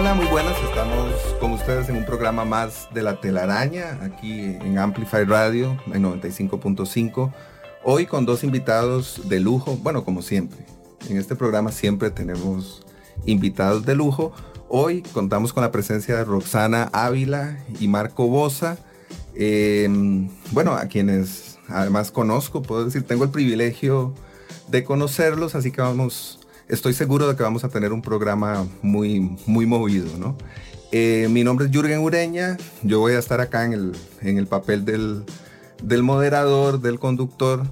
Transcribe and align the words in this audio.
Hola, 0.00 0.14
muy 0.14 0.24
buenas. 0.28 0.56
Estamos 0.62 1.12
con 1.40 1.52
ustedes 1.52 1.90
en 1.90 1.96
un 1.96 2.06
programa 2.06 2.46
más 2.46 2.88
de 2.94 3.02
La 3.02 3.20
Telaraña, 3.20 3.98
aquí 4.02 4.44
en 4.44 4.78
Amplify 4.78 5.24
Radio, 5.26 5.78
en 5.92 6.02
95.5. 6.02 7.30
Hoy 7.84 8.06
con 8.06 8.24
dos 8.24 8.42
invitados 8.42 9.28
de 9.28 9.40
lujo, 9.40 9.76
bueno, 9.82 10.02
como 10.02 10.22
siempre. 10.22 10.64
En 11.10 11.18
este 11.18 11.36
programa 11.36 11.70
siempre 11.70 12.10
tenemos 12.10 12.82
invitados 13.26 13.84
de 13.84 13.94
lujo. 13.94 14.32
Hoy 14.70 15.02
contamos 15.02 15.52
con 15.52 15.62
la 15.62 15.70
presencia 15.70 16.16
de 16.16 16.24
Roxana 16.24 16.88
Ávila 16.94 17.58
y 17.78 17.86
Marco 17.86 18.26
Bosa. 18.26 18.78
Em, 19.34 20.30
bueno, 20.52 20.72
a 20.72 20.86
quienes 20.86 21.58
además 21.68 22.10
conozco, 22.10 22.62
puedo 22.62 22.86
decir, 22.86 23.02
tengo 23.02 23.24
el 23.24 23.30
privilegio 23.30 24.14
de 24.68 24.82
conocerlos, 24.82 25.54
así 25.54 25.70
que 25.70 25.82
vamos 25.82 26.39
estoy 26.70 26.94
seguro 26.94 27.28
de 27.28 27.36
que 27.36 27.42
vamos 27.42 27.64
a 27.64 27.68
tener 27.68 27.92
un 27.92 28.00
programa 28.00 28.66
muy, 28.80 29.36
muy 29.46 29.66
movido, 29.66 30.16
¿no? 30.18 30.36
Eh, 30.92 31.28
mi 31.30 31.44
nombre 31.44 31.66
es 31.66 31.72
Jürgen 31.72 32.00
Ureña, 32.00 32.56
yo 32.82 33.00
voy 33.00 33.12
a 33.12 33.18
estar 33.18 33.40
acá 33.40 33.64
en 33.64 33.72
el, 33.72 33.92
en 34.22 34.38
el 34.38 34.46
papel 34.46 34.84
del, 34.84 35.24
del 35.82 36.02
moderador, 36.02 36.80
del 36.80 36.98
conductor, 36.98 37.64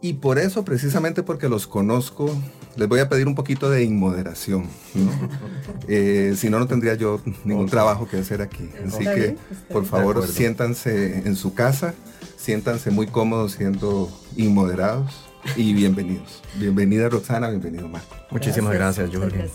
y 0.00 0.14
por 0.14 0.38
eso, 0.38 0.64
precisamente 0.64 1.22
porque 1.22 1.48
los 1.48 1.66
conozco, 1.66 2.34
les 2.76 2.88
voy 2.88 3.00
a 3.00 3.08
pedir 3.08 3.28
un 3.28 3.34
poquito 3.34 3.68
de 3.68 3.84
inmoderación. 3.84 4.64
¿no? 4.94 5.10
Eh, 5.92 6.34
si 6.36 6.50
no, 6.50 6.60
no 6.60 6.68
tendría 6.68 6.94
yo 6.94 7.20
ningún 7.44 7.68
trabajo 7.68 8.06
que 8.06 8.18
hacer 8.18 8.42
aquí. 8.42 8.68
Así 8.86 9.02
que, 9.02 9.36
por 9.72 9.84
favor, 9.84 10.24
siéntanse 10.28 11.26
en 11.26 11.34
su 11.34 11.52
casa, 11.52 11.94
siéntanse 12.36 12.92
muy 12.92 13.08
cómodos 13.08 13.52
siendo 13.52 14.08
inmoderados 14.36 15.29
y 15.56 15.72
bienvenidos. 15.72 16.42
Bienvenida 16.56 17.08
Roxana, 17.08 17.48
bienvenido 17.48 17.88
Marco. 17.88 18.16
Muchísimas 18.30 18.72
gracias, 18.74 19.10
Jorge. 19.14 19.48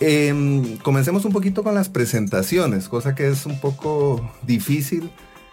Em, 0.00 0.76
comencemos 0.78 1.24
un 1.24 1.32
poquito 1.32 1.62
con 1.62 1.74
las 1.74 1.88
presentaciones, 1.88 2.88
cosa 2.88 3.14
que 3.14 3.28
es 3.28 3.46
un 3.46 3.60
poco 3.60 4.30
difícil 4.42 5.10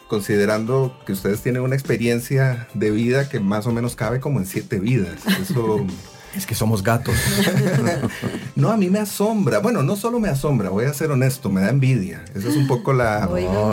considerando 0.07 0.95
que 1.05 1.13
ustedes 1.13 1.41
tienen 1.41 1.63
una 1.63 1.75
experiencia 1.75 2.67
de 2.73 2.91
vida 2.91 3.27
que 3.27 3.39
más 3.39 3.65
o 3.65 3.71
menos 3.71 3.95
cabe 3.95 4.19
como 4.19 4.39
en 4.39 4.45
siete 4.45 4.79
vidas. 4.79 5.25
Eso 5.41 5.85
Es 6.35 6.45
que 6.45 6.55
somos 6.55 6.83
gatos. 6.83 7.15
no, 8.55 8.69
a 8.69 8.77
mí 8.77 8.89
me 8.89 8.99
asombra. 8.99 9.59
Bueno, 9.59 9.83
no 9.83 9.95
solo 9.95 10.19
me 10.19 10.29
asombra, 10.29 10.69
voy 10.69 10.85
a 10.85 10.93
ser 10.93 11.11
honesto, 11.11 11.49
me 11.49 11.61
da 11.61 11.69
envidia. 11.69 12.25
Esa 12.35 12.49
es 12.49 12.57
un 12.57 12.67
poco 12.67 12.93
la... 12.93 13.29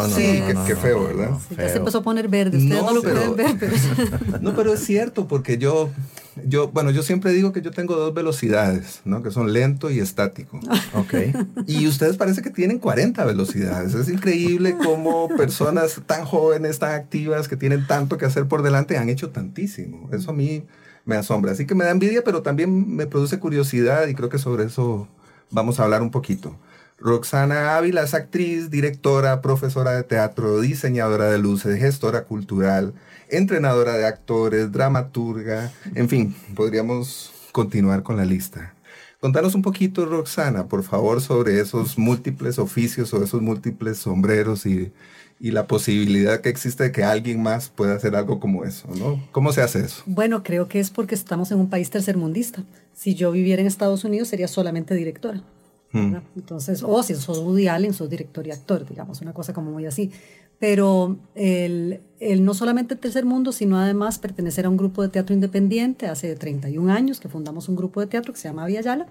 sí, 0.14 0.42
qué, 0.66 0.77
feo, 0.77 1.04
¿verdad? 1.04 1.30
Ya 1.56 1.69
se 1.69 1.78
empezó 1.78 1.98
a 1.98 2.02
poner 2.02 2.28
verde, 2.28 2.58
ustedes 2.58 2.82
no, 2.82 2.92
lo 2.92 3.02
pueden 3.02 3.36
ver. 3.36 3.56
Pero... 3.58 3.74
no, 4.41 4.54
pero 4.54 4.72
es 4.72 4.84
cierto, 4.84 5.27
porque 5.27 5.58
yo, 5.58 5.91
yo, 6.46 6.69
bueno, 6.69 6.91
yo 6.91 7.02
siempre 7.02 7.32
digo 7.32 7.52
que 7.52 7.62
yo 7.62 7.72
tengo 7.72 7.96
dos 7.96 8.14
velocidades, 8.14 9.00
¿no? 9.04 9.22
Que 9.22 9.30
son 9.30 9.52
lento 9.52 9.91
y 9.91 9.98
estático. 9.98 10.60
Ok. 10.94 11.14
Y 11.66 11.86
ustedes 11.88 12.16
parece 12.16 12.42
que 12.42 12.50
tienen 12.50 12.78
40 12.78 13.24
velocidades. 13.24 13.94
Es 13.94 14.08
increíble 14.08 14.76
cómo 14.82 15.28
personas 15.36 16.00
tan 16.06 16.24
jóvenes, 16.24 16.78
tan 16.78 16.94
activas, 16.94 17.48
que 17.48 17.56
tienen 17.56 17.87
tanto 17.87 18.19
que 18.19 18.25
hacer 18.25 18.47
por 18.47 18.62
delante, 18.62 18.97
han 18.97 19.08
hecho 19.08 19.31
tantísimo. 19.31 20.08
Eso 20.12 20.31
a 20.31 20.34
mí 20.34 20.64
me 21.04 21.16
asombra. 21.16 21.52
Así 21.52 21.66
que 21.66 21.74
me 21.74 21.84
da 21.84 21.90
envidia, 21.90 22.22
pero 22.24 22.42
también 22.42 22.94
me 22.96 23.06
produce 23.06 23.38
curiosidad 23.38 24.06
y 24.08 24.14
creo 24.14 24.28
que 24.28 24.38
sobre 24.38 24.64
eso 24.64 25.08
vamos 25.50 25.80
a 25.80 25.84
hablar 25.84 26.02
un 26.02 26.10
poquito. 26.10 26.56
Roxana 26.98 27.76
Ávila 27.76 28.02
es 28.02 28.14
actriz, 28.14 28.70
directora, 28.70 29.42
profesora 29.42 29.92
de 29.92 30.04
teatro, 30.04 30.60
diseñadora 30.60 31.30
de 31.30 31.38
luces, 31.38 31.80
gestora 31.80 32.24
cultural, 32.24 32.94
entrenadora 33.28 33.94
de 33.94 34.06
actores, 34.06 34.70
dramaturga, 34.70 35.72
en 35.96 36.08
fin, 36.08 36.36
podríamos 36.54 37.32
continuar 37.50 38.04
con 38.04 38.16
la 38.16 38.24
lista. 38.24 38.74
Contanos 39.19 39.54
un 39.54 39.62
poquito, 39.62 40.04
Roxana, 40.04 40.66
por 40.66 40.82
favor, 40.82 41.20
sobre 41.20 41.60
esos 41.60 41.98
múltiples 41.98 42.58
oficios 42.58 43.12
o 43.14 43.22
esos 43.22 43.40
múltiples 43.40 43.98
sombreros 43.98 44.66
y 44.66 44.92
y 45.42 45.50
la 45.50 45.66
posibilidad 45.66 46.41
que 46.41 46.50
existe 46.50 46.84
de 46.84 46.92
que 46.92 47.03
alguien 47.03 47.42
más 47.42 47.69
pueda 47.69 47.97
hacer 47.97 48.14
algo 48.14 48.38
como 48.38 48.64
eso, 48.64 48.86
¿no? 48.97 49.20
¿Cómo 49.32 49.53
se 49.53 49.60
hace 49.60 49.80
eso? 49.80 50.04
Bueno, 50.06 50.44
creo 50.44 50.69
que 50.69 50.78
es 50.78 50.91
porque 50.91 51.16
estamos 51.16 51.50
en 51.50 51.58
un 51.58 51.69
país 51.69 51.91
tercermundista. 51.91 52.62
Si 52.94 53.16
yo 53.16 53.32
viviera 53.32 53.60
en 53.60 53.66
Estados 53.66 54.04
Unidos 54.04 54.28
sería 54.28 54.47
solamente 54.47 54.94
directora. 54.94 55.42
Hmm. 55.91 56.14
Entonces, 56.36 56.84
o 56.84 57.02
si 57.02 57.16
sos 57.16 57.41
Woody 57.41 57.66
Allen, 57.66 57.92
sos 57.92 58.08
director 58.08 58.47
y 58.47 58.52
actor, 58.52 58.86
digamos, 58.88 59.20
una 59.20 59.32
cosa 59.32 59.52
como 59.52 59.72
muy 59.72 59.84
así. 59.84 60.12
Pero 60.60 61.16
el, 61.34 62.00
el 62.20 62.44
no 62.44 62.54
solamente 62.54 62.94
el 62.94 63.00
tercer 63.00 63.25
mundo, 63.25 63.50
sino 63.50 63.81
además 63.81 64.20
pertenecer 64.20 64.66
a 64.66 64.69
un 64.69 64.76
grupo 64.76 65.02
de 65.02 65.08
teatro 65.08 65.34
independiente, 65.34 66.06
hace 66.06 66.36
31 66.36 66.92
años 66.92 67.19
que 67.19 67.28
fundamos 67.28 67.69
un 67.69 67.75
grupo 67.75 67.98
de 67.98 68.06
teatro 68.06 68.32
que 68.32 68.38
se 68.38 68.47
llama 68.47 68.66
Via 68.66 68.81
Yala, 68.81 69.08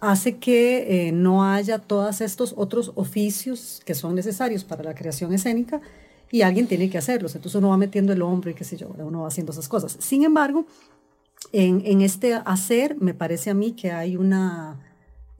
hace 0.00 0.36
que 0.36 1.08
eh, 1.08 1.12
no 1.12 1.44
haya 1.44 1.78
todos 1.78 2.20
estos 2.20 2.54
otros 2.56 2.92
oficios 2.94 3.82
que 3.84 3.94
son 3.94 4.14
necesarios 4.14 4.64
para 4.64 4.82
la 4.82 4.94
creación 4.94 5.32
escénica 5.32 5.80
y 6.30 6.42
alguien 6.42 6.66
tiene 6.66 6.88
que 6.90 6.98
hacerlos. 6.98 7.34
Entonces 7.34 7.58
uno 7.58 7.70
va 7.70 7.76
metiendo 7.76 8.12
el 8.12 8.22
hombro 8.22 8.50
y 8.50 8.54
qué 8.54 8.64
sé 8.64 8.76
yo, 8.76 8.88
uno 8.98 9.22
va 9.22 9.28
haciendo 9.28 9.52
esas 9.52 9.68
cosas. 9.68 9.96
Sin 9.98 10.24
embargo, 10.24 10.66
en, 11.52 11.82
en 11.84 12.02
este 12.02 12.34
hacer 12.34 12.96
me 13.00 13.14
parece 13.14 13.50
a 13.50 13.54
mí 13.54 13.72
que 13.72 13.90
hay 13.90 14.16
una 14.16 14.80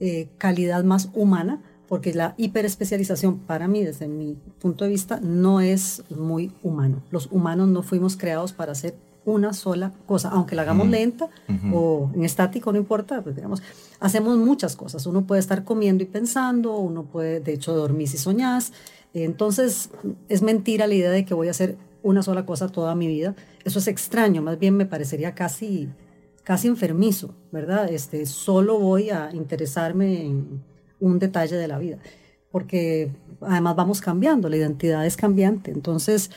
eh, 0.01 0.29
calidad 0.39 0.85
más 0.85 1.11
humana 1.15 1.61
porque 1.89 2.13
la 2.13 2.35
hiperespecialización 2.37 3.39
para 3.39 3.67
mí, 3.67 3.83
desde 3.83 4.09
mi 4.09 4.37
punto 4.61 4.85
de 4.85 4.91
vista, 4.91 5.21
no 5.23 5.61
es 5.61 6.05
muy 6.11 6.53
humano. 6.63 7.03
Los 7.11 7.29
humanos 7.33 7.69
no 7.69 7.83
fuimos 7.83 8.17
creados 8.17 8.53
para 8.53 8.73
hacer 8.73 8.95
una 9.29 9.53
sola 9.53 9.93
cosa, 10.07 10.31
aunque 10.31 10.57
la 10.57 10.63
hagamos 10.63 10.89
lenta 10.89 11.29
o 11.73 12.11
en 12.15 12.25
estático, 12.25 12.73
no 12.73 12.79
importa, 12.79 13.23
pues 13.23 13.37
digamos, 13.37 13.63
hacemos 14.01 14.37
muchas 14.39 14.75
cosas. 14.75 15.07
Uno 15.07 15.27
puede 15.27 15.41
estar 15.41 15.65
comiendo 15.65 16.03
y 16.03 16.07
pensando, 16.07 16.77
uno 16.79 17.05
puede, 17.05 17.41
de 17.41 17.53
hecho, 17.53 17.75
dormir 17.75 18.09
si 18.09 18.17
soñás. 18.17 18.73
Entonces, 19.13 19.91
es 20.29 20.43
mentira 20.43 20.87
la 20.87 20.95
idea 20.95 21.11
de 21.11 21.25
que 21.25 21.35
voy 21.35 21.49
a 21.49 21.51
hacer 21.51 21.77
una 22.03 22.23
sola 22.23 22.47
cosa 22.47 22.69
toda 22.69 22.95
mi 22.95 23.07
vida. 23.07 23.35
Eso 23.65 23.79
es 23.79 23.89
extraño, 23.89 24.41
más 24.41 24.59
bien 24.59 24.77
me 24.77 24.87
parecería 24.87 25.35
casi, 25.35 25.89
casi 26.43 26.69
enfermizo, 26.69 27.35
¿verdad? 27.53 27.93
Este, 27.93 28.25
solo 28.25 28.79
voy 28.79 29.11
a 29.11 29.31
interesarme 29.35 30.25
en 30.25 30.63
un 31.01 31.19
detalle 31.19 31.57
de 31.57 31.69
la 31.69 31.79
vida 31.79 31.99
porque 32.51 33.11
además 33.41 33.77
vamos 33.77 34.01
cambiando, 34.01 34.49
la 34.49 34.57
identidad 34.57 35.07
es 35.07 35.17
cambiante. 35.17 35.71
Entonces, 35.71 36.31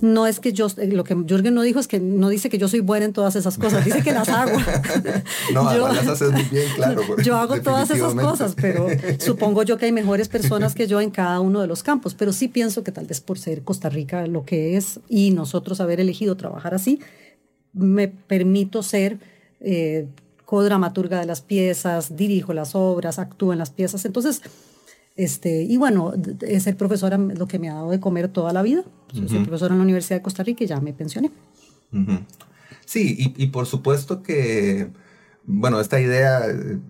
no 0.00 0.26
es 0.26 0.40
que 0.40 0.52
yo, 0.52 0.68
lo 0.76 1.04
que 1.04 1.14
Jürgen 1.14 1.54
no 1.54 1.62
dijo 1.62 1.78
es 1.78 1.86
que 1.86 2.00
no 2.00 2.28
dice 2.28 2.48
que 2.48 2.58
yo 2.58 2.68
soy 2.68 2.80
buena 2.80 3.04
en 3.04 3.12
todas 3.12 3.36
esas 3.36 3.58
cosas, 3.58 3.84
dice 3.84 4.02
que 4.02 4.12
las 4.12 4.28
hago. 4.28 4.58
no, 5.54 5.74
yo, 5.76 5.88
las 5.88 6.06
haces 6.06 6.32
muy 6.32 6.42
bien, 6.44 6.66
claro. 6.74 7.02
Yo 7.22 7.36
hago 7.36 7.60
todas 7.60 7.90
esas 7.90 8.14
cosas, 8.14 8.54
pero 8.60 8.86
supongo 9.18 9.62
yo 9.62 9.76
que 9.76 9.86
hay 9.86 9.92
mejores 9.92 10.28
personas 10.28 10.74
que 10.74 10.86
yo 10.86 11.00
en 11.00 11.10
cada 11.10 11.40
uno 11.40 11.60
de 11.60 11.66
los 11.66 11.82
campos, 11.82 12.14
pero 12.14 12.32
sí 12.32 12.48
pienso 12.48 12.82
que 12.82 12.92
tal 12.92 13.06
vez 13.06 13.20
por 13.20 13.38
ser 13.38 13.62
Costa 13.62 13.88
Rica 13.88 14.26
lo 14.26 14.44
que 14.44 14.76
es 14.76 15.00
y 15.08 15.30
nosotros 15.32 15.80
haber 15.80 16.00
elegido 16.00 16.36
trabajar 16.36 16.74
así, 16.74 17.00
me 17.72 18.08
permito 18.08 18.82
ser... 18.82 19.18
Eh, 19.60 20.06
codramaturga 20.46 21.20
de 21.20 21.26
las 21.26 21.42
piezas, 21.42 22.16
dirijo 22.16 22.52
las 22.52 22.74
obras, 22.74 23.20
actúo 23.20 23.52
en 23.52 23.60
las 23.60 23.70
piezas. 23.70 24.04
Entonces, 24.04 24.42
este, 25.24 25.62
y 25.62 25.76
bueno, 25.76 26.12
es 26.40 26.66
el 26.66 26.76
profesor 26.76 27.18
lo 27.18 27.46
que 27.46 27.58
me 27.58 27.68
ha 27.68 27.74
dado 27.74 27.90
de 27.90 28.00
comer 28.00 28.28
toda 28.28 28.52
la 28.52 28.62
vida. 28.62 28.84
Soy 29.12 29.40
profesor 29.40 29.70
en 29.70 29.78
la 29.78 29.84
Universidad 29.84 30.18
de 30.18 30.22
Costa 30.22 30.42
Rica 30.42 30.64
y 30.64 30.66
ya 30.66 30.80
me 30.80 30.92
pensioné. 30.94 31.30
Sí, 32.86 33.16
y, 33.18 33.42
y, 33.42 33.48
por 33.48 33.66
supuesto 33.66 34.22
que, 34.22 34.90
bueno, 35.44 35.78
esta 35.80 36.00
idea 36.00 36.42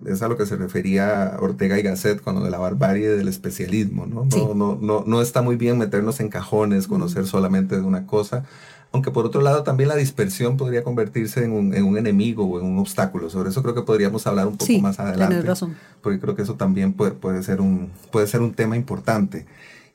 es 0.05 0.21
a 0.21 0.27
lo 0.27 0.37
que 0.37 0.45
se 0.45 0.55
refería 0.55 1.37
Ortega 1.39 1.77
y 1.77 1.81
Gasset 1.81 2.21
con 2.21 2.35
lo 2.35 2.43
de 2.43 2.51
la 2.51 2.57
barbarie 2.57 3.09
del 3.09 3.27
especialismo, 3.27 4.05
¿no? 4.05 4.25
No, 4.25 4.53
no, 4.53 4.77
no, 4.81 5.03
no, 5.05 5.21
está 5.21 5.41
muy 5.41 5.57
bien 5.57 5.77
meternos 5.77 6.19
en 6.19 6.29
cajones, 6.29 6.87
conocer 6.87 7.25
solamente 7.25 7.75
de 7.75 7.81
una 7.81 8.07
cosa, 8.07 8.45
aunque 8.91 9.11
por 9.11 9.25
otro 9.25 9.41
lado 9.41 9.63
también 9.63 9.89
la 9.89 9.95
dispersión 9.95 10.57
podría 10.57 10.83
convertirse 10.83 11.43
en 11.43 11.53
un, 11.53 11.73
en 11.73 11.85
un, 11.85 11.97
enemigo 11.97 12.45
o 12.45 12.59
en 12.59 12.65
un 12.65 12.79
obstáculo. 12.79 13.29
Sobre 13.29 13.49
eso 13.49 13.63
creo 13.63 13.73
que 13.73 13.83
podríamos 13.83 14.27
hablar 14.27 14.47
un 14.47 14.57
poco 14.57 14.79
más 14.79 14.99
adelante. 14.99 15.41
razón. 15.41 15.75
Porque 16.01 16.19
creo 16.19 16.35
que 16.35 16.41
eso 16.41 16.55
también 16.55 16.93
puede, 16.93 17.11
puede, 17.11 17.41
ser, 17.43 17.61
un, 17.61 17.91
puede 18.11 18.27
ser 18.27 18.41
un 18.41 18.53
tema 18.53 18.75
importante. 18.75 19.45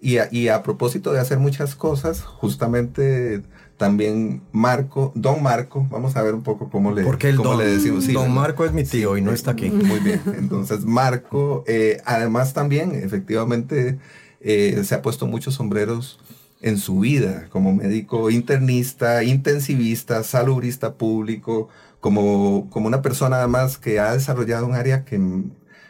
Y 0.00 0.18
a, 0.18 0.28
y 0.30 0.48
a 0.48 0.62
propósito 0.62 1.12
de 1.12 1.20
hacer 1.20 1.38
muchas 1.38 1.74
cosas, 1.74 2.22
justamente 2.22 3.42
también 3.76 4.40
Marco, 4.52 5.12
Don 5.14 5.42
Marco, 5.42 5.86
vamos 5.90 6.16
a 6.16 6.22
ver 6.22 6.34
un 6.34 6.42
poco 6.42 6.70
cómo 6.70 6.92
le, 6.92 7.02
Porque 7.02 7.28
el 7.28 7.36
cómo 7.36 7.50
don, 7.50 7.58
le 7.58 7.66
decimos. 7.66 8.10
don 8.10 8.32
Marco 8.32 8.64
es 8.64 8.72
mi 8.72 8.84
tío 8.84 9.16
y 9.18 9.22
no 9.22 9.32
está 9.32 9.50
aquí. 9.50 9.68
Muy 9.68 10.00
bien, 10.00 10.22
entonces 10.38 10.84
Marco, 10.84 11.64
eh, 11.66 12.00
además 12.06 12.54
también 12.54 12.94
efectivamente 12.94 13.98
eh, 14.40 14.80
se 14.84 14.94
ha 14.94 15.02
puesto 15.02 15.26
muchos 15.26 15.54
sombreros 15.54 16.18
en 16.66 16.78
su 16.78 16.98
vida 16.98 17.46
como 17.50 17.72
médico 17.72 18.28
internista, 18.28 19.22
intensivista, 19.22 20.24
salubrista 20.24 20.94
público, 20.94 21.68
como, 22.00 22.68
como 22.70 22.88
una 22.88 23.02
persona 23.02 23.36
además 23.36 23.78
que 23.78 24.00
ha 24.00 24.12
desarrollado 24.12 24.66
un 24.66 24.74
área 24.74 25.04
que, 25.04 25.20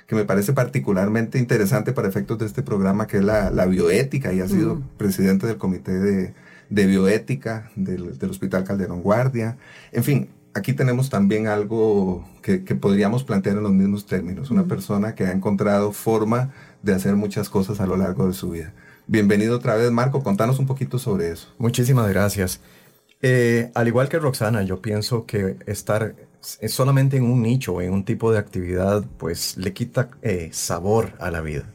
que 0.07 0.15
me 0.15 0.27
parece 0.27 0.53
particularmente 0.53 1.39
interesante 1.39 1.95
para 1.95 2.09
efectos 2.09 2.39
de 2.39 2.45
este 2.45 2.63
programa, 2.63 3.07
que 3.07 3.17
es 3.19 3.25
la, 3.25 3.51
la 3.51 3.65
bioética, 3.65 4.35
y 4.35 4.41
ha 4.41 4.49
sido 4.49 4.83
presidente 4.99 5.47
del 5.47 5.57
comité 5.57 5.99
de, 5.99 6.35
de 6.69 6.87
bioética 6.87 7.71
del, 7.75 8.19
del, 8.19 8.31
Hospital 8.31 8.65
Calderón 8.65 9.01
Guardia. 9.01 9.57
En 9.93 10.05
fin, 10.05 10.29
aquí 10.53 10.75
tenemos 10.75 11.09
también 11.09 11.47
algo 11.47 12.29
que, 12.43 12.65
que 12.65 12.75
podríamos 12.75 13.25
plantear 13.25 13.57
en 13.57 13.63
los 13.63 13.73
mismos 13.73 14.05
términos, 14.05 14.51
una 14.51 14.65
persona 14.65 15.15
que 15.15 15.25
ha 15.25 15.33
encontrado 15.33 15.93
forma 15.93 16.51
de 16.83 16.93
hacer 16.93 17.17
muchas 17.17 17.49
cosas 17.49 17.81
a 17.81 17.87
lo 17.87 17.97
largo 17.97 18.27
de 18.27 18.35
su 18.35 18.51
vida. 18.51 18.75
Bienvenido 19.09 19.55
otra 19.57 19.77
vez, 19.77 19.93
Marco. 19.93 20.25
Contanos 20.25 20.59
un 20.59 20.67
poquito 20.67 20.99
sobre 20.99 21.31
eso. 21.31 21.55
Muchísimas 21.59 22.09
gracias. 22.09 22.61
Eh, 23.23 23.71
al 23.75 23.87
igual 23.87 24.09
que 24.09 24.19
Roxana, 24.19 24.65
yo 24.65 24.83
pienso 24.83 25.27
que 25.27 25.57
estar 25.67 26.17
solamente 26.41 27.17
en 27.17 27.23
un 27.23 27.41
nicho, 27.41 27.81
en 27.81 27.93
un 27.93 28.05
tipo 28.05 28.33
de 28.33 28.39
actividad, 28.39 29.05
pues 29.17 29.57
le 29.59 29.73
quita 29.73 30.11
eh, 30.23 30.51
sabor 30.53 31.13
a 31.21 31.31
la 31.31 31.41
vida. 31.41 31.73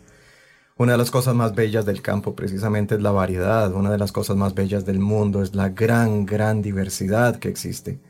Una 0.75 0.91
de 0.93 0.97
las 0.97 1.09
cosas 1.09 1.33
más 1.33 1.55
bellas 1.55 1.85
del 1.85 2.01
campo 2.01 2.35
precisamente 2.35 2.95
es 2.95 3.01
la 3.01 3.11
variedad. 3.11 3.71
Una 3.73 3.91
de 3.91 3.97
las 3.97 4.11
cosas 4.11 4.35
más 4.35 4.53
bellas 4.53 4.85
del 4.85 4.99
mundo 4.99 5.41
es 5.41 5.55
la 5.55 5.69
gran, 5.69 6.25
gran 6.25 6.61
diversidad 6.61 7.37
que 7.37 7.47
existe. 7.47 8.01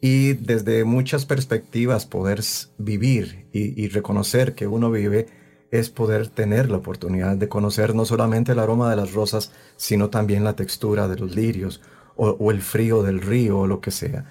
Y 0.00 0.32
desde 0.32 0.82
muchas 0.84 1.26
perspectivas 1.26 2.06
poder 2.06 2.40
vivir 2.76 3.46
y, 3.52 3.80
y 3.80 3.88
reconocer 3.88 4.56
que 4.56 4.66
uno 4.66 4.90
vive 4.90 5.26
es 5.70 5.90
poder 5.90 6.28
tener 6.28 6.70
la 6.70 6.78
oportunidad 6.78 7.36
de 7.36 7.48
conocer 7.48 7.94
no 7.94 8.04
solamente 8.04 8.52
el 8.52 8.58
aroma 8.58 8.90
de 8.90 8.96
las 8.96 9.12
rosas, 9.12 9.52
sino 9.76 10.08
también 10.08 10.44
la 10.44 10.56
textura 10.56 11.08
de 11.08 11.16
los 11.16 11.34
lirios 11.34 11.80
o, 12.16 12.50
el 12.50 12.62
frío 12.62 13.02
del 13.02 13.20
río 13.20 13.60
o 13.60 13.66
lo 13.66 13.80
que 13.80 13.90
sea. 13.90 14.24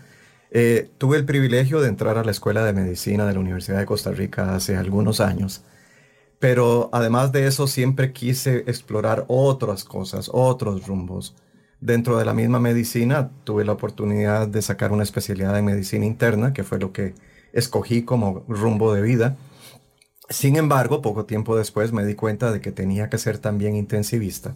Eh, 0.52 0.90
tuve 0.98 1.18
el 1.18 1.26
privilegio 1.26 1.80
de 1.80 1.90
entrar 1.90 2.18
a 2.18 2.24
la 2.24 2.32
Escuela 2.32 2.66
de 2.66 2.74
Medicina 2.74 3.26
de 3.26 3.34
la 3.34 3.40
Universidad 3.40 3.80
de 3.80 3.86
Costa 3.86 4.12
Rica 4.12 4.56
hace 4.56 4.76
algunos 4.76 5.20
años, 5.22 5.64
pero 6.40 6.90
además 6.92 7.32
de 7.32 7.48
eso 7.48 7.68
siempre 7.68 8.12
quise 8.12 8.58
explorar 8.68 9.26
otras 9.28 9.84
cosas, 9.84 10.30
otros 10.34 10.86
rumbos. 10.88 11.36
Dentro 11.80 12.18
de 12.18 12.26
la 12.26 12.34
misma 12.34 12.60
medicina 12.60 13.30
tuve 13.44 13.64
la 13.64 13.74
oportunidad 13.74 14.48
de 14.48 14.62
sacar 14.62 14.92
una 14.92 15.04
especialidad 15.04 15.58
en 15.58 15.66
medicina 15.66 16.06
interna, 16.06 16.52
que 16.54 16.64
fue 16.64 16.80
lo 16.80 16.92
que 16.92 17.14
escogí 17.54 18.04
como 18.04 18.44
rumbo 18.48 18.94
de 18.94 19.02
vida 19.02 19.38
sin 20.30 20.58
embargo, 20.58 21.02
poco 21.02 21.26
tiempo 21.26 21.58
después 21.58 21.94
me 21.94 22.06
di 22.06 22.16
cuenta 22.16 22.52
de 22.52 22.60
que 22.60 22.72
tenía 22.72 23.10
que 23.10 23.18
ser 23.18 23.38
también 23.38 23.76
intensivista, 23.76 24.56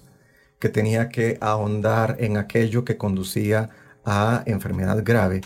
que 0.60 0.70
tenía 0.70 1.10
que 1.10 1.38
ahondar 1.42 2.18
en 2.20 2.38
aquello 2.38 2.84
que 2.84 2.98
conducía 2.98 3.70
a 4.06 4.44
enfermedad 4.46 5.02
grave. 5.04 5.42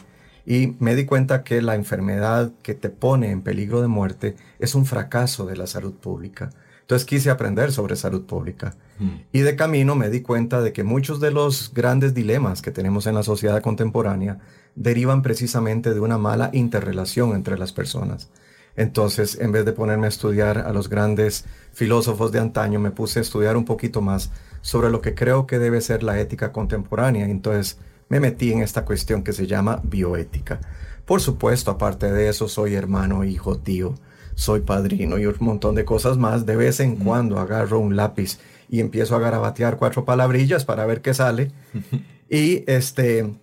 Y 0.46 0.76
me 0.80 0.96
di 0.96 1.06
cuenta 1.06 1.44
que 1.44 1.62
la 1.62 1.76
enfermedad 1.76 2.52
que 2.62 2.76
te 2.76 2.90
pone 2.90 3.32
en 3.32 3.42
peligro 3.42 3.82
de 3.82 3.88
muerte 3.88 4.36
es 4.60 4.76
un 4.76 4.86
fracaso 4.86 5.46
de 5.46 5.58
la 5.58 5.68
salud 5.68 5.94
pública. 5.94 6.50
Entonces 6.82 7.06
quise 7.06 7.32
aprender 7.32 7.72
sobre 7.72 7.96
salud 7.96 8.26
pública. 8.26 8.76
Mm. 9.00 9.10
Y 9.32 9.40
de 9.40 9.56
camino 9.56 9.96
me 9.96 10.10
di 10.10 10.22
cuenta 10.22 10.62
de 10.62 10.72
que 10.72 10.84
muchos 10.84 11.20
de 11.20 11.32
los 11.32 11.74
grandes 11.74 12.14
dilemas 12.14 12.62
que 12.62 12.72
tenemos 12.72 13.08
en 13.08 13.16
la 13.16 13.24
sociedad 13.24 13.62
contemporánea 13.62 14.40
derivan 14.76 15.24
precisamente 15.24 15.94
de 15.94 16.00
una 16.00 16.20
mala 16.20 16.52
interrelación 16.54 17.34
entre 17.34 17.58
las 17.58 17.72
personas. 17.72 18.30
Entonces, 18.78 19.38
en 19.40 19.52
vez 19.52 19.66
de 19.66 19.72
ponerme 19.72 20.06
a 20.08 20.10
estudiar 20.10 20.58
a 20.60 20.74
los 20.74 20.90
grandes 20.90 21.46
filósofos 21.72 22.32
de 22.32 22.40
antaño, 22.40 22.80
me 22.80 22.92
puse 22.92 23.20
a 23.20 23.22
estudiar 23.22 23.56
un 23.56 23.66
poquito 23.66 24.02
más 24.02 24.32
sobre 24.62 24.90
lo 24.90 25.02
que 25.02 25.16
creo 25.16 25.48
que 25.48 25.60
debe 25.60 25.82
ser 25.82 26.04
la 26.04 26.20
ética 26.20 26.52
contemporánea. 26.52 27.26
Entonces, 27.26 27.78
me 28.10 28.20
metí 28.20 28.52
en 28.52 28.62
esta 28.62 28.86
cuestión 28.86 29.24
que 29.24 29.34
se 29.34 29.48
llama 29.48 29.82
bioética. 29.84 30.60
Por 31.06 31.22
supuesto, 31.22 31.72
aparte 31.72 32.12
de 32.12 32.30
eso, 32.30 32.48
soy 32.48 32.76
hermano, 32.76 33.24
hijo, 33.24 33.58
tío, 33.60 33.96
soy 34.34 34.62
padrino 34.62 35.18
y 35.18 35.26
un 35.26 35.36
montón 35.40 35.76
de 35.76 35.86
cosas 35.86 36.18
más. 36.18 36.46
De 36.46 36.56
vez 36.56 36.80
en 36.80 36.98
cuando 36.98 37.40
agarro 37.40 37.80
un 37.80 37.96
lápiz 37.96 38.40
y 38.70 38.80
empiezo 38.80 39.16
a 39.16 39.20
garabatear 39.20 39.78
cuatro 39.78 40.04
palabrillas 40.04 40.66
para 40.66 40.86
ver 40.86 41.02
qué 41.02 41.14
sale. 41.14 41.52
y 42.30 42.64
este, 42.68 43.34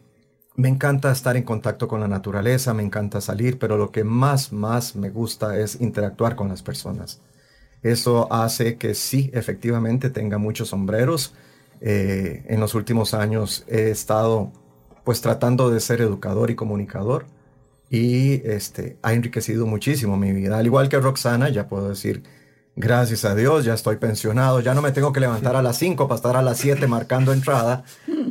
me 0.54 0.68
encanta 0.68 1.10
estar 1.10 1.36
en 1.36 1.44
contacto 1.44 1.88
con 1.88 2.00
la 2.00 2.08
naturaleza, 2.08 2.74
me 2.74 2.82
encanta 2.82 3.20
salir, 3.20 3.58
pero 3.58 3.76
lo 3.78 3.90
que 3.90 4.04
más, 4.04 4.52
más 4.52 4.96
me 4.96 5.10
gusta 5.10 5.58
es 5.58 5.80
interactuar 5.80 6.36
con 6.36 6.48
las 6.48 6.62
personas. 6.62 7.20
Eso 7.82 8.32
hace 8.32 8.76
que 8.76 8.94
sí, 8.94 9.30
efectivamente, 9.32 10.10
tenga 10.10 10.38
muchos 10.38 10.68
sombreros. 10.68 11.34
Eh, 11.80 12.44
en 12.48 12.60
los 12.60 12.74
últimos 12.74 13.12
años 13.12 13.64
he 13.66 13.90
estado 13.90 14.52
pues 15.04 15.20
tratando 15.20 15.68
de 15.68 15.80
ser 15.80 16.00
educador 16.00 16.50
y 16.50 16.54
comunicador 16.54 17.26
y 17.90 18.34
este, 18.48 18.98
ha 19.02 19.12
enriquecido 19.12 19.66
muchísimo 19.66 20.16
mi 20.16 20.32
vida. 20.32 20.58
Al 20.58 20.66
igual 20.66 20.88
que 20.88 21.00
Roxana, 21.00 21.48
ya 21.48 21.68
puedo 21.68 21.88
decir, 21.88 22.22
gracias 22.76 23.24
a 23.24 23.34
Dios, 23.34 23.64
ya 23.64 23.74
estoy 23.74 23.96
pensionado, 23.96 24.60
ya 24.60 24.74
no 24.74 24.82
me 24.82 24.92
tengo 24.92 25.12
que 25.12 25.20
levantar 25.20 25.56
a 25.56 25.62
las 25.62 25.76
5 25.76 26.06
para 26.06 26.16
estar 26.16 26.36
a 26.36 26.42
las 26.42 26.58
7 26.58 26.86
marcando 26.86 27.32
entrada, 27.32 27.84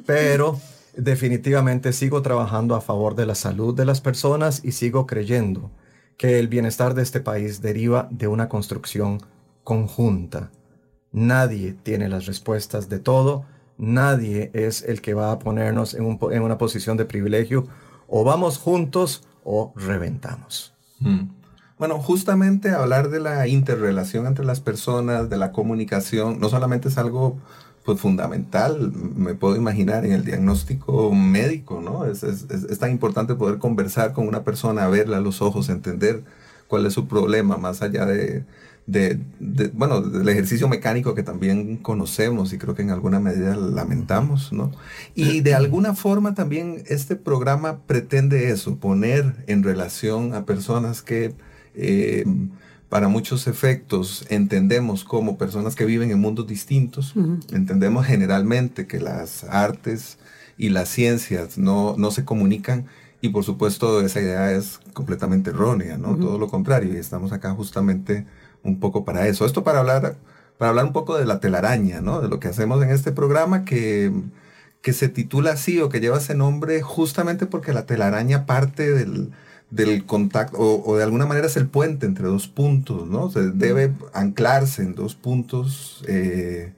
pero 0.05 0.59
definitivamente 0.95 1.93
sigo 1.93 2.21
trabajando 2.21 2.75
a 2.75 2.81
favor 2.81 3.15
de 3.15 3.25
la 3.25 3.35
salud 3.35 3.75
de 3.75 3.85
las 3.85 4.01
personas 4.01 4.61
y 4.63 4.73
sigo 4.73 5.07
creyendo 5.07 5.71
que 6.17 6.39
el 6.39 6.47
bienestar 6.47 6.93
de 6.93 7.01
este 7.01 7.19
país 7.19 7.61
deriva 7.61 8.07
de 8.11 8.27
una 8.27 8.47
construcción 8.47 9.21
conjunta. 9.63 10.51
Nadie 11.11 11.73
tiene 11.73 12.09
las 12.09 12.25
respuestas 12.25 12.89
de 12.89 12.99
todo, 12.99 13.45
nadie 13.77 14.51
es 14.53 14.83
el 14.83 15.01
que 15.01 15.13
va 15.13 15.31
a 15.31 15.39
ponernos 15.39 15.93
en, 15.93 16.05
una 16.05 16.57
posición 16.57 16.97
de 16.97 17.05
privilegio. 17.05 17.67
O 18.07 18.23
vamos 18.23 18.57
juntos 18.57 19.23
o 19.43 19.73
reventamos. 19.75 20.73
Hmm. 20.99 21.29
Bueno, 21.79 21.97
justamente 21.97 22.69
hablar 22.69 23.09
de 23.09 23.19
la 23.19 23.47
interrelación 23.47 24.27
entre 24.27 24.45
las 24.45 24.59
personas, 24.59 25.29
de 25.29 25.37
la 25.37 25.51
comunicación, 25.51 26.39
no 26.39 26.49
solamente 26.49 26.89
es 26.89 26.99
algo 26.99 27.39
pues 27.83 27.99
fundamental, 27.99 28.91
me 29.15 29.33
puedo 29.33 29.55
imaginar, 29.55 30.05
en 30.05 30.11
el 30.11 30.23
diagnóstico 30.23 31.13
médico, 31.13 31.81
¿no? 31.81 32.05
Es, 32.05 32.23
es, 32.23 32.45
es, 32.49 32.79
tan 32.79 32.91
importante 32.91 33.35
poder 33.35 33.57
conversar 33.57 34.13
con 34.13 34.27
una 34.27 34.43
persona, 34.43 34.87
verla 34.87 35.17
a 35.17 35.21
los 35.21 35.41
ojos, 35.41 35.69
entender 35.69 36.23
cuál 36.67 36.85
es 36.85 36.93
su 36.93 37.07
problema, 37.07 37.57
más 37.57 37.81
allá 37.81 38.05
de, 38.05 38.45
de, 38.87 39.19
bueno, 39.73 40.01
del 40.01 40.27
ejercicio 40.29 40.67
mecánico 40.67 41.15
que 41.15 41.23
también 41.23 41.77
conocemos 41.77 42.53
y 42.53 42.57
creo 42.57 42.75
que 42.75 42.81
en 42.81 42.91
alguna 42.91 43.19
medida 43.19 43.55
lamentamos, 43.55 44.53
¿no? 44.53 44.71
Y 45.15 45.41
de 45.41 45.55
alguna 45.55 45.95
forma 45.95 46.35
también 46.35 46.83
este 46.87 47.15
programa 47.15 47.79
pretende 47.87 48.51
eso, 48.51 48.77
poner 48.77 49.43
en 49.47 49.63
relación 49.63 50.33
a 50.33 50.45
personas 50.45 51.01
que... 51.01 51.33
Eh, 51.73 52.25
para 52.91 53.07
muchos 53.07 53.47
efectos 53.47 54.25
entendemos 54.27 55.05
como 55.05 55.37
personas 55.37 55.77
que 55.77 55.85
viven 55.85 56.11
en 56.11 56.19
mundos 56.19 56.45
distintos, 56.45 57.13
entendemos 57.53 58.05
generalmente 58.05 58.85
que 58.85 58.99
las 58.99 59.45
artes 59.45 60.17
y 60.57 60.71
las 60.71 60.89
ciencias 60.89 61.57
no, 61.57 61.95
no, 61.97 62.11
se 62.11 62.25
comunican 62.25 62.87
y 63.21 63.29
por 63.29 63.45
supuesto 63.45 64.01
esa 64.01 64.19
idea 64.19 64.51
es 64.51 64.81
completamente 64.91 65.51
errónea, 65.51 65.97
¿no? 65.97 66.17
Todo 66.17 66.37
lo 66.37 66.49
contrario 66.49 66.93
y 66.93 66.97
estamos 66.97 67.31
acá 67.31 67.51
justamente 67.51 68.25
un 68.61 68.81
poco 68.81 69.05
para 69.05 69.25
eso. 69.25 69.45
Esto 69.45 69.63
para 69.63 69.79
hablar, 69.79 70.17
para 70.57 70.71
hablar 70.71 70.83
un 70.83 70.91
poco 70.91 71.17
de 71.17 71.25
la 71.25 71.39
telaraña, 71.39 72.01
¿no? 72.01 72.19
De 72.19 72.27
lo 72.27 72.41
que 72.41 72.49
hacemos 72.49 72.83
en 72.83 72.89
este 72.89 73.13
programa 73.13 73.63
que, 73.63 74.11
que 74.81 74.91
se 74.91 75.07
titula 75.07 75.53
así 75.53 75.79
o 75.79 75.87
que 75.87 76.01
lleva 76.01 76.17
ese 76.17 76.35
nombre 76.35 76.81
justamente 76.81 77.45
porque 77.45 77.71
la 77.71 77.85
telaraña 77.85 78.45
parte 78.45 78.91
del 78.91 79.31
del 79.71 80.05
contacto, 80.05 80.57
o, 80.59 80.97
de 80.97 81.03
alguna 81.03 81.25
manera 81.25 81.47
es 81.47 81.57
el 81.57 81.67
puente 81.67 82.05
entre 82.05 82.27
dos 82.27 82.47
puntos, 82.47 83.07
¿no? 83.07 83.31
Se 83.31 83.51
debe 83.51 83.93
anclarse 84.13 84.83
en 84.83 84.95
dos 84.95 85.15
puntos 85.15 86.03
eh, 86.07 86.73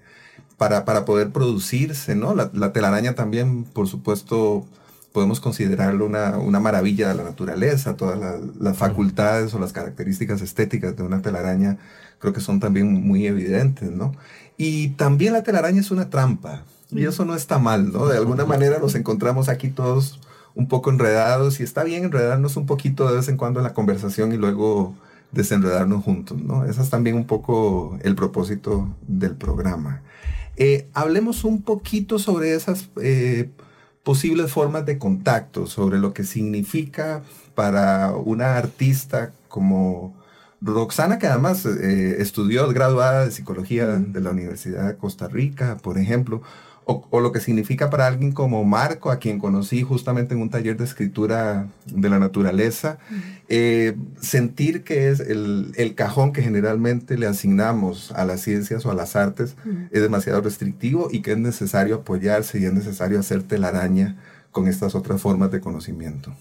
para, 0.57 0.85
para, 0.85 1.03
poder 1.03 1.31
producirse, 1.31 2.15
¿no? 2.15 2.35
La, 2.35 2.71
telaraña 2.71 3.15
también, 3.15 3.63
por 3.63 3.88
supuesto, 3.88 4.65
podemos 5.12 5.39
considerarlo 5.39 6.05
una, 6.05 6.38
una 6.38 6.59
maravilla 6.59 7.09
de 7.09 7.15
la 7.15 7.23
naturaleza, 7.23 7.97
todas 7.97 8.39
las 8.59 8.77
facultades 8.77 9.53
o 9.53 9.59
las 9.59 9.73
características 9.73 10.41
estéticas 10.41 10.95
de 10.95 11.03
una 11.03 11.21
telaraña 11.21 11.79
creo 12.19 12.31
que 12.31 12.39
son 12.39 12.62
también 12.62 13.05
muy 13.05 13.27
evidentes, 13.27 13.91
¿no? 13.91 14.13
Y 14.55 14.89
también 14.91 15.33
la 15.33 15.43
telaraña 15.43 15.81
es 15.81 15.91
una 15.91 16.09
trampa, 16.09 16.63
y 16.89 17.05
eso 17.05 17.25
no 17.25 17.35
está 17.35 17.59
mal, 17.59 17.91
¿no? 17.91 18.07
De 18.07 18.17
alguna 18.17 18.45
manera 18.45 18.79
nos 18.79 18.95
encontramos 18.95 19.50
aquí 19.50 19.69
todos 19.69 20.19
un 20.55 20.67
poco 20.67 20.89
enredados 20.89 21.60
y 21.60 21.63
está 21.63 21.83
bien 21.83 22.05
enredarnos 22.05 22.57
un 22.57 22.65
poquito 22.65 23.07
de 23.07 23.15
vez 23.17 23.27
en 23.27 23.38
cuando 23.38 23.60
en 23.60 23.63
la 23.63 23.74
conversación 23.74 24.33
y 24.33 24.38
luego 24.38 24.95
desenredarnos 25.31 26.03
juntos, 26.03 26.41
¿no? 26.41 26.65
Ese 26.65 26.81
es 26.81 26.89
también 26.89 27.15
un 27.15 27.25
poco 27.25 27.98
el 28.03 28.15
propósito 28.15 28.95
del 29.07 29.36
programa. 29.36 30.01
Eh, 30.55 30.88
hablemos 30.93 31.43
un 31.43 31.63
poquito 31.63 32.19
sobre 32.19 32.53
esas 32.53 32.89
eh, 33.01 33.50
posibles 34.03 34.51
formas 34.51 34.86
de 34.86 35.00
contacto, 35.00 35.65
sobre 35.65 35.98
lo 35.98 36.13
que 36.13 36.24
significa 36.24 37.24
para 37.55 38.12
una 38.12 38.57
artista 38.57 39.31
como 39.48 40.13
Roxana, 40.62 41.17
que 41.17 41.27
además 41.27 41.65
eh, 41.65 42.17
estudió 42.19 42.67
graduada 42.69 43.25
de 43.25 43.31
psicología 43.31 43.88
de 43.88 44.22
la 44.22 44.29
Universidad 44.29 44.88
de 44.88 44.98
Costa 44.98 45.27
Rica, 45.27 45.77
por 45.81 45.98
ejemplo, 45.98 46.41
o, 46.86 47.20
lo 47.20 47.32
que 47.32 47.40
significa 47.40 47.90
para 47.90 48.08
alguien 48.08 48.32
como 48.32 48.63
Marco, 48.63 49.12
a 49.12 49.20
quien 49.20 49.40
conocí 49.40 49.84
justamente 49.84 50.34
en 50.34 50.42
un 50.42 50.50
taller 50.50 50.78
de 50.78 50.84
escritura 50.84 51.68
de 51.86 52.10
la 52.10 52.20
naturaleza, 52.20 52.98
eh, 53.50 53.96
sentir 54.22 54.84
que 54.84 55.10
es 55.10 55.20
el, 55.20 55.94
cajón 55.96 56.34
que 56.34 56.42
generalmente 56.42 57.18
le 57.18 57.28
asignamos 57.28 58.12
a 58.12 58.25
las 58.25 58.42
ciencias 58.42 58.86
o 58.86 58.92
a 58.92 58.96
las 58.96 59.16
artes 59.16 59.56
es 59.92 60.02
demasiado 60.02 60.42
restrictivo 60.42 61.10
y 61.12 61.22
que 61.22 61.34
es 61.34 61.38
necesario 61.38 61.96
apoyarse 61.96 62.60
y 62.60 62.66
es 62.66 62.74
necesario 62.74 63.20
hacer 63.20 63.44
telaraña 63.44 64.18
con 64.52 64.68
estas 64.68 64.96
otras 64.96 65.22
formas 65.22 65.52
de 65.52 65.62
conocimiento. 65.62 66.36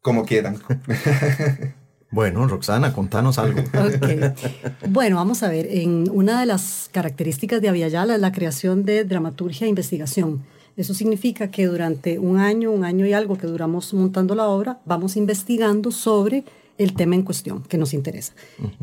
Como 0.00 0.24
quieran. 0.24 0.58
Bueno, 2.12 2.46
Roxana, 2.46 2.92
contanos 2.92 3.38
algo. 3.38 3.62
Bueno, 4.88 5.16
vamos 5.16 5.42
a 5.42 5.48
ver. 5.48 5.66
En 5.70 6.10
una 6.12 6.40
de 6.40 6.46
las 6.46 6.90
características 6.92 7.62
de 7.62 7.70
Aviala 7.70 8.14
es 8.14 8.20
la 8.20 8.32
creación 8.32 8.84
de 8.84 9.04
dramaturgia 9.04 9.66
e 9.66 9.70
investigación. 9.70 10.42
Eso 10.76 10.92
significa 10.92 11.50
que 11.50 11.66
durante 11.66 12.18
un 12.18 12.38
año, 12.38 12.70
un 12.70 12.84
año 12.84 13.06
y 13.06 13.14
algo 13.14 13.36
que 13.36 13.46
duramos 13.46 13.94
montando 13.94 14.34
la 14.34 14.46
obra, 14.46 14.80
vamos 14.84 15.16
investigando 15.16 15.90
sobre 15.90 16.44
el 16.76 16.94
tema 16.94 17.14
en 17.14 17.22
cuestión 17.22 17.62
que 17.62 17.78
nos 17.78 17.94
interesa. 17.94 18.34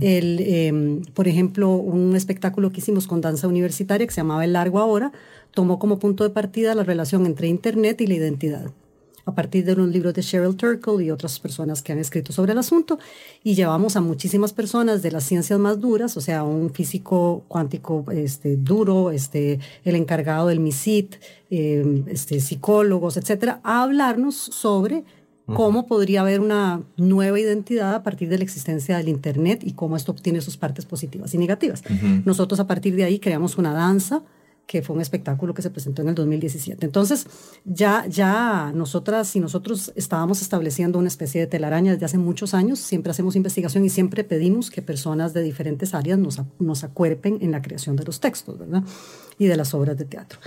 el, 0.01 0.39
em, 0.39 1.01
por 1.13 1.27
ejemplo, 1.27 1.69
un 1.69 2.15
espectáculo 2.15 2.71
que 2.71 2.79
hicimos 2.79 3.07
con 3.07 3.21
danza 3.21 3.47
universitaria 3.47 4.07
que 4.07 4.13
se 4.13 4.21
llamaba 4.21 4.43
El 4.43 4.53
Largo 4.53 4.79
Ahora 4.79 5.11
tomó 5.51 5.77
como 5.77 5.99
punto 5.99 6.23
de 6.23 6.31
partida 6.31 6.73
la 6.73 6.83
relación 6.83 7.25
entre 7.27 7.47
Internet 7.47 8.01
y 8.01 8.07
la 8.07 8.15
identidad 8.15 8.71
a 9.25 9.33
partir 9.33 9.65
de 9.65 9.73
unos 9.73 9.89
libros 9.89 10.13
de 10.13 10.21
Cheryl 10.21 10.55
Turkle 10.55 11.03
y 11.03 11.11
otras 11.11 11.39
personas 11.39 11.81
que 11.81 11.91
han 11.91 11.99
escrito 11.99 12.33
sobre 12.33 12.53
el 12.53 12.57
asunto, 12.57 12.99
y 13.43 13.55
llevamos 13.55 13.95
a 13.95 14.01
muchísimas 14.01 14.53
personas 14.53 15.01
de 15.01 15.11
las 15.11 15.23
ciencias 15.23 15.59
más 15.59 15.79
duras, 15.79 16.17
o 16.17 16.21
sea, 16.21 16.43
un 16.43 16.71
físico 16.71 17.43
cuántico 17.47 18.05
este, 18.11 18.57
duro, 18.57 19.11
este, 19.11 19.59
el 19.83 19.95
encargado 19.95 20.47
del 20.47 20.59
MISIT, 20.59 21.15
eh, 21.49 22.03
este, 22.07 22.39
psicólogos, 22.39 23.17
etcétera, 23.17 23.59
a 23.63 23.83
hablarnos 23.83 24.35
sobre 24.35 25.03
cómo 25.55 25.87
podría 25.87 26.21
haber 26.21 26.41
una 26.41 26.83
nueva 26.97 27.39
identidad 27.39 27.95
a 27.95 28.03
partir 28.03 28.29
de 28.29 28.37
la 28.37 28.43
existencia 28.43 28.97
del 28.97 29.09
Internet 29.09 29.61
y 29.63 29.73
cómo 29.73 29.95
esto 29.95 30.11
obtiene 30.11 30.41
sus 30.41 30.57
partes 30.57 30.85
positivas 30.85 31.33
y 31.33 31.37
negativas. 31.37 31.81
Nosotros 32.25 32.59
a 32.59 32.67
partir 32.67 32.95
de 32.95 33.03
ahí 33.03 33.19
creamos 33.19 33.57
una 33.57 33.73
danza, 33.73 34.21
que 34.69 34.83
fue 34.83 34.95
un 34.95 35.01
espectáculo 35.01 35.55
que 35.55 35.63
se 35.63 35.71
presentó 35.71 36.03
en 36.03 36.09
el 36.09 36.15
2017. 36.15 36.85
Entonces, 36.85 37.25
ya, 37.65 38.05
ya 38.05 38.71
nosotras 38.75 39.35
y 39.35 39.39
nosotros 39.39 39.91
estábamos 39.95 40.43
estableciendo 40.43 40.99
una 40.99 41.07
especie 41.07 41.41
de 41.41 41.47
telaraña 41.47 41.93
desde 41.93 42.05
hace 42.05 42.19
muchos 42.19 42.53
años, 42.53 42.77
siempre 42.77 43.09
hacemos 43.09 43.35
investigación 43.35 43.83
y 43.83 43.89
siempre 43.89 44.23
pedimos 44.23 44.69
que 44.69 44.83
personas 44.83 45.33
de 45.33 45.41
diferentes 45.41 45.95
áreas 45.95 46.19
nos, 46.19 46.39
nos 46.59 46.83
acuerpen 46.83 47.39
en 47.41 47.49
la 47.49 47.63
creación 47.63 47.95
de 47.95 48.03
los 48.03 48.19
textos, 48.19 48.59
¿verdad? 48.59 48.83
Y 49.39 49.47
de 49.47 49.57
las 49.57 49.73
obras 49.73 49.97
de 49.97 50.05
teatro. 50.05 50.39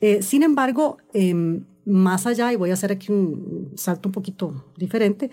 Eh, 0.00 0.20
sin 0.20 0.42
embargo, 0.42 0.96
em, 1.12 1.64
más 1.84 2.26
allá, 2.26 2.52
y 2.52 2.56
voy 2.56 2.70
a 2.70 2.74
hacer 2.74 2.90
aquí 2.90 3.12
un 3.12 3.70
salto 3.76 4.08
un 4.08 4.12
poquito 4.12 4.64
diferente, 4.78 5.30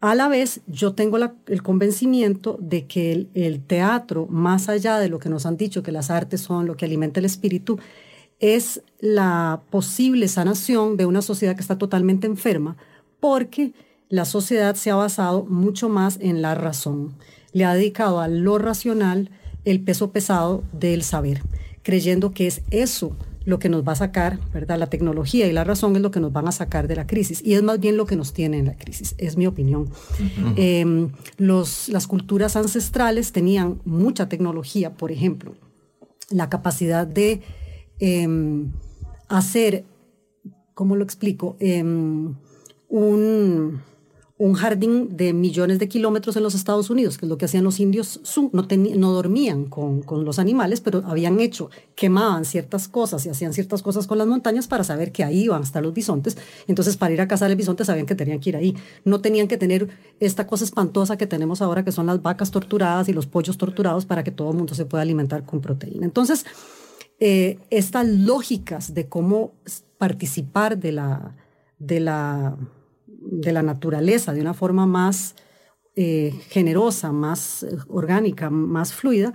a 0.00 0.14
la 0.14 0.28
vez, 0.28 0.60
yo 0.68 0.94
tengo 0.94 1.18
el 1.46 1.62
convencimiento 1.62 2.56
de 2.60 2.86
que 2.86 3.26
el, 3.34 3.60
teatro, 3.64 4.26
más 4.30 4.68
allá 4.68 4.98
de 4.98 5.08
lo 5.08 5.18
que 5.18 5.28
nos 5.28 5.44
han 5.44 5.56
dicho, 5.56 5.82
que 5.82 5.90
las 5.90 6.10
artes 6.10 6.40
son 6.40 6.66
lo 6.66 6.76
que 6.76 6.84
alimenta 6.84 7.18
el 7.18 7.26
espíritu, 7.26 7.80
es 8.38 8.82
la 9.00 9.62
posible 9.70 10.28
sanación 10.28 10.96
de 10.96 11.06
una 11.06 11.20
sociedad 11.20 11.56
que 11.56 11.62
está 11.62 11.78
totalmente 11.78 12.28
enferma, 12.28 12.76
porque 13.18 13.72
la 14.08 14.24
sociedad 14.24 14.76
se 14.76 14.92
ha 14.92 14.94
basado 14.94 15.44
mucho 15.44 15.88
más 15.88 16.18
en 16.20 16.42
la 16.42 16.54
razón. 16.54 17.14
Le 17.52 17.64
ha 17.64 17.74
dedicado 17.74 18.20
a 18.20 18.28
lo 18.28 18.58
racional 18.58 19.30
el 19.64 19.80
peso 19.80 20.12
pesado 20.12 20.62
del 20.72 21.02
saber, 21.02 21.42
creyendo 21.82 22.30
que 22.30 22.46
es 22.46 22.62
eso 22.70 23.16
lo 23.48 23.58
que 23.58 23.70
nos 23.70 23.82
va 23.82 23.92
a 23.92 23.96
sacar, 23.96 24.38
¿verdad? 24.52 24.78
La 24.78 24.90
tecnología 24.90 25.46
y 25.46 25.52
la 25.52 25.64
razón 25.64 25.96
es 25.96 26.02
lo 26.02 26.10
que 26.10 26.20
nos 26.20 26.34
van 26.34 26.46
a 26.48 26.52
sacar 26.52 26.86
de 26.86 26.96
la 26.96 27.06
crisis 27.06 27.40
y 27.42 27.54
es 27.54 27.62
más 27.62 27.80
bien 27.80 27.96
lo 27.96 28.04
que 28.04 28.14
nos 28.14 28.34
tiene 28.34 28.58
en 28.58 28.66
la 28.66 28.76
crisis, 28.76 29.14
es 29.16 29.38
mi 29.38 29.46
opinión. 29.46 29.88
Em, 30.56 31.12
los, 31.38 31.88
las 31.88 32.06
culturas 32.06 32.56
ancestrales 32.56 33.32
tenían 33.32 33.80
mucha 33.86 34.28
tecnología, 34.28 34.92
por 34.92 35.12
ejemplo, 35.12 35.54
la 36.28 36.50
capacidad 36.50 37.06
de 37.06 37.40
em, 38.00 38.70
hacer, 39.28 39.86
¿cómo 40.74 40.94
lo 40.94 41.02
explico? 41.02 41.56
Em, 41.58 42.34
un 42.90 43.80
un 44.38 44.54
jardín 44.54 45.16
de 45.16 45.32
millones 45.32 45.80
de 45.80 45.88
kilómetros 45.88 46.36
en 46.36 46.44
los 46.44 46.54
Estados 46.54 46.90
Unidos, 46.90 47.18
que 47.18 47.26
es 47.26 47.28
lo 47.28 47.36
que 47.38 47.46
hacían 47.46 47.64
los 47.64 47.80
indios, 47.80 48.20
no, 48.52 48.66
no 48.70 49.12
dormían 49.12 49.64
con, 49.64 50.00
con, 50.02 50.24
los 50.24 50.38
animales, 50.38 50.80
pero 50.80 51.02
habían 51.06 51.40
hecho, 51.40 51.70
quemaban 51.96 52.44
ciertas 52.44 52.86
cosas 52.86 53.26
y 53.26 53.30
hacían 53.30 53.52
ciertas 53.52 53.82
cosas 53.82 54.06
con 54.06 54.16
las 54.16 54.28
montañas 54.28 54.68
para 54.68 54.84
saber 54.84 55.10
que 55.10 55.24
ahí 55.24 55.42
iban 55.42 55.60
a 55.60 55.64
estar 55.64 55.82
los 55.82 55.92
bisontes. 55.92 56.38
Entonces, 56.68 56.96
para 56.96 57.12
ir 57.12 57.20
a 57.20 57.26
cazar 57.26 57.50
el 57.50 57.56
bisonte 57.56 57.84
sabían 57.84 58.06
que 58.06 58.14
tenían 58.14 58.38
que 58.38 58.50
ir 58.50 58.56
ahí. 58.56 58.76
No 59.04 59.20
tenían 59.20 59.48
que 59.48 59.56
tener 59.56 59.88
esta 60.20 60.46
cosa 60.46 60.64
espantosa 60.64 61.18
que 61.18 61.26
tenemos 61.26 61.60
ahora, 61.60 61.84
que 61.84 61.90
son 61.90 62.06
las 62.06 62.22
vacas 62.22 62.52
torturadas 62.52 63.08
y 63.08 63.12
los 63.12 63.26
pollos 63.26 63.58
torturados 63.58 64.06
para 64.06 64.22
que 64.22 64.30
todo 64.30 64.52
el 64.52 64.56
mundo 64.56 64.74
se 64.74 64.84
pueda 64.84 65.02
alimentar 65.02 65.44
con 65.44 65.60
proteína. 65.60 66.04
Entonces, 66.04 66.46
eh, 67.18 67.58
estas 67.70 68.06
lógicas 68.06 68.94
de 68.94 69.08
cómo 69.08 69.52
participar 69.98 70.78
de 70.78 70.92
la... 70.92 71.34
De 71.80 72.00
la 72.00 72.56
de 73.30 73.52
la 73.52 73.62
naturaleza 73.62 74.32
de 74.32 74.40
una 74.40 74.54
forma 74.54 74.86
más 74.86 75.34
eh, 75.96 76.32
generosa, 76.48 77.12
más 77.12 77.62
eh, 77.62 77.76
orgánica, 77.88 78.50
más 78.50 78.92
fluida, 78.92 79.32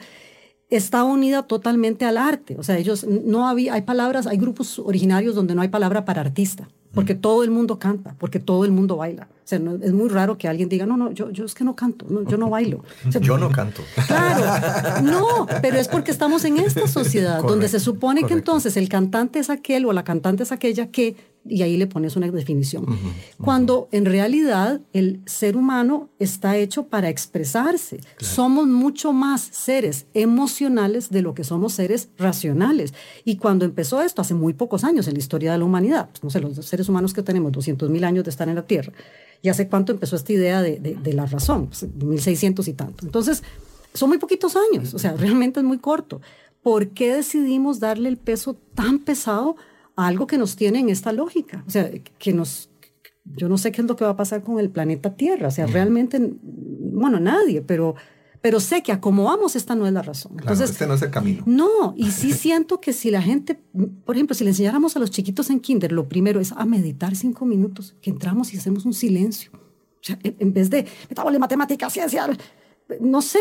está 0.69 1.03
unida 1.03 1.43
totalmente 1.43 2.05
al 2.05 2.17
arte. 2.17 2.55
O 2.57 2.63
sea, 2.63 2.77
ellos 2.77 3.05
no 3.05 3.47
había, 3.47 3.73
hay 3.75 3.83
palabras, 3.83 4.27
hay 4.27 4.37
grupos 4.37 4.79
originarios 4.79 5.35
donde 5.35 5.55
no 5.55 5.61
hay 5.61 5.67
palabra 5.67 6.05
para 6.05 6.21
artista, 6.21 6.67
porque 6.93 7.15
todo 7.15 7.43
el 7.43 7.51
mundo 7.51 7.79
canta, 7.79 8.15
porque 8.19 8.39
todo 8.39 8.65
el 8.65 8.71
mundo 8.71 8.97
baila. 8.97 9.27
O 9.43 9.47
sea, 9.47 9.59
es 9.81 9.91
muy 9.91 10.09
raro 10.09 10.37
que 10.37 10.47
alguien 10.47 10.69
diga, 10.69 10.85
no, 10.85 10.95
no, 10.95 11.11
yo, 11.11 11.29
yo 11.31 11.43
es 11.45 11.53
que 11.53 11.63
no 11.63 11.75
canto, 11.75 12.05
yo 12.27 12.37
no 12.37 12.49
bailo. 12.49 12.83
yo 13.21 13.37
no 13.37 13.49
canto. 13.51 13.81
Claro, 14.07 15.01
no, 15.03 15.47
pero 15.61 15.77
es 15.77 15.87
porque 15.87 16.11
estamos 16.11 16.45
en 16.45 16.59
esta 16.59 16.87
sociedad 16.87 17.41
donde 17.41 17.67
se 17.67 17.79
supone 17.79 18.23
que 18.23 18.33
entonces 18.33 18.77
el 18.77 18.89
cantante 18.89 19.39
es 19.39 19.49
aquel 19.49 19.85
o 19.85 19.93
la 19.93 20.03
cantante 20.03 20.43
es 20.43 20.51
aquella 20.51 20.91
que 20.91 21.15
y 21.45 21.61
ahí 21.61 21.77
le 21.77 21.87
pones 21.87 22.15
una 22.15 22.29
definición. 22.31 22.85
Cuando 23.37 23.89
en 23.91 24.05
realidad 24.05 24.81
el 24.93 25.21
ser 25.25 25.57
humano 25.57 26.09
está 26.19 26.57
hecho 26.57 26.87
para 26.87 27.09
expresarse. 27.09 27.99
Somos 28.17 28.67
mucho 28.67 29.11
más 29.11 29.41
seres 29.41 30.05
emocionales 30.13 31.09
de 31.09 31.21
lo 31.21 31.33
que 31.33 31.43
somos 31.43 31.73
seres 31.73 32.09
racionales. 32.17 32.93
Y 33.25 33.37
cuando 33.37 33.65
empezó 33.65 34.01
esto, 34.01 34.21
hace 34.21 34.33
muy 34.33 34.53
pocos 34.53 34.83
años 34.83 35.07
en 35.07 35.15
la 35.15 35.19
historia 35.19 35.51
de 35.51 35.57
la 35.57 35.65
humanidad, 35.65 36.09
pues, 36.09 36.23
no 36.23 36.29
sé, 36.29 36.39
los 36.39 36.65
seres 36.65 36.82
humanos 36.89 37.13
que 37.13 37.23
tenemos, 37.23 37.51
200 37.51 37.89
mil 37.89 38.03
años 38.03 38.23
de 38.23 38.29
estar 38.29 38.47
en 38.49 38.55
la 38.55 38.67
Tierra, 38.67 38.93
y 39.41 39.49
hace 39.49 39.67
cuánto 39.67 39.91
empezó 39.91 40.15
esta 40.15 40.31
idea 40.33 40.61
de, 40.61 40.79
de, 40.79 41.13
la 41.13 41.25
razón, 41.25 41.69
1600 41.95 42.55
pues, 42.55 42.67
y 42.67 42.73
tanto. 42.73 43.05
Entonces, 43.05 43.43
son 43.93 44.09
muy 44.09 44.17
poquitos 44.17 44.55
años, 44.55 44.93
o 44.93 44.99
sea, 44.99 45.13
realmente 45.13 45.59
es 45.59 45.65
muy 45.65 45.79
corto. 45.79 46.21
¿Por 46.61 46.89
qué 46.89 47.13
decidimos 47.15 47.79
darle 47.79 48.07
el 48.07 48.17
peso 48.17 48.55
tan 48.73 48.99
pesado? 48.99 49.57
algo 49.95 50.27
que 50.27 50.37
nos 50.37 50.55
tiene 50.55 50.79
en 50.79 50.89
esta 50.89 51.11
lógica. 51.11 51.63
O 51.67 51.69
sea, 51.69 51.89
que 52.17 52.33
nos, 52.33 52.69
yo 53.25 53.49
no 53.49 53.57
sé 53.57 53.71
qué 53.71 53.81
es 53.81 53.87
lo 53.87 53.95
que 53.95 54.05
va 54.05 54.11
a 54.11 54.17
pasar 54.17 54.43
con 54.43 54.59
el 54.59 54.69
planeta 54.69 55.15
Tierra. 55.15 55.47
O 55.47 55.51
sea, 55.51 55.67
realmente, 55.67 56.19
bueno, 56.41 57.19
nadie, 57.19 57.61
pero, 57.61 57.95
pero 58.43 58.59
sé 58.59 58.83
que 58.83 58.91
acomodamos 58.91 59.55
esta 59.55 59.73
no 59.73 59.87
es 59.87 59.93
la 59.93 60.01
razón. 60.01 60.33
Entonces, 60.37 60.71
este 60.71 60.85
no 60.85 60.95
es 60.95 61.01
el 61.01 61.11
camino. 61.11 61.43
No, 61.45 61.93
y 61.95 62.11
sí 62.11 62.33
siento 62.33 62.81
que 62.81 62.91
si 62.91 63.09
la 63.09 63.21
gente, 63.21 63.57
por 64.03 64.17
ejemplo, 64.17 64.35
si 64.35 64.43
le 64.43 64.49
enseñáramos 64.49 64.97
a 64.97 64.99
los 64.99 65.11
chiquitos 65.11 65.49
en 65.49 65.61
kinder, 65.61 65.93
lo 65.93 66.09
primero 66.09 66.41
es 66.41 66.51
a 66.51 66.65
meditar 66.65 67.15
cinco 67.15 67.45
minutos, 67.45 67.95
que 68.01 68.09
entramos 68.09 68.53
y 68.53 68.57
hacemos 68.57 68.83
un 68.83 68.93
silencio. 68.93 69.49
O 69.53 70.01
sea, 70.01 70.19
en 70.21 70.51
vez 70.51 70.69
de, 70.69 70.85
metámosle 71.09 71.39
matemática, 71.39 71.89
ciencia, 71.89 72.27
no 72.99 73.21
sé, 73.21 73.39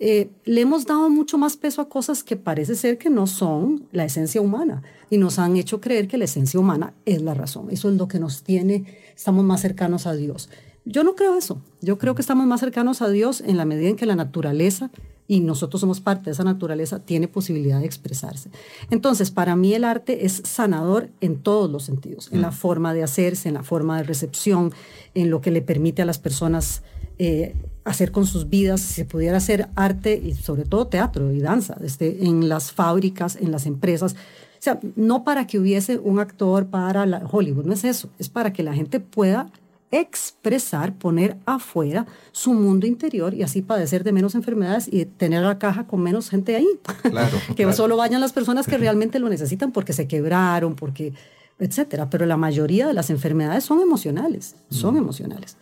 eh, 0.00 0.30
le 0.46 0.62
hemos 0.62 0.86
dado 0.86 1.10
mucho 1.10 1.36
más 1.36 1.58
peso 1.58 1.82
a 1.82 1.90
cosas 1.90 2.24
que 2.24 2.36
parece 2.36 2.74
ser 2.74 2.96
que 2.96 3.10
no 3.10 3.26
son 3.26 3.86
la 3.92 4.06
esencia 4.06 4.40
humana 4.40 4.82
y 5.10 5.18
nos 5.18 5.38
han 5.38 5.58
hecho 5.58 5.78
creer 5.78 6.08
que 6.08 6.16
la 6.16 6.24
esencia 6.24 6.58
humana 6.58 6.94
es 7.04 7.20
la 7.20 7.34
razón. 7.34 7.68
Eso 7.70 7.90
es 7.90 7.96
lo 7.96 8.08
que 8.08 8.18
nos 8.18 8.44
tiene, 8.44 8.84
estamos 9.14 9.44
más 9.44 9.60
cercanos 9.60 10.06
a 10.06 10.14
Dios. 10.14 10.48
Yo 10.90 11.04
no 11.04 11.14
creo 11.14 11.36
eso. 11.36 11.60
Yo 11.82 11.98
creo 11.98 12.14
que 12.14 12.22
estamos 12.22 12.46
más 12.46 12.60
cercanos 12.60 13.02
a 13.02 13.10
Dios 13.10 13.42
en 13.42 13.58
la 13.58 13.66
medida 13.66 13.90
en 13.90 13.96
que 13.96 14.06
la 14.06 14.16
naturaleza, 14.16 14.90
y 15.26 15.40
nosotros 15.40 15.82
somos 15.82 16.00
parte 16.00 16.24
de 16.24 16.30
esa 16.30 16.44
naturaleza, 16.44 17.00
tiene 17.00 17.28
posibilidad 17.28 17.78
de 17.78 17.84
expresarse. 17.84 18.48
Entonces, 18.90 19.30
para 19.30 19.54
mí 19.54 19.74
el 19.74 19.84
arte 19.84 20.24
es 20.24 20.40
sanador 20.46 21.10
en 21.20 21.42
todos 21.42 21.70
los 21.70 21.84
sentidos, 21.84 22.30
en 22.32 22.40
la 22.40 22.52
forma 22.52 22.94
de 22.94 23.02
hacerse, 23.02 23.48
en 23.48 23.54
la 23.54 23.62
forma 23.62 23.98
de 23.98 24.04
recepción, 24.04 24.72
en 25.12 25.28
lo 25.28 25.42
que 25.42 25.50
le 25.50 25.60
permite 25.60 26.00
a 26.00 26.06
las 26.06 26.18
personas 26.18 26.82
eh, 27.18 27.54
hacer 27.84 28.10
con 28.10 28.24
sus 28.24 28.48
vidas, 28.48 28.80
si 28.80 28.94
se 28.94 29.04
pudiera 29.04 29.36
hacer 29.36 29.68
arte 29.74 30.18
y 30.24 30.32
sobre 30.32 30.64
todo 30.64 30.86
teatro 30.86 31.30
y 31.32 31.40
danza, 31.40 31.76
desde 31.78 32.24
en 32.24 32.48
las 32.48 32.72
fábricas, 32.72 33.36
en 33.36 33.52
las 33.52 33.66
empresas. 33.66 34.14
O 34.14 34.60
sea, 34.62 34.80
no 34.96 35.22
para 35.22 35.46
que 35.46 35.58
hubiese 35.58 35.98
un 35.98 36.18
actor 36.18 36.68
para 36.68 37.04
la 37.04 37.26
Hollywood, 37.30 37.66
no 37.66 37.74
es 37.74 37.84
eso, 37.84 38.08
es 38.18 38.30
para 38.30 38.54
que 38.54 38.62
la 38.62 38.72
gente 38.72 39.00
pueda 39.00 39.52
expresar, 39.90 40.94
poner 40.94 41.36
afuera 41.46 42.06
su 42.32 42.52
mundo 42.52 42.86
interior 42.86 43.34
y 43.34 43.42
así 43.42 43.62
padecer 43.62 44.04
de 44.04 44.12
menos 44.12 44.34
enfermedades 44.34 44.88
y 44.90 45.04
tener 45.04 45.42
la 45.42 45.58
caja 45.58 45.86
con 45.86 46.02
menos 46.02 46.30
gente 46.30 46.56
ahí. 46.56 46.68
Claro, 47.08 47.38
que 47.56 47.72
solo 47.72 47.96
vayan 47.96 48.20
las 48.20 48.32
personas 48.32 48.66
que 48.66 48.76
realmente 48.76 49.18
lo 49.18 49.28
necesitan 49.28 49.72
porque 49.72 49.92
se 49.92 50.06
quebraron, 50.06 50.74
porque 50.74 51.14
etcétera. 51.58 52.10
Pero 52.10 52.26
la 52.26 52.36
mayoría 52.36 52.86
de 52.86 52.94
las 52.94 53.10
enfermedades 53.10 53.64
son 53.64 53.80
emocionales, 53.80 54.56
son 54.70 54.96
emocionales. 54.96 55.56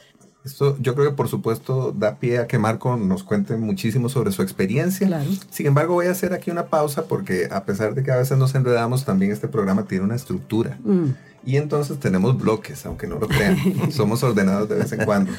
Esto 0.46 0.76
yo 0.80 0.94
creo 0.94 1.10
que 1.10 1.16
por 1.16 1.28
supuesto 1.28 1.92
da 1.92 2.18
pie 2.18 2.38
a 2.38 2.46
que 2.46 2.56
Marco 2.56 2.96
nos 2.96 3.24
cuente 3.24 3.56
muchísimo 3.56 4.08
sobre 4.08 4.30
su 4.30 4.42
experiencia. 4.42 5.04
Claro. 5.06 5.28
Sin 5.50 5.66
embargo, 5.66 5.94
voy 5.94 6.06
a 6.06 6.12
hacer 6.12 6.32
aquí 6.32 6.52
una 6.52 6.66
pausa 6.66 7.06
porque 7.06 7.48
a 7.50 7.64
pesar 7.64 7.96
de 7.96 8.04
que 8.04 8.12
a 8.12 8.16
veces 8.16 8.38
nos 8.38 8.54
enredamos, 8.54 9.04
también 9.04 9.32
este 9.32 9.48
programa 9.48 9.86
tiene 9.86 10.04
una 10.04 10.14
estructura. 10.14 10.78
Mm. 10.84 11.08
Y 11.44 11.56
entonces 11.56 11.98
tenemos 11.98 12.38
bloques, 12.38 12.86
aunque 12.86 13.08
no 13.08 13.18
lo 13.18 13.26
crean. 13.26 13.56
Somos 13.90 14.22
ordenados 14.22 14.68
de 14.68 14.76
vez 14.76 14.92
en 14.92 15.04
cuando. 15.04 15.32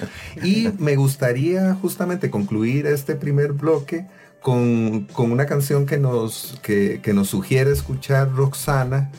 Y 0.44 0.70
me 0.78 0.98
gustaría 0.98 1.74
justamente 1.76 2.30
concluir 2.30 2.86
este 2.86 3.16
primer 3.16 3.54
bloque 3.54 4.06
con, 4.42 5.06
con 5.06 5.32
una 5.32 5.46
canción 5.46 5.86
que 5.86 5.98
nos, 5.98 6.60
que, 6.62 7.00
que 7.02 7.14
nos 7.14 7.30
sugiere 7.30 7.72
escuchar 7.72 8.34
Roxana 8.34 9.10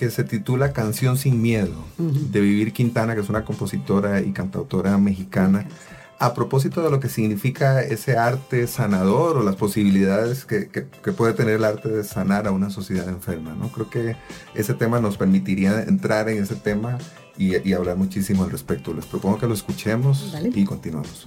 que 0.00 0.08
se 0.08 0.24
titula 0.24 0.72
Canción 0.72 1.18
sin 1.18 1.42
Miedo, 1.42 1.84
de 1.98 2.40
Vivir 2.40 2.72
Quintana, 2.72 3.14
que 3.14 3.20
es 3.20 3.28
una 3.28 3.44
compositora 3.44 4.22
y 4.22 4.32
cantautora 4.32 4.96
mexicana, 4.96 5.66
a 6.18 6.32
propósito 6.32 6.82
de 6.82 6.90
lo 6.90 7.00
que 7.00 7.10
significa 7.10 7.82
ese 7.82 8.16
arte 8.16 8.66
sanador 8.66 9.36
o 9.36 9.42
las 9.42 9.56
posibilidades 9.56 10.46
que, 10.46 10.70
puede 11.14 11.34
tener 11.34 11.56
el 11.56 11.64
arte 11.66 11.90
de 11.90 12.02
sanar 12.02 12.46
a 12.46 12.50
una 12.50 12.70
sociedad 12.70 13.10
enferma. 13.10 13.54
¿no? 13.54 13.70
Creo 13.70 13.90
que 13.90 14.16
ese 14.54 14.72
tema 14.72 15.00
nos 15.00 15.18
permitiría 15.18 15.82
entrar 15.82 16.30
en 16.30 16.42
ese 16.42 16.54
tema 16.54 16.96
y, 17.36 17.74
hablar 17.74 17.98
muchísimo 17.98 18.44
al 18.44 18.50
respecto. 18.50 18.94
Les 18.94 19.04
propongo 19.04 19.36
que 19.36 19.48
lo 19.48 19.52
escuchemos 19.52 20.34
y 20.54 20.64
continuamos. 20.64 21.26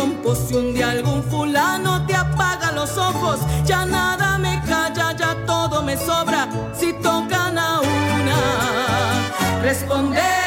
rompo. 0.00 0.34
Si 0.34 0.54
un 0.54 0.74
día 0.74 0.90
algún 0.90 1.22
fulano 1.22 2.06
te 2.06 2.14
apaga 2.14 2.72
los 2.72 2.96
ojos, 2.96 3.40
ya 3.64 3.84
nada 3.84 4.38
me 4.38 4.60
calla, 4.66 5.12
ya 5.16 5.36
todo 5.46 5.82
me 5.82 5.96
sobra. 5.96 6.48
Si 6.74 6.92
tocan 6.94 7.58
a 7.58 7.80
una, 7.80 9.62
respondemos 9.62 10.39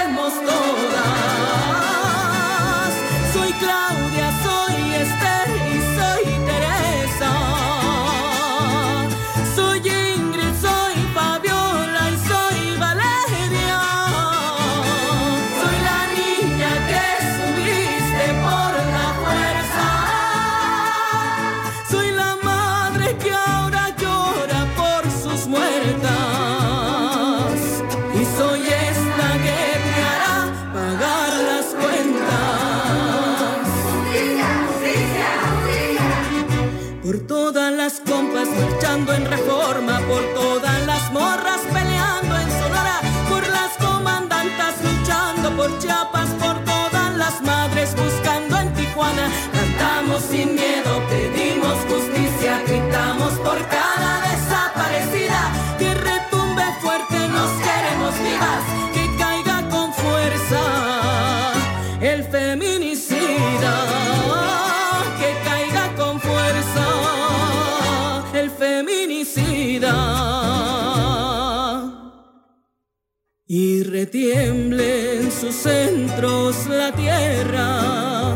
retiemble 74.03 75.15
en 75.15 75.31
sus 75.31 75.55
centros 75.55 76.67
la 76.67 76.91
tierra 76.91 78.33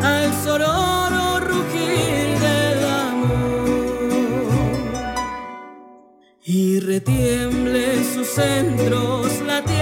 al 0.00 0.32
sororo 0.44 1.40
rugir 1.40 2.38
del 2.46 2.84
amor. 3.08 3.98
Y 6.44 6.78
retiemble 6.78 7.94
en 7.96 8.04
sus 8.14 8.28
centros 8.28 9.40
la 9.44 9.60
tierra 9.64 9.77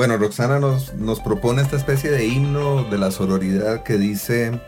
bueno, 0.00 0.16
Roxana 0.16 0.58
nos, 0.58 0.94
nos 0.94 1.20
propone 1.20 1.60
esta 1.60 1.76
especie 1.76 2.10
de 2.10 2.24
himno 2.24 2.84
de 2.84 2.96
la 2.96 3.10
sororidad 3.10 3.82
que 3.82 3.98
dice, 3.98 4.58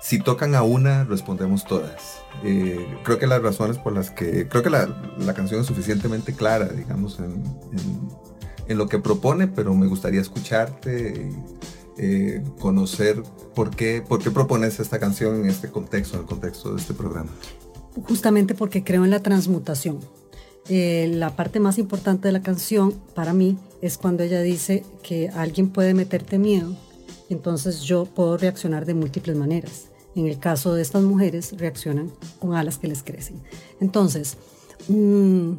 si 0.00 0.20
tocan 0.20 0.54
a 0.54 0.62
una, 0.62 1.02
respondemos 1.02 1.64
todas. 1.64 2.18
Eh, 2.44 2.86
creo 3.02 3.18
que 3.18 3.26
las 3.26 3.42
razones 3.42 3.78
por 3.78 3.92
las 3.92 4.10
que, 4.10 4.46
creo 4.46 4.62
que 4.62 4.70
la, 4.70 4.86
canción 5.34 5.60
es 5.60 5.66
suficientemente 5.66 6.34
clara, 6.34 6.68
digamos, 6.68 7.18
en, 7.18 8.78
lo 8.78 8.86
que 8.86 9.00
propone, 9.00 9.48
pero 9.48 9.74
me 9.74 9.88
gustaría 9.88 10.20
escucharte, 10.20 11.32
eh, 11.98 12.44
conocer 12.60 13.24
por 13.56 13.70
qué, 13.74 14.04
por 14.08 14.22
qué 14.22 14.30
propones 14.30 14.78
esta 14.78 15.00
canción 15.00 15.40
en 15.40 15.46
este 15.46 15.68
contexto, 15.68 16.14
en 16.14 16.20
el 16.20 16.28
contexto 16.28 16.72
de 16.72 16.80
este 16.80 16.94
programa. 16.94 17.32
Justamente 18.06 18.54
porque 18.54 18.84
creo 18.84 19.04
en 19.04 19.10
la 19.10 19.18
transmutación. 19.18 19.98
Eh, 20.68 21.10
la 21.12 21.34
parte 21.34 21.58
más 21.58 21.76
importante 21.76 22.28
de 22.28 22.32
la 22.32 22.42
canción 22.42 22.94
para 23.16 23.32
mí 23.32 23.58
es 23.80 23.98
cuando 23.98 24.22
ella 24.22 24.40
dice 24.40 24.84
que 25.02 25.28
alguien 25.28 25.70
puede 25.70 25.94
meterte 25.94 26.38
miedo, 26.38 26.76
entonces 27.28 27.82
yo 27.82 28.04
puedo 28.04 28.36
reaccionar 28.36 28.86
de 28.86 28.94
múltiples 28.94 29.36
maneras. 29.36 29.88
En 30.14 30.26
el 30.26 30.38
caso 30.38 30.74
de 30.74 30.82
estas 30.82 31.02
mujeres, 31.02 31.54
reaccionan 31.58 32.10
con 32.38 32.54
alas 32.54 32.78
que 32.78 32.88
les 32.88 33.02
crecen. 33.02 33.42
Entonces, 33.80 34.38
mm, 34.88 35.52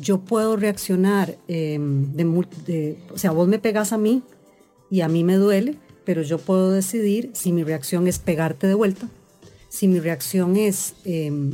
yo 0.00 0.20
puedo 0.20 0.56
reaccionar 0.56 1.36
em, 1.48 2.12
de, 2.12 2.98
o 3.12 3.18
sea, 3.18 3.32
vos 3.32 3.48
me 3.48 3.58
pegas 3.58 3.92
a 3.92 3.98
mí 3.98 4.22
y 4.90 5.02
a 5.02 5.08
mí 5.08 5.24
me 5.24 5.34
duele, 5.34 5.76
pero 6.04 6.22
yo 6.22 6.38
puedo 6.38 6.70
decidir 6.70 7.30
si 7.34 7.52
mi 7.52 7.62
reacción 7.62 8.06
es 8.06 8.18
pegarte 8.18 8.66
de 8.66 8.74
vuelta, 8.74 9.08
si 9.68 9.86
mi 9.86 10.00
reacción 10.00 10.56
es 10.56 10.94
em, 11.04 11.52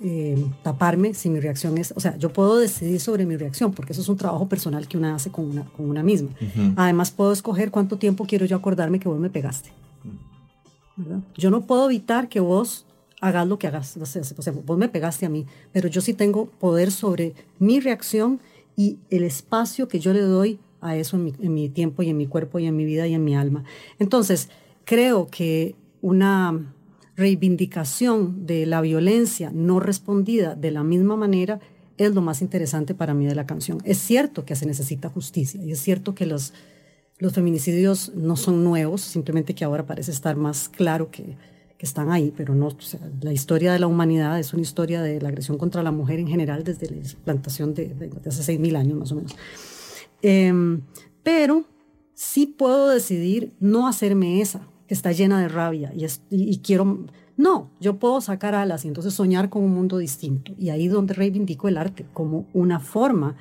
em, 0.00 0.52
taparme, 0.62 1.14
si 1.14 1.30
mi 1.30 1.40
reacción 1.40 1.78
es, 1.78 1.92
o 1.96 2.00
sea, 2.00 2.16
yo 2.16 2.32
puedo 2.32 2.56
decidir 2.56 3.00
sobre 3.00 3.26
mi 3.26 3.36
reacción, 3.36 3.72
porque 3.72 3.92
eso 3.92 4.02
es 4.02 4.08
un 4.08 4.16
trabajo 4.16 4.48
personal 4.48 4.86
que 4.88 4.98
una 4.98 5.14
hace 5.14 5.30
con 5.30 5.46
una, 5.46 5.64
con 5.64 5.88
una 5.88 6.02
misma. 6.02 6.30
Además, 6.76 7.10
puedo 7.10 7.32
escoger 7.32 7.70
cuánto 7.70 7.96
tiempo 7.96 8.26
quiero 8.26 8.46
yo 8.46 8.56
acordarme 8.56 8.98
que 8.98 9.08
vos 9.08 9.18
me 9.18 9.30
pegaste. 9.30 9.70
Yo 11.36 11.50
no 11.50 11.62
puedo 11.62 11.86
evitar 11.86 12.28
que 12.28 12.40
vos 12.40 12.86
hagas 13.20 13.46
lo 13.48 13.58
que 13.58 13.66
hagas. 13.66 13.96
O 13.96 14.06
sea, 14.06 14.52
vos 14.52 14.78
me 14.78 14.88
pegaste 14.88 15.26
a 15.26 15.28
mí, 15.28 15.46
pero 15.72 15.88
yo 15.88 16.00
sí 16.00 16.14
tengo 16.14 16.46
poder 16.46 16.92
sobre 16.92 17.34
mi 17.58 17.80
reacción 17.80 18.40
y 18.76 18.98
el 19.10 19.24
espacio 19.24 19.88
que 19.88 20.00
yo 20.00 20.12
le 20.12 20.20
doy 20.20 20.58
a 20.80 20.96
eso 20.96 21.16
en 21.16 21.24
mi, 21.24 21.34
en 21.40 21.54
mi 21.54 21.68
tiempo 21.68 22.02
y 22.02 22.10
en 22.10 22.16
mi 22.16 22.26
cuerpo 22.26 22.58
y 22.58 22.66
en 22.66 22.76
mi 22.76 22.84
vida 22.84 23.06
y 23.06 23.14
en 23.14 23.24
mi 23.24 23.34
alma. 23.34 23.64
Entonces, 23.98 24.50
creo 24.84 25.28
que 25.28 25.74
una 26.02 26.74
reivindicación 27.16 28.46
de 28.46 28.66
la 28.66 28.80
violencia 28.80 29.50
no 29.52 29.80
respondida 29.80 30.54
de 30.54 30.70
la 30.70 30.82
misma 30.82 31.16
manera 31.16 31.60
es 31.96 32.12
lo 32.14 32.22
más 32.22 32.42
interesante 32.42 32.94
para 32.94 33.14
mí 33.14 33.24
de 33.24 33.36
la 33.36 33.46
canción. 33.46 33.78
Es 33.84 33.98
cierto 33.98 34.44
que 34.44 34.56
se 34.56 34.66
necesita 34.66 35.08
justicia 35.08 35.62
y 35.62 35.70
es 35.70 35.80
cierto 35.80 36.14
que 36.14 36.26
los 36.26 36.52
los 37.18 37.32
feminicidios 37.32 38.12
no 38.14 38.36
son 38.36 38.64
nuevos, 38.64 39.00
simplemente 39.00 39.54
que 39.54 39.64
ahora 39.64 39.86
parece 39.86 40.10
estar 40.10 40.36
más 40.36 40.68
claro 40.68 41.10
que, 41.10 41.36
están 41.84 42.10
ahí, 42.10 42.32
pero 42.34 42.54
no, 42.54 42.70
la 43.20 43.34
historia 43.34 43.70
de 43.70 43.78
la 43.78 43.86
humanidad 43.86 44.40
es 44.40 44.54
una 44.54 44.62
historia 44.62 45.02
de 45.02 45.20
la 45.20 45.28
agresión 45.28 45.58
contra 45.58 45.82
la 45.82 45.92
mujer 45.92 46.18
en 46.18 46.26
general 46.26 46.64
desde 46.64 46.88
la 46.88 47.02
plantación 47.24 47.74
de, 47.74 47.88
de, 47.88 48.08
de 48.08 48.28
hace 48.30 48.58
6.000 48.58 48.76
años 48.78 48.96
más 48.96 49.12
o 49.12 49.16
menos. 49.16 49.36
Em, 50.22 50.80
pero 51.22 51.66
sí 52.14 52.46
puedo 52.46 52.88
decidir 52.88 53.52
no 53.60 53.86
hacerme 53.86 54.40
esa, 54.40 54.66
que 54.66 54.73
está 54.94 55.12
llena 55.12 55.40
de 55.40 55.48
rabia 55.48 55.92
y, 55.94 56.06
y, 56.30 56.58
quiero... 56.58 57.06
No, 57.36 57.70
yo 57.80 57.98
puedo 57.98 58.20
sacar 58.20 58.54
alas 58.54 58.84
y 58.84 58.88
entonces 58.88 59.12
soñar 59.12 59.50
con 59.50 59.64
un 59.64 59.74
mundo 59.74 59.98
distinto. 59.98 60.52
Y 60.56 60.70
ahí 60.70 60.86
donde 60.86 61.14
reivindico 61.14 61.66
el 61.66 61.76
arte 61.76 62.06
como 62.12 62.46
una 62.52 62.78
forma 62.78 63.36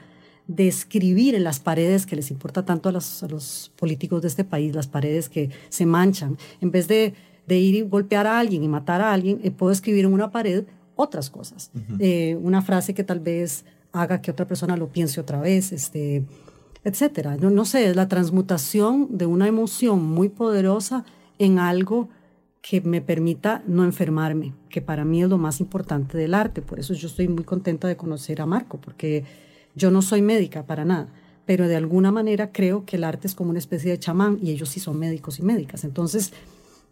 de 0.48 0.68
escribir 0.68 1.36
en 1.36 1.44
las 1.44 1.60
paredes 1.60 2.06
que 2.06 2.16
les 2.16 2.32
importa 2.32 2.66
tanto 2.66 2.90
a 2.90 2.92
los, 2.92 3.72
políticos 3.78 4.22
de 4.22 4.28
este 4.28 4.44
país, 4.44 4.76
las 4.76 4.88
paredes 4.88 5.30
que 5.30 5.52
se 5.70 5.86
manchan. 5.86 6.38
En 6.60 6.72
vez 6.72 6.88
de, 6.88 7.14
ir 7.48 7.76
y 7.76 7.82
golpear 7.82 8.28
a 8.28 8.40
alguien 8.40 8.64
y 8.64 8.68
matar 8.68 9.02
a 9.02 9.14
alguien, 9.14 9.40
eh, 9.44 9.52
puedo 9.52 9.72
escribir 9.72 10.06
en 10.06 10.14
una 10.14 10.32
pared 10.32 10.66
otras 10.96 11.30
cosas. 11.30 11.72
Eh, 12.00 12.38
una 12.42 12.62
frase 12.62 12.94
que 12.94 13.04
tal 13.04 13.20
vez 13.20 13.66
haga 13.92 14.22
que 14.22 14.32
otra 14.32 14.48
persona 14.48 14.76
lo 14.76 14.90
piense 14.90 15.22
otra 15.22 15.40
vez, 15.40 15.72
este, 15.72 16.26
etcétera. 16.84 17.38
No, 17.38 17.50
no 17.50 17.66
sé, 17.66 17.88
es 17.88 17.96
la 17.96 18.08
transmutación 18.08 19.08
de 19.18 19.26
una 19.26 19.48
emoción 19.48 20.04
muy 20.04 20.30
poderosa 20.30 21.06
en 21.40 21.60
algo 21.60 22.10
que 22.62 22.80
me 22.80 23.02
permita 23.02 23.62
no 23.68 23.84
enfermarme, 23.84 24.54
que 24.70 24.82
para 24.82 25.04
mí 25.04 25.22
es 25.22 25.30
lo 25.30 25.38
más 25.38 25.60
importante 25.60 26.18
del 26.18 26.34
arte. 26.34 26.62
Por 26.62 26.80
eso 26.80 26.94
yo 26.94 27.08
estoy 27.08 27.28
muy 27.28 27.44
contenta 27.44 27.90
de 27.90 27.98
conocer 27.98 28.42
a 28.42 28.46
Marco, 28.46 28.80
porque 28.80 29.26
yo 29.76 29.92
no 29.92 30.02
soy 30.02 30.22
médica 30.22 30.66
para 30.66 30.86
nada, 30.86 31.10
pero 31.46 31.68
de 31.68 31.76
alguna 31.76 32.12
manera 32.12 32.52
creo 32.54 32.86
que 32.86 32.96
el 32.96 33.04
arte 33.04 33.28
es 33.28 33.36
como 33.36 33.50
una 33.50 33.60
especie 33.60 33.92
de 33.92 34.00
chamán 34.00 34.40
y 34.42 34.52
ellos 34.52 34.70
sí 34.70 34.80
son 34.80 34.98
médicos 34.98 35.40
y 35.40 35.44
médicas. 35.44 35.84
Entonces, 35.84 36.32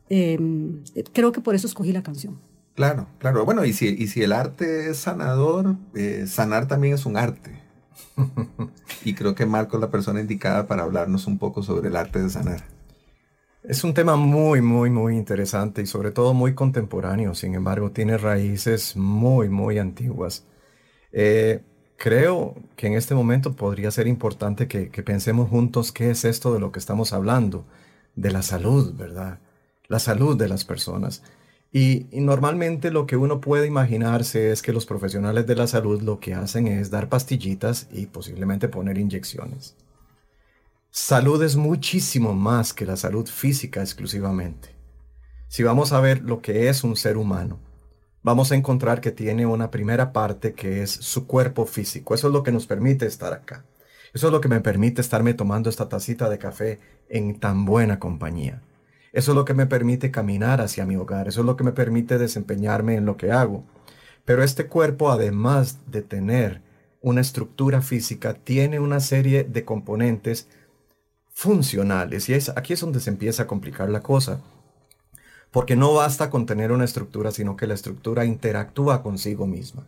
em, 0.09 0.83
creo 1.13 1.31
que 1.31 1.39
por 1.39 1.55
eso 1.55 1.67
escogí 1.67 1.93
la 1.93 2.03
canción. 2.03 2.37
Claro, 2.75 3.07
claro. 3.17 3.45
Bueno, 3.45 3.63
y 3.63 3.71
si, 3.71 3.87
y 3.87 4.07
si 4.07 4.23
el 4.23 4.33
arte 4.33 4.89
es 4.89 4.97
sanador, 4.97 5.75
eh, 5.93 6.25
sanar 6.27 6.67
también 6.67 6.95
es 6.95 7.05
un 7.05 7.15
arte. 7.15 7.61
y 9.05 9.13
creo 9.13 9.35
que 9.35 9.45
Marco 9.45 9.77
es 9.77 9.81
la 9.81 9.89
persona 9.89 10.19
indicada 10.19 10.67
para 10.67 10.83
hablarnos 10.83 11.27
un 11.27 11.37
poco 11.37 11.63
sobre 11.63 11.87
el 11.87 11.95
arte 11.95 12.21
de 12.21 12.29
sanar. 12.29 12.80
Es 13.63 13.83
un 13.83 13.93
tema 13.93 14.15
muy, 14.15 14.59
muy, 14.61 14.89
muy 14.89 15.15
interesante 15.15 15.83
y 15.83 15.85
sobre 15.85 16.11
todo 16.11 16.33
muy 16.33 16.55
contemporáneo. 16.55 17.35
Sin 17.35 17.53
embargo, 17.53 17.91
tiene 17.91 18.17
raíces 18.17 18.95
muy, 18.95 19.49
muy 19.49 19.77
antiguas. 19.77 20.45
Eh, 21.11 21.61
creo 21.97 22.55
que 22.75 22.87
en 22.87 22.93
este 22.93 23.13
momento 23.13 23.55
podría 23.55 23.91
ser 23.91 24.07
importante 24.07 24.67
que, 24.67 24.87
pensemos 25.03 25.49
juntos 25.49 25.91
qué 25.91 26.09
es 26.09 26.25
esto 26.25 26.53
de 26.53 26.59
lo 26.59 26.71
que 26.71 26.79
estamos 26.79 27.13
hablando, 27.13 27.65
de 28.15 28.31
la 28.31 28.41
salud, 28.41 28.95
¿verdad? 28.95 29.39
La 29.87 29.99
salud 29.99 30.35
de 30.37 30.49
las 30.49 30.65
personas. 30.65 31.21
Y, 31.71 32.07
normalmente 32.13 32.89
lo 32.91 33.05
que 33.05 33.17
uno 33.17 33.41
puede 33.41 33.67
imaginarse 33.67 34.51
es 34.51 34.63
que 34.63 34.73
los 34.73 34.87
profesionales 34.87 35.45
de 35.45 35.55
la 35.55 35.67
salud 35.67 36.01
lo 36.01 36.19
que 36.19 36.33
hacen 36.33 36.67
es 36.67 36.89
dar 36.89 37.09
pastillitas 37.09 37.87
y 37.91 38.07
posiblemente 38.07 38.69
poner 38.69 38.97
inyecciones. 38.97 39.75
Salud 40.93 41.41
es 41.41 41.55
muchísimo 41.55 42.33
más 42.33 42.73
que 42.73 42.85
la 42.85 42.97
salud 42.97 43.25
física 43.25 43.79
exclusivamente. 43.79 44.75
Si 45.47 45.63
vamos 45.63 45.93
a 45.93 46.01
ver 46.01 46.21
lo 46.21 46.41
que 46.41 46.67
es 46.67 46.83
un 46.83 46.97
ser 46.97 47.15
humano, 47.15 47.59
vamos 48.23 48.51
a 48.51 48.55
encontrar 48.55 48.99
que 48.99 49.11
tiene 49.11 49.45
una 49.45 49.71
primera 49.71 50.11
parte 50.11 50.51
que 50.51 50.81
es 50.83 50.91
su 50.91 51.27
cuerpo 51.27 51.65
físico. 51.65 52.13
Eso 52.13 52.27
es 52.27 52.33
lo 52.33 52.43
que 52.43 52.51
nos 52.51 52.67
permite 52.67 53.05
estar 53.05 53.31
acá. 53.31 53.63
Eso 54.13 54.27
es 54.27 54.33
lo 54.33 54.41
que 54.41 54.49
me 54.49 54.59
permite 54.59 54.99
estarme 54.99 55.33
tomando 55.33 55.69
esta 55.69 55.87
tacita 55.87 56.29
de 56.29 56.37
café 56.37 56.81
en 57.07 57.39
tan 57.39 57.63
buena 57.63 57.97
compañía. 57.97 58.61
Eso 59.13 59.31
es 59.31 59.35
lo 59.37 59.45
que 59.45 59.53
me 59.53 59.67
permite 59.67 60.11
caminar 60.11 60.59
hacia 60.59 60.85
mi 60.85 60.97
hogar. 60.97 61.29
Eso 61.29 61.39
es 61.39 61.45
lo 61.45 61.55
que 61.55 61.63
me 61.63 61.71
permite 61.71 62.17
desempeñarme 62.17 62.95
en 62.95 63.05
lo 63.05 63.15
que 63.15 63.31
hago. 63.31 63.63
Pero 64.25 64.43
este 64.43 64.67
cuerpo, 64.67 65.09
además 65.09 65.79
de 65.89 66.01
tener 66.01 66.61
una 66.99 67.21
estructura 67.21 67.81
física, 67.81 68.33
tiene 68.33 68.81
una 68.81 68.99
serie 68.99 69.45
de 69.45 69.63
componentes 69.63 70.49
funcionales. 71.41 72.29
Y 72.29 72.33
es, 72.33 72.49
aquí 72.49 72.73
es 72.73 72.81
donde 72.81 72.99
se 72.99 73.09
empieza 73.09 73.43
a 73.43 73.47
complicar 73.47 73.89
la 73.89 74.01
cosa 74.01 74.41
porque 75.49 75.75
no 75.75 75.93
basta 75.93 76.29
con 76.29 76.45
tener 76.45 76.71
una 76.71 76.85
estructura, 76.85 77.31
sino 77.31 77.57
que 77.57 77.67
la 77.67 77.73
estructura 77.73 78.25
interactúa 78.25 79.03
consigo 79.03 79.47
misma. 79.47 79.85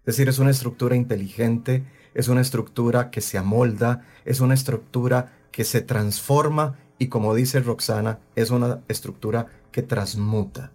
Es 0.00 0.16
decir, 0.16 0.28
es 0.28 0.38
una 0.38 0.50
estructura 0.50 0.96
inteligente, 0.96 1.84
es 2.14 2.28
una 2.28 2.40
estructura 2.40 3.10
que 3.10 3.20
se 3.20 3.36
amolda, 3.36 4.06
es 4.24 4.40
una 4.40 4.54
estructura 4.54 5.32
que 5.50 5.64
se 5.64 5.82
transforma 5.82 6.78
y 6.98 7.08
como 7.08 7.34
dice 7.34 7.60
Roxana, 7.60 8.20
es 8.36 8.50
una 8.50 8.80
estructura 8.88 9.48
que 9.70 9.82
transmuta. 9.82 10.72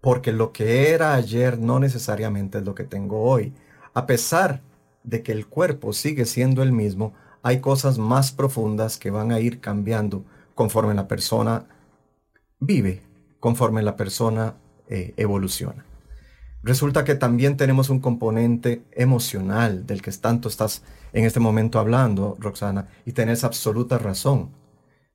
Porque 0.00 0.32
lo 0.32 0.52
que 0.52 0.90
era 0.90 1.14
ayer 1.14 1.58
no 1.58 1.78
necesariamente 1.78 2.58
es 2.58 2.64
lo 2.64 2.74
que 2.74 2.84
tengo 2.84 3.22
hoy. 3.22 3.52
A 3.92 4.06
pesar 4.06 4.62
de 5.02 5.22
que 5.22 5.32
el 5.32 5.46
cuerpo 5.46 5.92
sigue 5.92 6.24
siendo 6.24 6.62
el 6.62 6.72
mismo, 6.72 7.14
hay 7.44 7.60
cosas 7.60 7.98
más 7.98 8.32
profundas 8.32 8.96
que 8.96 9.10
van 9.10 9.30
a 9.30 9.38
ir 9.38 9.60
cambiando 9.60 10.24
conforme 10.54 10.94
la 10.94 11.06
persona 11.06 11.66
vive, 12.58 13.02
conforme 13.38 13.82
la 13.82 13.96
persona 13.96 14.54
eh, 14.88 15.12
evoluciona. 15.18 15.84
Resulta 16.62 17.04
que 17.04 17.14
también 17.14 17.58
tenemos 17.58 17.90
un 17.90 18.00
componente 18.00 18.82
emocional 18.92 19.86
del 19.86 20.00
que 20.00 20.10
tanto 20.12 20.48
estás 20.48 20.84
en 21.12 21.26
este 21.26 21.38
momento 21.38 21.78
hablando, 21.78 22.34
Roxana, 22.40 22.88
y 23.04 23.12
tenés 23.12 23.44
absoluta 23.44 23.98
razón. 23.98 24.48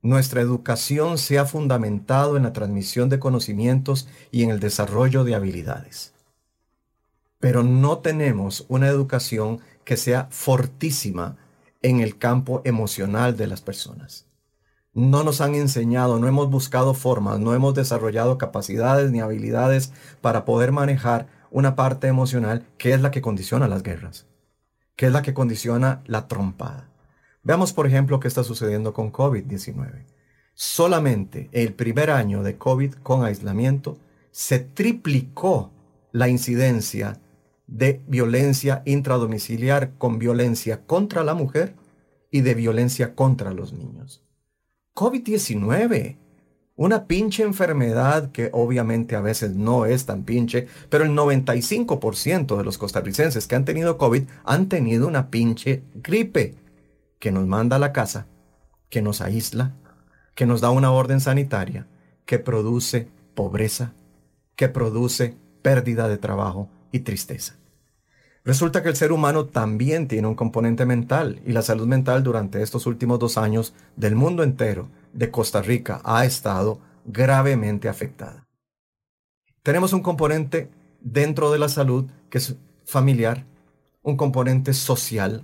Nuestra 0.04 0.42
educación 0.42 1.18
se 1.18 1.40
ha 1.40 1.46
fundamentado 1.46 2.38
en 2.38 2.44
la 2.44 2.54
transmisión 2.54 3.10
de 3.10 3.18
conocimientos 3.18 4.08
y 4.30 4.44
en 4.44 4.52
el 4.52 4.60
desarrollo 4.60 5.24
de 5.24 5.34
habilidades. 5.34 6.14
Pero 7.40 7.64
no 7.64 7.98
tenemos 7.98 8.68
una 8.70 8.88
educación 8.88 9.62
que 9.84 9.98
sea 9.98 10.28
fortísima 10.30 11.38
en 11.82 12.00
el 12.00 12.18
campo 12.18 12.62
emocional 12.66 13.38
de 13.38 13.48
las 13.48 13.62
personas 13.62 14.30
no 14.94 15.24
nos 15.24 15.42
han 15.42 15.56
enseñado, 15.56 16.20
no 16.20 16.28
hemos 16.28 16.50
buscado 16.50 16.94
formas, 16.94 17.40
no 17.40 17.54
hemos 17.54 17.74
desarrollado 17.74 18.38
capacidades 18.38 19.12
ni 19.12 19.20
habilidades 19.20 19.94
para 20.22 20.46
poder 20.46 20.72
manejar 20.72 21.28
una 21.52 21.76
parte 21.76 22.08
emocional 22.08 22.66
que 22.78 22.94
es 22.94 23.02
la 23.02 23.12
que 23.12 23.22
condiciona 23.22 23.68
las 23.68 23.84
guerras, 23.84 24.28
que 24.96 25.08
es 25.08 25.12
la 25.12 25.22
que 25.22 25.34
condiciona 25.34 26.02
la 26.06 26.28
trompada. 26.28 26.90
Veamos, 27.44 27.72
por 27.72 27.88
ejemplo, 27.88 28.20
qué 28.20 28.28
está 28.28 28.44
sucediendo 28.44 28.94
con 28.94 29.12
COVID-19. 29.12 30.06
Solamente 30.54 31.50
el 31.54 31.74
primer 31.74 32.12
año 32.12 32.44
de 32.44 32.58
COVID 32.58 32.96
con 32.96 33.24
aislamiento 33.24 33.98
se 34.32 34.60
triplicó 34.60 35.72
la 36.12 36.28
incidencia 36.28 37.20
de 37.70 38.02
violencia 38.08 38.82
intradomiciliar 38.86 39.94
con 39.98 40.18
violencia 40.18 40.86
contra 40.86 41.24
la 41.24 41.36
mujer 41.36 41.76
y 42.32 42.42
de 42.42 42.56
violencia 42.56 43.16
contra 43.16 43.52
los 43.54 43.74
niños. 43.74 44.24
COVID-19, 44.96 46.18
una 46.76 47.06
pinche 47.06 47.44
enfermedad 47.44 48.32
que 48.32 48.50
obviamente 48.54 49.16
a 49.16 49.22
veces 49.22 49.56
no 49.56 49.86
es 49.86 50.06
tan 50.06 50.24
pinche, 50.24 50.68
pero 50.90 51.04
el 51.04 51.12
95% 51.12 52.58
de 52.58 52.64
los 52.64 52.78
costarricenses 52.78 53.48
que 53.48 53.56
han 53.56 53.66
tenido 53.66 53.98
COVID 53.98 54.24
han 54.46 54.68
tenido 54.68 55.08
una 55.08 55.30
pinche 55.30 55.84
gripe 55.94 56.56
que 57.20 57.32
nos 57.32 57.46
manda 57.46 57.76
a 57.76 57.80
la 57.80 57.94
casa, 57.94 58.28
que 58.90 59.02
nos 59.02 59.22
aísla, 59.22 59.76
que 60.34 60.46
nos 60.46 60.62
da 60.62 60.72
una 60.72 60.92
orden 60.92 61.20
sanitaria, 61.20 61.88
que 62.26 62.40
produce 62.40 63.10
pobreza, 63.36 63.94
que 64.56 64.70
produce 64.70 65.38
pérdida 65.62 66.08
de 66.08 66.18
trabajo 66.18 66.70
y 66.92 67.00
tristeza. 67.02 67.59
Resulta 68.46 68.82
que 68.82 68.90
el 68.90 68.96
ser 68.96 69.12
humano 69.12 69.46
también 69.46 70.08
tiene 70.08 70.28
un 70.28 70.36
componente 70.36 70.86
mental 70.86 71.42
y 71.46 71.52
la 71.52 71.62
salud 71.62 71.88
mental 71.88 72.24
durante 72.24 72.62
estos 72.62 72.86
últimos 72.86 73.20
dos 73.20 73.38
años 73.38 73.74
del 73.96 74.16
mundo 74.16 74.44
entero, 74.44 74.90
de 75.14 75.30
Costa 75.30 75.62
Rica, 75.62 76.02
ha 76.04 76.26
estado 76.26 76.80
gravemente 77.06 77.90
afectada. 77.90 78.48
Tenemos 79.64 79.94
un 79.94 80.02
componente 80.02 80.70
dentro 81.02 81.52
de 81.52 81.60
la 81.60 81.70
salud 81.70 82.06
que 82.30 82.38
es 82.38 82.56
familiar, 82.86 83.46
un 84.02 84.16
componente 84.16 84.74
social, 84.74 85.44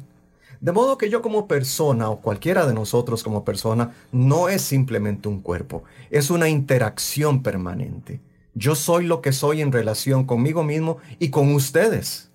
de 0.62 0.72
modo 0.72 0.98
que 0.98 1.10
yo 1.10 1.22
como 1.22 1.48
persona 1.48 2.10
o 2.10 2.22
cualquiera 2.22 2.66
de 2.66 2.74
nosotros 2.74 3.24
como 3.24 3.44
persona 3.44 3.94
no 4.12 4.50
es 4.50 4.62
simplemente 4.62 5.28
un 5.28 5.42
cuerpo, 5.42 5.84
es 6.10 6.30
una 6.30 6.50
interacción 6.50 7.44
permanente. 7.44 8.22
Yo 8.54 8.74
soy 8.76 9.06
lo 9.06 9.22
que 9.22 9.34
soy 9.34 9.62
en 9.62 9.72
relación 9.72 10.24
conmigo 10.26 10.64
mismo 10.64 10.98
y 11.20 11.30
con 11.30 11.54
ustedes. 11.54 12.32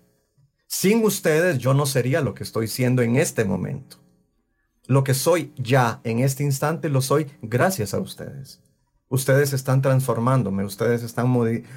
Sin 0.72 1.04
ustedes 1.04 1.58
yo 1.58 1.74
no 1.74 1.84
sería 1.84 2.20
lo 2.20 2.32
que 2.32 2.44
estoy 2.44 2.68
siendo 2.68 3.02
en 3.02 3.16
este 3.16 3.44
momento. 3.44 3.96
Lo 4.86 5.02
que 5.02 5.14
soy 5.14 5.52
ya 5.56 6.00
en 6.04 6.20
este 6.20 6.44
instante 6.44 6.88
lo 6.88 7.02
soy 7.02 7.26
gracias 7.42 7.92
a 7.92 7.98
ustedes. 7.98 8.60
Ustedes 9.08 9.52
están 9.52 9.82
transformándome, 9.82 10.64
ustedes 10.64 11.02
están 11.02 11.28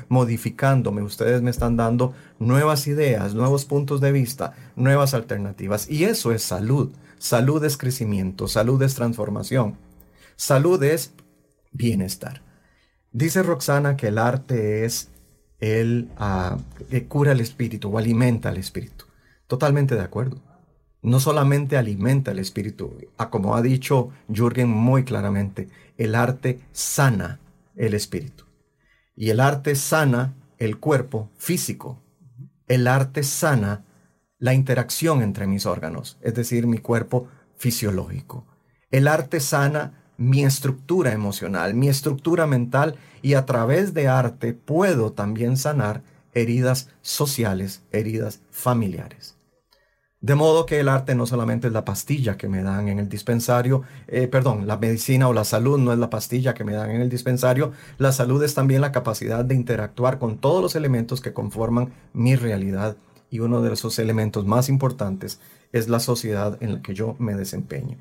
modificándome, 0.10 1.02
ustedes 1.02 1.42
me 1.42 1.50
están 1.50 1.76
dando 1.76 2.14
nuevas 2.38 2.86
ideas, 2.86 3.34
nuevos 3.34 3.66
puntos 3.66 4.00
de 4.00 4.12
vista, 4.12 4.54
nuevas 4.76 5.16
alternativas. 5.16 5.90
Y 5.90 6.04
eso 6.04 6.32
es 6.32 6.44
salud. 6.44 6.92
Salud 7.18 7.66
es 7.66 7.78
crecimiento, 7.78 8.48
salud 8.48 8.80
es 8.84 8.94
transformación. 8.94 9.76
Salud 10.36 10.82
es 10.84 11.14
bienestar. 11.72 12.44
Dice 13.12 13.42
Roxana 13.42 13.98
que 13.98 14.10
el 14.10 14.20
arte 14.20 14.86
es 14.86 15.10
el 15.64 16.10
ah, 16.18 16.58
cura 17.08 17.32
el 17.32 17.40
espíritu 17.40 17.90
o 17.90 17.98
alimenta 17.98 18.50
el 18.50 18.58
espíritu. 18.58 19.06
Totalmente 19.48 19.96
de 19.96 20.02
acuerdo. 20.02 20.42
No 21.02 21.22
solamente 21.22 21.78
alimenta 21.78 22.32
el 22.32 22.40
espíritu, 22.40 22.98
a 23.18 23.30
como 23.30 23.56
ha 23.56 23.62
dicho 23.62 24.10
Jürgen 24.28 24.68
muy 24.68 25.06
claramente, 25.06 25.70
el 25.98 26.16
arte 26.16 26.60
sana 26.74 27.40
el 27.78 27.94
espíritu. 27.94 28.44
Y 29.16 29.30
el 29.30 29.40
arte 29.40 29.76
sana 29.76 30.34
el 30.58 30.80
cuerpo 30.80 31.30
físico. 31.38 32.04
El 32.68 32.88
arte 32.88 33.24
sana 33.24 33.86
la 34.40 34.54
interacción 34.54 35.22
entre 35.22 35.48
mis 35.48 35.66
órganos, 35.66 36.18
es 36.22 36.34
decir, 36.34 36.68
mi 36.68 36.80
cuerpo 36.80 37.30
fisiológico. 37.56 38.46
El 38.92 39.08
arte 39.08 39.40
sana 39.40 40.03
mi 40.18 40.44
estructura 40.44 41.12
emocional, 41.12 41.74
mi 41.74 41.90
estructura 41.90 42.48
mental 42.48 42.96
y 43.22 43.34
a 43.34 43.46
través 43.46 43.94
de 43.94 44.08
arte 44.08 44.54
puedo 44.54 45.12
también 45.12 45.58
sanar 45.58 46.02
heridas 46.34 46.90
sociales, 47.02 47.84
heridas 47.92 48.42
familiares. 48.52 49.38
De 50.24 50.36
modo 50.36 50.66
que 50.66 50.80
el 50.80 50.88
arte 50.88 51.16
no 51.16 51.26
solamente 51.26 51.68
es 51.68 51.74
la 51.74 51.84
pastilla 51.84 52.38
que 52.38 52.48
me 52.48 52.64
dan 52.64 52.88
en 52.88 52.98
el 52.98 53.10
dispensario, 53.10 53.82
eh, 54.08 54.30
perdón, 54.30 54.68
la 54.68 54.78
medicina 54.78 55.28
o 55.28 55.34
la 55.34 55.44
salud 55.44 55.78
no 55.78 55.92
es 55.92 56.00
la 56.00 56.10
pastilla 56.10 56.54
que 56.54 56.64
me 56.64 56.72
dan 56.72 56.92
en 56.92 57.02
el 57.02 57.10
dispensario, 57.10 57.74
la 57.98 58.14
salud 58.14 58.42
es 58.42 58.54
también 58.54 58.80
la 58.80 58.94
capacidad 58.94 59.44
de 59.44 59.56
interactuar 59.56 60.20
con 60.20 60.38
todos 60.38 60.62
los 60.62 60.76
elementos 60.76 61.20
que 61.20 61.34
conforman 61.34 61.92
mi 62.14 62.38
realidad 62.38 62.96
y 63.30 63.40
uno 63.40 63.62
de 63.62 63.74
esos 63.74 64.00
elementos 64.00 64.46
más 64.46 64.70
importantes 64.70 65.42
es 65.74 65.90
la 65.90 66.00
sociedad 66.00 66.58
en 66.62 66.76
la 66.76 66.82
que 66.82 66.94
yo 66.94 67.18
me 67.20 67.36
desempeño. 67.36 67.98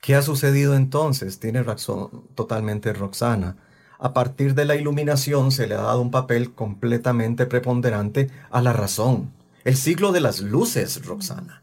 ¿Qué 0.00 0.14
ha 0.14 0.22
sucedido 0.22 0.74
entonces? 0.74 1.38
Tiene 1.38 1.62
razón 1.62 2.24
totalmente 2.34 2.92
Roxana. 2.92 3.56
A 3.98 4.12
partir 4.14 4.54
de 4.54 4.64
la 4.64 4.76
iluminación 4.76 5.50
se 5.50 5.66
le 5.66 5.74
ha 5.74 5.82
dado 5.82 6.00
un 6.00 6.10
papel 6.10 6.54
completamente 6.54 7.46
preponderante 7.46 8.30
a 8.50 8.62
la 8.62 8.72
razón. 8.72 9.32
El 9.64 9.76
siglo 9.76 10.12
de 10.12 10.20
las 10.20 10.40
luces, 10.40 11.04
Roxana. 11.04 11.62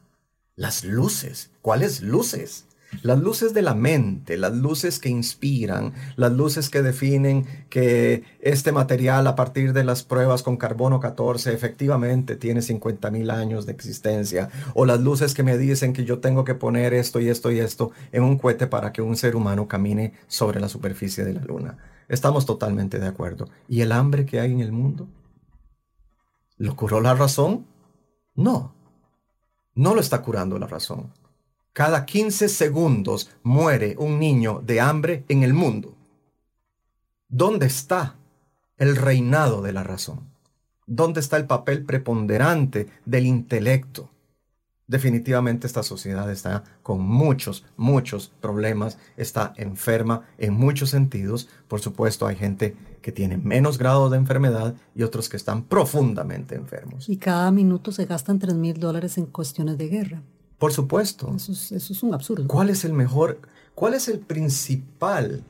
Las 0.55 0.83
luces. 0.83 1.51
¿Cuáles 1.61 2.01
luces? 2.01 2.65
Las 3.01 3.19
luces 3.19 3.53
de 3.53 3.61
la 3.61 3.73
mente, 3.73 4.37
las 4.37 4.53
luces 4.53 4.99
que 4.99 5.09
inspiran, 5.09 5.93
las 6.15 6.31
luces 6.31 6.69
que 6.69 6.81
definen 6.81 7.45
que 7.69 8.23
este 8.39 8.71
material 8.71 9.27
a 9.27 9.35
partir 9.35 9.73
de 9.73 9.83
las 9.83 10.03
pruebas 10.03 10.43
con 10.43 10.57
carbono 10.57 10.99
14 10.99 11.53
efectivamente 11.53 12.35
tiene 12.35 12.61
50 12.61 13.11
mil 13.11 13.29
años 13.29 13.65
de 13.65 13.71
existencia, 13.71 14.49
o 14.73 14.85
las 14.85 15.01
luces 15.01 15.33
que 15.33 15.43
me 15.43 15.57
dicen 15.57 15.93
que 15.93 16.05
yo 16.05 16.19
tengo 16.19 16.43
que 16.43 16.55
poner 16.55 16.93
esto 16.93 17.19
y 17.19 17.29
esto 17.29 17.51
y 17.51 17.59
esto 17.59 17.91
en 18.11 18.23
un 18.23 18.37
cohete 18.37 18.67
para 18.67 18.91
que 18.91 19.01
un 19.01 19.15
ser 19.15 19.35
humano 19.35 19.67
camine 19.67 20.13
sobre 20.27 20.59
la 20.59 20.69
superficie 20.69 21.23
de 21.23 21.33
la 21.33 21.41
luna. 21.41 21.77
Estamos 22.07 22.45
totalmente 22.45 22.99
de 22.99 23.07
acuerdo. 23.07 23.49
¿Y 23.67 23.81
el 23.81 23.91
hambre 23.91 24.25
que 24.25 24.39
hay 24.39 24.51
en 24.51 24.59
el 24.59 24.71
mundo? 24.71 25.07
¿Lo 26.57 26.75
curó 26.75 27.01
la 27.01 27.15
razón? 27.15 27.65
No, 28.35 28.75
no 29.73 29.93
lo 29.93 30.01
está 30.01 30.21
curando 30.21 30.57
la 30.57 30.67
razón. 30.67 31.11
Cada 31.75 32.05
15 32.05 32.47
segundos 32.47 33.31
muere 33.43 33.97
un 33.99 34.17
niño 34.17 34.61
de 34.65 34.79
hambre 34.79 35.25
en 35.27 35.43
el 35.43 35.53
mundo. 35.53 35.93
¿Dónde 37.27 37.65
está 37.65 38.15
el 38.77 38.95
reinado 38.95 39.61
de 39.61 39.73
la 39.73 39.83
razón? 39.83 40.21
¿Dónde 40.87 41.19
está 41.19 41.35
el 41.35 41.47
papel 41.47 41.83
preponderante 41.83 42.87
del 43.03 43.25
intelecto? 43.25 44.09
Definitivamente 44.87 45.67
esta 45.67 45.83
sociedad 45.83 46.31
está 46.31 46.63
con 46.81 47.01
muchos, 47.01 47.65
muchos 47.75 48.31
problemas, 48.39 48.97
está 49.17 49.53
enferma 49.57 50.21
en 50.37 50.53
muchos 50.53 50.91
sentidos. 50.91 51.49
Por 51.67 51.81
supuesto, 51.81 52.25
hay 52.25 52.37
gente 52.37 52.77
que 53.01 53.11
tiene 53.11 53.35
menos 53.35 53.77
grado 53.77 54.09
de 54.09 54.15
enfermedad 54.15 54.75
y 54.95 55.03
otros 55.03 55.27
que 55.27 55.35
están 55.35 55.63
profundamente 55.63 56.55
enfermos. 56.55 57.09
Y 57.09 57.17
cada 57.17 57.51
minuto 57.51 57.91
se 57.91 58.05
gastan 58.05 58.39
3 58.39 58.55
mil 58.55 58.79
dólares 58.79 59.17
en 59.17 59.25
cuestiones 59.25 59.77
de 59.77 59.89
guerra. 59.89 60.23
Por 60.57 60.71
supuesto. 60.71 61.33
Eso 61.35 61.51
es, 61.51 62.03
un 62.03 62.13
absurdo. 62.13 62.47
¿Cuál 62.47 62.69
es 62.69 62.85
el 62.85 62.93
mejor, 62.93 63.39
cuál 63.73 63.93
es 63.93 64.07
el 64.07 64.19
principal, 64.19 65.43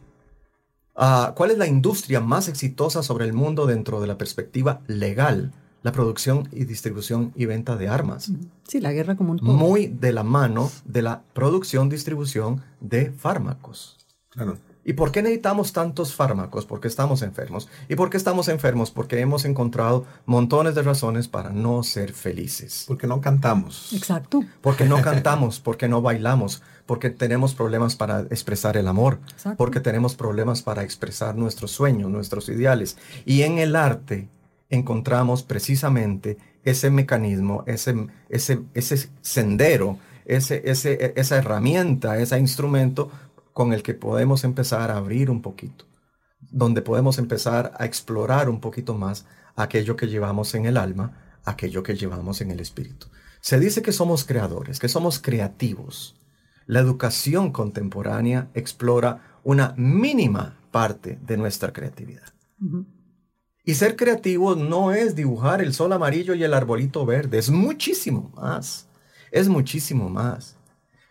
ah, 0.96 1.34
cuál 1.36 1.52
es 1.52 1.58
la 1.58 1.68
industria 1.68 2.20
más 2.20 2.48
exitosa 2.48 3.04
sobre 3.04 3.26
el 3.26 3.34
mundo 3.34 3.66
dentro 3.66 4.02
de 4.02 4.08
la 4.08 4.18
perspectiva 4.18 4.82
legal? 4.88 5.54
La 5.84 5.92
producción 5.92 6.50
y 6.52 6.66
distribución 6.66 7.32
y 7.36 7.46
venta 7.46 7.78
de 7.78 7.88
armas. 7.88 8.32
Sí, 8.68 8.82
la 8.82 8.92
guerra 8.92 9.16
como 9.16 9.34
un 9.34 9.38
todo. 9.38 9.52
Muy 9.52 9.86
de 9.86 10.14
la 10.14 10.24
mano 10.24 10.72
de 10.84 11.04
la 11.04 11.22
producción, 11.34 11.90
distribución 11.90 12.64
de 12.80 13.12
fármacos. 13.12 13.98
Claro. 14.30 14.58
¿Y 14.88 14.94
por 14.94 15.12
qué 15.12 15.24
necesitamos 15.24 15.74
tantos 15.74 16.14
fármacos? 16.14 16.68
Porque 16.68 16.88
estamos 16.88 17.24
enfermos. 17.24 17.68
¿Y 17.90 17.96
por 17.96 18.12
qué 18.12 18.18
estamos 18.18 18.48
enfermos? 18.48 18.92
Porque 18.92 19.20
hemos 19.20 19.44
encontrado 19.44 20.06
montones 20.28 20.76
de 20.76 20.84
razones 20.84 21.28
para 21.28 21.50
no 21.50 21.82
ser 21.82 22.14
felices. 22.14 22.86
Porque 22.88 23.08
no 23.08 23.20
cantamos. 23.20 23.92
Exacto. 23.94 24.44
Porque 24.62 24.86
no 24.86 25.02
cantamos, 25.02 25.60
porque 25.60 25.88
no 25.88 26.04
bailamos, 26.04 26.62
porque 26.86 27.10
tenemos 27.10 27.56
problemas 27.56 27.96
para 27.96 28.22
expresar 28.22 28.78
el 28.78 28.88
amor, 28.88 29.20
porque 29.58 29.80
tenemos 29.80 30.14
problemas 30.14 30.62
para 30.62 30.84
expresar 30.84 31.36
nuestros 31.36 31.72
sueños, 31.72 32.12
nuestros 32.12 32.48
ideales. 32.50 32.96
Y 33.26 33.42
en 33.42 33.58
el 33.58 33.76
arte 33.76 34.30
encontramos 34.70 35.42
precisamente 35.42 36.38
ese 36.64 36.92
mecanismo, 36.92 37.64
ese, 37.66 38.08
ese, 38.30 38.62
ese 38.76 39.10
sendero, 39.22 39.98
ese, 40.26 40.62
ese, 40.66 41.14
esa 41.16 41.38
herramienta, 41.38 42.18
ese 42.18 42.38
instrumento 42.40 43.10
con 43.56 43.72
el 43.72 43.84
que 43.84 43.94
podemos 43.94 44.44
empezar 44.44 44.92
a 44.92 44.98
abrir 44.98 45.30
un 45.32 45.42
poquito, 45.42 45.86
donde 46.42 46.82
podemos 46.82 47.18
empezar 47.20 47.72
a 47.80 47.86
explorar 47.86 48.50
un 48.50 48.60
poquito 48.60 48.96
más 48.96 49.26
aquello 49.56 49.96
que 49.96 50.08
llevamos 50.08 50.54
en 50.56 50.66
el 50.66 50.76
alma, 50.76 51.40
aquello 51.46 51.82
que 51.82 51.96
llevamos 51.96 52.42
en 52.42 52.52
el 52.52 52.60
espíritu. 52.60 53.08
Se 53.40 53.58
dice 53.58 53.82
que 53.82 53.94
somos 53.94 54.26
creadores, 54.26 54.78
que 54.78 54.90
somos 54.90 55.20
creativos. 55.20 56.20
La 56.66 56.82
educación 56.82 57.54
contemporánea 57.54 58.50
explora 58.56 59.40
una 59.46 59.74
mínima 59.78 60.58
parte 60.72 61.18
de 61.26 61.38
nuestra 61.38 61.72
creatividad. 61.72 62.34
Y 63.64 63.76
ser 63.76 63.96
creativo 63.96 64.56
no 64.56 64.92
es 64.92 65.16
dibujar 65.16 65.62
el 65.62 65.74
sol 65.74 65.94
amarillo 65.94 66.34
y 66.34 66.44
el 66.44 66.54
arbolito 66.54 67.06
verde, 67.06 67.38
es 67.38 67.50
muchísimo 67.50 68.34
más, 68.36 68.90
es 69.32 69.48
muchísimo 69.48 70.10
más. 70.10 70.58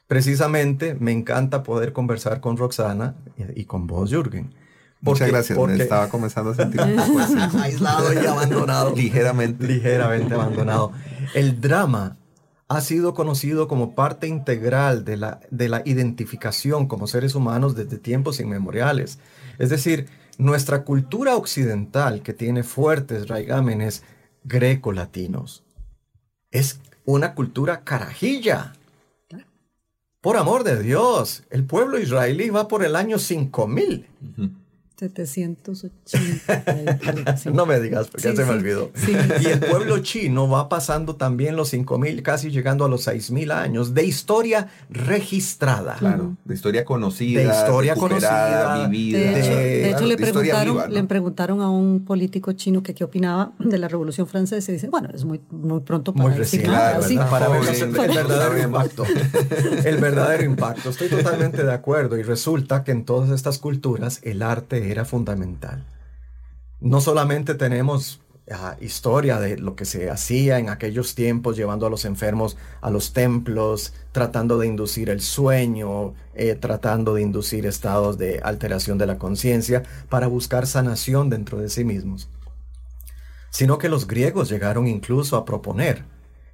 Precisamente 0.07 0.95
me 0.95 1.13
encanta 1.13 1.63
poder 1.63 1.93
conversar 1.93 2.41
con 2.41 2.57
Roxana 2.57 3.15
y 3.55 3.65
con 3.65 3.87
vos, 3.87 4.11
Jürgen. 4.11 4.55
Muchas 5.01 5.29
gracias. 5.29 5.59
Porque... 5.59 5.83
estaba 5.83 6.09
comenzando 6.09 6.51
a 6.51 6.55
sentir 6.55 6.81
un 6.81 6.97
poco 6.97 7.19
aislado 7.63 8.13
y 8.13 8.27
abandonado. 8.27 8.95
Ligeramente. 8.95 9.67
Ligeramente 9.67 10.35
abandonado. 10.35 10.93
El 11.35 11.61
drama 11.61 12.17
ha 12.69 12.81
sido 12.81 13.15
conocido 13.15 13.69
como 13.69 13.95
parte 13.95 14.27
integral 14.27 15.05
de 15.05 15.19
la, 15.19 15.41
de 15.51 15.69
la 15.69 15.83
identificación 15.85 16.87
como 16.87 17.07
seres 17.07 17.35
humanos 17.35 17.75
desde 17.75 17.99
tiempos 17.99 18.41
inmemoriales. 18.41 19.19
Es 19.59 19.69
decir, 19.71 20.09
nuestra 20.39 20.85
cultura 20.85 21.37
occidental, 21.37 22.23
que 22.23 22.33
tiene 22.33 22.63
fuertes 22.63 23.29
raigámenes 23.29 24.03
greco-latinos, 24.45 25.65
es 26.51 26.81
una 27.05 27.35
cultura 27.35 27.83
carajilla. 27.85 28.73
Por 30.25 30.39
amor 30.39 30.65
de 30.65 30.83
Dios, 30.83 31.43
el 31.51 31.67
pueblo 31.67 31.99
israelí 31.99 32.49
va 32.49 32.67
por 32.67 32.83
el 32.83 32.97
año 32.97 33.19
5000. 33.19 34.07
780. 35.09 37.45
no 37.53 37.67
me 37.67 37.81
digas, 37.81 38.09
porque 38.09 38.29
ya 38.29 38.37
se 38.37 38.45
me 38.45 38.51
olvidó. 38.51 38.91
Y 39.41 39.47
el 39.47 39.61
pueblo 39.61 39.99
chino 39.99 40.49
va 40.49 40.69
pasando 40.69 41.17
también 41.17 41.57
los 41.57 41.73
5.000, 41.73 42.23
casi 42.23 42.51
llegando 42.51 42.85
a 42.85 42.89
los 42.89 43.07
6.000 43.07 43.53
años 43.53 43.95
de 43.95 44.05
historia 44.05 44.69
registrada. 44.91 45.97
Claro, 45.99 46.37
de 46.45 46.55
historia 46.55 46.85
conocida. 46.85 47.41
De 47.41 47.47
historia 47.47 47.95
conocida. 47.95 48.89
Vivida. 48.89 49.19
De 49.19 49.91
hecho, 49.91 50.07
le, 50.07 50.17
preguntaron, 50.17 50.93
le 50.93 51.05
preguntaron 51.05 51.61
a 51.61 51.71
un 51.71 52.05
político 52.05 52.53
chino 52.53 52.83
que 52.83 52.95
qué 52.95 53.05
opinaba 53.05 53.53
de 53.59 53.79
la 53.79 53.89
Revolución 53.89 54.27
Francesa 54.27 54.71
y 54.71 54.75
dice, 54.75 54.89
bueno, 54.89 55.09
es 55.13 55.25
muy, 55.25 55.41
muy 55.51 55.81
pronto 55.81 56.15
para 56.15 56.35
decir 56.35 56.67
nada. 56.67 57.01
Para 57.31 57.49
ver 57.49 57.63
el 57.69 57.91
verdadero 57.91 58.63
impacto. 58.63 59.05
el 59.85 59.97
verdadero 59.99 60.45
impacto. 60.45 60.91
Estoy 60.91 61.09
totalmente 61.09 61.65
de 61.65 61.73
acuerdo. 61.73 62.19
Y 62.19 62.23
resulta 62.23 62.85
que 62.85 62.93
en 62.93 63.05
todas 63.05 63.31
estas 63.31 63.59
culturas 63.59 64.21
el 64.23 64.43
arte 64.43 64.81
era 64.95 65.05
fundamental. 65.05 65.85
No 66.81 67.01
solamente 67.01 67.55
tenemos 67.55 68.21
ah, 68.51 68.77
historia 68.81 69.41
de 69.41 69.59
lo 69.59 69.75
que 69.75 69.85
se 69.85 70.11
hacía 70.11 70.59
en 70.59 70.69
aquellos 70.69 71.15
tiempos, 71.15 71.57
llevando 71.57 71.87
a 71.87 71.91
los 71.91 72.05
enfermos 72.05 72.57
a 72.81 72.91
los 72.91 73.13
templos, 73.13 73.93
tratando 74.13 74.59
de 74.59 74.67
inducir 74.67 75.11
el 75.11 75.21
sueño, 75.21 76.15
eh, 76.35 76.55
tratando 76.55 77.15
de 77.15 77.23
inducir 77.23 77.67
estados 77.67 78.19
de 78.19 78.41
alteración 78.43 78.99
de 78.99 79.07
la 79.07 79.19
conciencia 79.19 79.83
para 80.09 80.27
buscar 80.27 80.67
sanación 80.67 81.31
dentro 81.31 81.59
de 81.59 81.69
sí 81.69 81.85
mismos, 81.85 82.29
sino 83.51 83.79
que 83.79 83.89
los 83.89 84.07
griegos 84.07 84.49
llegaron 84.49 84.87
incluso 84.87 85.37
a 85.37 85.45
proponer 85.45 86.05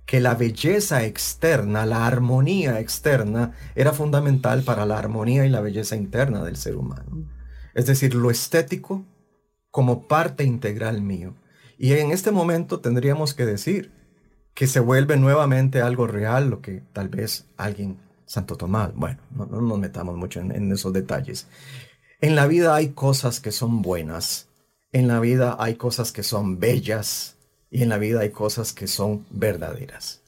que 0.07 0.21
la 0.21 0.35
belleza 0.35 1.05
externa, 1.05 1.87
la 1.87 2.07
armonía 2.07 2.81
externa, 2.81 3.53
era 3.77 3.93
fundamental 3.93 4.63
para 4.63 4.87
la 4.87 4.99
armonía 4.99 5.45
y 5.47 5.51
la 5.51 5.61
belleza 5.61 5.95
interna 5.95 6.43
del 6.43 6.57
ser 6.57 6.77
humano 6.77 7.27
es 7.81 7.87
decir, 7.87 8.15
lo 8.15 8.31
estético 8.31 9.07
como 9.71 10.07
parte 10.07 10.45
integral 10.45 11.01
mío. 11.01 11.35
Y 11.79 11.95
en 11.95 12.11
este 12.11 12.31
momento 12.31 12.81
tendríamos 12.81 13.33
que 13.33 13.47
decir 13.47 13.91
que 14.53 14.67
se 14.67 14.81
vuelve 14.81 15.17
nuevamente 15.17 15.81
algo 15.81 16.07
real, 16.07 16.51
lo 16.51 16.61
que 16.61 16.83
tal 16.93 17.09
vez 17.09 17.47
alguien, 17.57 17.97
Santo 18.27 18.57
Tomás, 18.57 18.95
bueno, 18.95 19.19
no, 19.35 19.47
nos 19.47 19.79
metamos 19.79 20.15
mucho 20.15 20.41
en, 20.41 20.71
esos 20.71 20.93
detalles. 20.93 21.47
En 22.21 22.37
la 22.37 22.47
vida 22.47 22.75
hay 22.75 22.91
cosas 22.91 23.41
que 23.41 23.51
son 23.51 23.81
buenas, 23.81 24.49
en 24.93 25.09
la 25.09 25.19
vida 25.19 25.57
hay 25.59 25.77
cosas 25.77 26.13
que 26.13 26.23
son 26.23 26.61
bellas 26.61 27.39
y 27.71 27.83
en 27.83 27.89
la 27.89 27.97
vida 27.97 28.21
hay 28.21 28.31
cosas 28.31 28.75
que 28.75 28.89
son 28.89 29.25
verdaderas. 29.31 30.21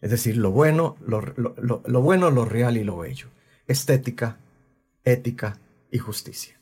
Es 0.00 0.10
decir, 0.10 0.38
lo 0.38 0.50
bueno, 0.50 0.96
lo, 1.06 1.20
lo 1.20 2.02
bueno, 2.02 2.32
lo 2.32 2.44
real 2.44 2.76
y 2.76 2.82
lo 2.82 2.98
bello. 2.98 3.28
Estética, 3.68 4.38
ética 5.04 5.60
y 5.92 5.98
justicia. 5.98 6.58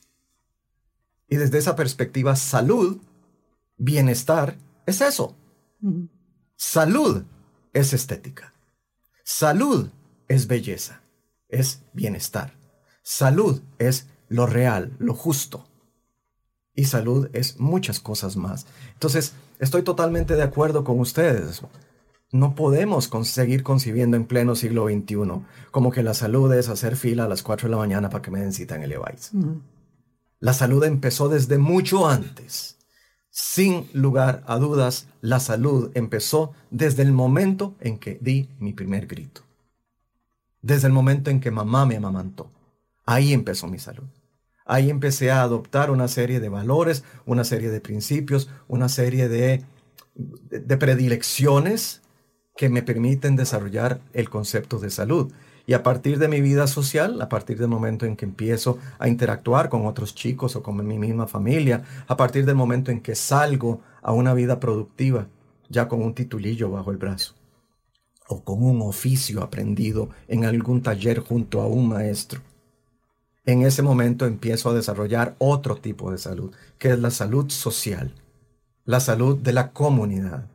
Y 1.29 1.37
desde 1.37 1.59
esa 1.59 1.77
perspectiva, 1.77 2.37
salud, 2.37 2.99
bienestar, 3.77 4.57
es 4.87 5.01
eso. 5.01 5.37
Salud 6.57 7.25
es 7.73 7.93
estética. 7.93 8.53
Salud 9.25 9.89
es 10.29 10.47
belleza, 10.47 11.03
es 11.49 11.83
bienestar. 11.93 12.55
Salud 13.03 13.63
es 13.79 14.09
lo 14.29 14.47
real, 14.47 14.93
lo 14.99 15.15
justo. 15.15 15.67
Y 16.75 16.85
salud 16.85 17.29
es 17.33 17.61
muchas 17.61 18.01
cosas 18.01 18.37
más. 18.37 18.67
Entonces, 18.95 19.35
estoy 19.59 19.83
totalmente 19.83 20.37
de 20.37 20.43
acuerdo 20.43 20.85
con 20.85 21.01
ustedes. 21.01 21.63
No 22.31 22.55
podemos 22.55 23.11
seguir 23.25 23.63
concibiendo 23.63 24.17
en 24.17 24.25
pleno 24.25 24.55
siglo 24.55 24.87
XXI 24.87 25.45
como 25.71 25.91
que 25.91 26.03
la 26.03 26.15
salud 26.15 26.53
es 26.55 26.69
hacer 26.69 26.97
fila 26.97 27.25
a 27.25 27.29
las 27.29 27.43
4 27.43 27.69
de 27.69 27.73
la 27.73 27.77
mañana 27.77 28.09
para 28.09 28.23
que 28.23 28.31
me 28.31 28.41
den 28.41 28.55
cita 28.55 28.77
en 28.77 28.85
el 28.85 28.91
Levi's. 28.91 29.33
La 30.43 30.55
salud 30.55 30.83
empezó 30.83 31.29
desde 31.29 31.57
mucho 31.57 32.09
antes. 32.09 32.77
Sin 33.31 33.87
lugar 33.93 34.43
a 34.49 34.57
dudas, 34.57 35.07
la 35.21 35.39
salud 35.39 35.93
empezó 35.95 36.53
desde 36.73 37.05
el 37.05 37.13
momento 37.13 37.77
en 37.79 37.97
que 37.97 38.19
di 38.21 38.49
mi 38.59 38.73
primer 38.73 39.07
grito. 39.07 39.43
Desde 40.61 40.89
el 40.89 40.93
momento 40.93 41.31
en 41.31 41.39
que 41.39 41.53
mamá 41.53 41.87
me 41.87 41.95
amamantó. 41.95 42.51
Ahí 43.07 43.33
empezó 43.33 43.69
mi 43.69 43.79
salud. 43.79 44.09
Ahí 44.67 44.91
empecé 44.91 45.31
a 45.31 45.43
adoptar 45.43 45.93
una 45.93 46.09
serie 46.09 46.41
de 46.41 46.49
valores, 46.49 47.05
una 47.25 47.45
serie 47.45 47.71
de 47.71 47.81
principios, 47.81 48.51
una 48.67 48.89
serie 48.89 49.29
de, 49.29 49.65
de 50.17 50.77
predilecciones 50.77 52.03
que 52.57 52.69
me 52.69 52.83
permiten 52.83 53.37
desarrollar 53.37 54.01
el 54.13 54.29
concepto 54.29 54.81
de 54.81 54.91
salud. 54.91 55.33
Y 55.67 55.75
a 55.75 55.83
partir 55.83 56.19
de 56.19 56.29
mi 56.29 56.41
vida 56.41 56.67
social, 56.67 57.21
a 57.23 57.29
partir 57.29 57.59
del 57.59 57.69
momento 57.69 58.05
en 58.05 58.17
que 58.17 58.25
empiezo 58.25 58.79
a 58.99 59.09
interactuar 59.09 59.69
con 59.69 59.87
otros 59.87 60.15
chicos 60.15 60.57
o 60.57 60.63
con 60.63 60.85
mi 60.87 60.99
misma 60.99 61.27
familia, 61.27 61.85
a 62.09 62.17
partir 62.17 62.45
del 62.45 62.57
momento 62.57 62.91
en 62.91 63.01
que 63.01 63.15
salgo 63.15 63.81
a 64.03 64.13
una 64.13 64.35
vida 64.35 64.59
productiva, 64.59 65.29
ya 65.69 65.89
con 65.89 66.03
un 66.03 66.15
titulillo 66.15 66.71
bajo 66.71 66.91
el 66.91 66.97
brazo, 66.97 67.35
o 68.29 68.43
con 68.43 68.63
un 68.63 68.83
oficio 68.83 69.43
aprendido 69.43 70.11
en 70.27 70.45
algún 70.45 70.83
taller 70.83 71.21
junto 71.21 71.61
a 71.61 71.67
un 71.67 71.89
maestro, 71.89 72.41
en 73.45 73.63
ese 73.63 73.83
momento 73.83 74.27
empiezo 74.27 74.71
a 74.71 74.75
desarrollar 74.75 75.35
otro 75.39 75.77
tipo 75.77 76.13
de 76.13 76.19
salud, 76.19 76.53
que 76.79 76.91
es 76.91 76.99
la 77.01 77.11
salud 77.11 77.51
social, 77.51 78.15
la 78.85 79.01
salud 79.01 79.37
de 79.37 79.53
la 79.53 79.73
comunidad. 79.73 80.49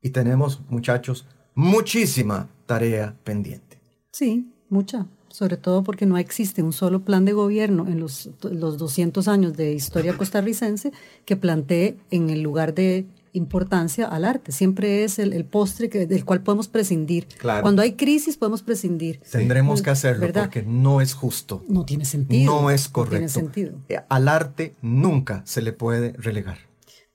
Y 0.00 0.10
tenemos, 0.10 0.60
muchachos, 0.68 1.26
muchísima 1.54 2.48
tarea 2.66 3.16
pendiente. 3.24 3.73
Sí, 4.14 4.46
mucha, 4.68 5.08
sobre 5.26 5.56
todo 5.56 5.82
porque 5.82 6.06
no 6.06 6.16
existe 6.18 6.62
un 6.62 6.72
solo 6.72 7.04
plan 7.04 7.24
de 7.24 7.32
gobierno 7.32 7.88
en 7.88 7.98
los, 7.98 8.30
los 8.42 8.78
200 8.78 9.26
años 9.26 9.56
de 9.56 9.72
historia 9.72 10.16
costarricense 10.16 10.92
que 11.24 11.36
plantee 11.36 11.96
en 12.12 12.30
el 12.30 12.40
lugar 12.40 12.74
de 12.74 13.06
importancia 13.32 14.06
al 14.06 14.24
arte. 14.24 14.52
Siempre 14.52 15.02
es 15.02 15.18
el, 15.18 15.44
postre 15.46 15.88
que, 15.88 16.06
del 16.06 16.24
cual 16.24 16.42
podemos 16.42 16.68
prescindir. 16.68 17.26
Cuando 17.42 17.82
hay 17.82 17.94
crisis 17.94 18.36
podemos 18.36 18.62
prescindir. 18.62 19.20
Tendremos 19.32 19.82
que 19.82 19.90
hacerlo 19.90 20.32
porque 20.32 20.62
no 20.62 21.00
es 21.00 21.12
justo. 21.12 21.64
No 21.66 21.84
tiene 21.84 22.04
sentido. 22.04 22.62
No 22.62 22.70
es 22.70 22.88
correcto. 22.88 23.16
tiene 23.16 23.28
sentido. 23.28 23.72
Eh, 23.88 23.98
al 24.08 24.28
arte 24.28 24.76
nunca 24.80 25.42
se 25.44 25.60
le 25.60 25.72
puede 25.72 26.12
relegar. 26.12 26.58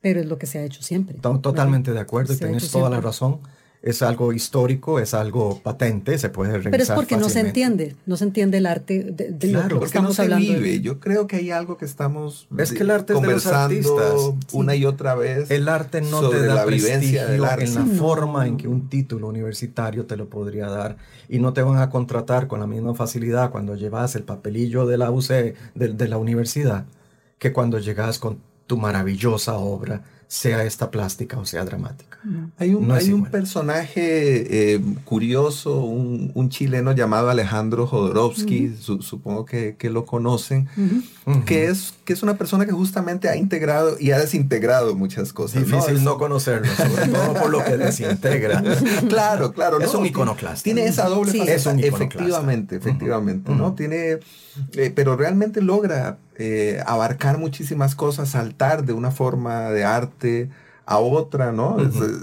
Pero 0.02 0.20
es 0.20 0.26
lo 0.26 0.38
que 0.38 0.48
se 0.48 0.60
ha 0.60 0.66
hecho 0.66 0.82
siempre. 0.82 1.18
Totalmente 1.20 1.94
de 1.94 2.00
acuerdo 2.02 2.34
y 2.34 2.38
tienes 2.38 2.70
toda 2.70 2.90
la 2.90 3.00
razón 3.00 3.40
es 3.82 4.02
algo 4.02 4.34
histórico, 4.34 5.00
es 5.00 5.14
algo 5.14 5.62
patente, 5.64 6.18
se 6.18 6.30
puede 6.30 6.52
revisar 6.52 6.72
Pero 6.72 6.84
es 6.84 6.92
porque 6.92 7.16
no 7.16 7.30
se 7.30 7.40
entiende, 7.40 7.96
no 8.06 8.18
se 8.18 8.26
entiende 8.26 8.58
el 8.58 8.66
arte 8.66 9.04
de, 9.04 9.38
claro, 9.38 9.76
lo 9.76 9.80
que 9.80 9.86
estamos 9.86 10.10
no 10.10 10.14
se 10.16 10.22
hablando. 10.24 10.46
Vive. 10.46 10.82
Yo 10.82 11.00
creo 11.00 11.28
que 11.28 11.38
hay 11.38 11.52
algo 11.52 11.78
que 11.78 11.86
estamos 11.86 12.46
¿Ves 12.50 12.74
que 12.74 12.84
el 12.84 12.92
arte 12.92 13.14
conversando 13.14 13.76
de 13.76 13.82
los 13.82 13.96
artistas? 13.96 14.54
una 14.54 14.76
y 14.76 14.86
otra 14.86 15.16
vez. 15.16 15.50
El 15.50 15.70
arte 15.70 16.02
no 16.02 16.30
te 16.30 16.46
da 16.46 16.56
la 16.56 16.66
prestigio 16.66 17.22
en 17.30 17.42
la 17.42 17.86
forma 17.98 18.48
en 18.48 18.58
que 18.58 18.68
un 18.68 18.90
título 18.90 19.28
universitario 19.28 20.06
te 20.06 20.18
lo 20.18 20.30
podría 20.30 20.68
dar 20.68 20.98
y 21.30 21.40
no 21.40 21.54
te 21.54 21.62
van 21.62 21.78
a 21.78 21.90
contratar 21.90 22.48
con 22.48 22.60
la 22.60 22.68
misma 22.68 22.94
facilidad 22.96 23.50
cuando 23.50 23.76
llevas 23.76 24.16
el 24.16 24.24
papelillo 24.24 24.88
de 24.88 24.98
la 24.98 25.10
UC 25.10 25.28
de, 25.28 25.56
de 25.76 26.08
la 26.08 26.18
universidad 26.18 26.86
que 27.38 27.54
cuando 27.54 27.80
llegas 27.80 28.20
con 28.20 28.40
tu 28.68 28.78
maravillosa 28.78 29.58
obra 29.58 30.04
sea 30.30 30.64
esta 30.64 30.92
plástica 30.92 31.40
o 31.40 31.46
sea 31.46 31.66
dramática. 31.66 32.20
Hay 32.60 32.76
un, 32.76 32.92
hay 32.92 33.12
un 33.14 33.26
personaje 33.26 34.74
eh, 34.74 34.82
curioso, 35.04 35.80
un, 35.82 36.50
chileno 36.50 36.92
llamado 36.92 37.30
Alejandro 37.30 37.88
Jodorowsky, 37.88 38.76
supongo 38.78 39.46
que, 39.46 39.76
lo 39.84 40.06
conocen, 40.06 40.68
que, 41.48 41.66
es, 41.66 41.96
que 42.06 42.14
es 42.14 42.22
una 42.22 42.38
persona 42.38 42.68
que 42.68 42.74
justamente 42.74 43.28
ha 43.28 43.38
integrado 43.38 43.96
y 44.00 44.12
ha 44.12 44.20
desintegrado 44.20 44.96
muchas 44.96 45.34
cosas. 45.34 45.66
Difícil 45.66 46.04
no, 46.04 46.20
conocerlo, 46.20 46.72
sobre 46.76 47.08
todo 47.08 47.34
por 47.42 47.50
lo 47.50 47.64
que 47.64 47.78
desintegra. 47.78 48.62
claro, 49.08 49.52
claro. 49.54 49.80
Es 49.80 49.96
un 49.96 50.06
iconoclasta. 50.06 50.64
Tiene 50.64 50.86
esa 50.86 51.08
doble 51.08 51.32
sí. 51.32 51.42
Efectivamente, 51.42 52.76
efectivamente, 52.76 53.52
¿no? 53.56 53.74
Tiene, 53.74 54.20
eh, 54.74 54.92
pero 54.94 55.16
realmente 55.16 55.62
logra 55.62 56.20
eh, 56.42 56.82
abarcar 56.88 57.38
muchísimas 57.38 57.96
cosas, 57.96 58.30
saltar 58.30 58.86
de 58.86 58.94
una 58.94 59.12
forma 59.12 59.72
de 59.72 59.84
arte 59.84 60.50
a 60.86 60.98
otra, 60.98 61.52
¿no? 61.52 61.78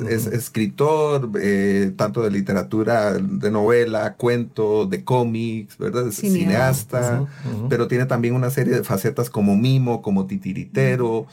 es, 0.08 0.26
escritor, 0.26 1.30
eh, 1.40 1.92
tanto 1.96 2.22
de 2.22 2.30
literatura, 2.30 3.12
de 3.12 3.50
novela, 3.50 4.14
cuento, 4.14 4.86
de 4.86 5.04
cómics, 5.04 5.78
¿verdad? 5.78 6.08
Es 6.08 6.16
cineasta, 6.16 7.26
pero 7.68 7.86
tiene 7.88 8.06
también 8.06 8.34
una 8.34 8.50
serie 8.50 8.74
de 8.74 8.82
facetas 8.82 9.30
como 9.30 9.54
mimo, 9.54 10.00
como 10.00 10.26
titiritero, 10.26 11.26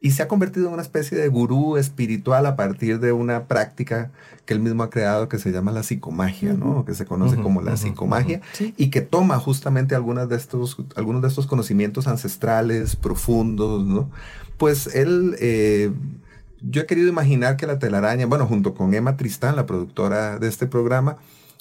y 0.00 0.12
se 0.12 0.22
ha 0.22 0.28
convertido 0.28 0.68
en 0.68 0.72
una 0.72 0.82
especie 0.82 1.18
de 1.18 1.28
gurú 1.28 1.76
espiritual 1.76 2.46
a 2.46 2.56
partir 2.56 3.00
de 3.00 3.12
una 3.12 3.44
práctica 3.44 4.10
que 4.46 4.54
él 4.54 4.60
mismo 4.60 4.82
ha 4.82 4.90
creado 4.90 5.28
que 5.28 5.38
se 5.38 5.52
llama 5.52 5.72
la 5.72 5.82
psicomagia, 5.82 6.54
¿no? 6.54 6.86
Que 6.86 6.94
se 6.94 7.04
conoce 7.04 7.36
como 7.36 7.60
la 7.60 7.76
psicomagia 7.76 8.40
y 8.78 8.88
que 8.88 9.02
toma 9.02 9.38
justamente 9.38 9.94
algunas 9.94 10.28
de 10.28 10.36
estos, 10.36 10.78
algunos 10.96 11.20
de 11.20 11.28
estos 11.28 11.46
conocimientos 11.46 12.06
ancestrales, 12.06 12.96
profundos, 12.96 13.86
¿no? 13.86 14.10
Pues 14.56 14.94
él... 14.94 15.36
Eh, 15.38 15.92
yo 16.62 16.82
he 16.82 16.86
querido 16.86 17.08
imaginar 17.08 17.56
que 17.56 17.66
la 17.66 17.78
telaraña, 17.78 18.26
bueno, 18.26 18.46
junto 18.46 18.74
con 18.74 18.92
Emma 18.92 19.16
Tristán, 19.16 19.56
la 19.56 19.64
productora 19.64 20.38
de 20.38 20.46
este 20.46 20.66
programa, 20.66 21.16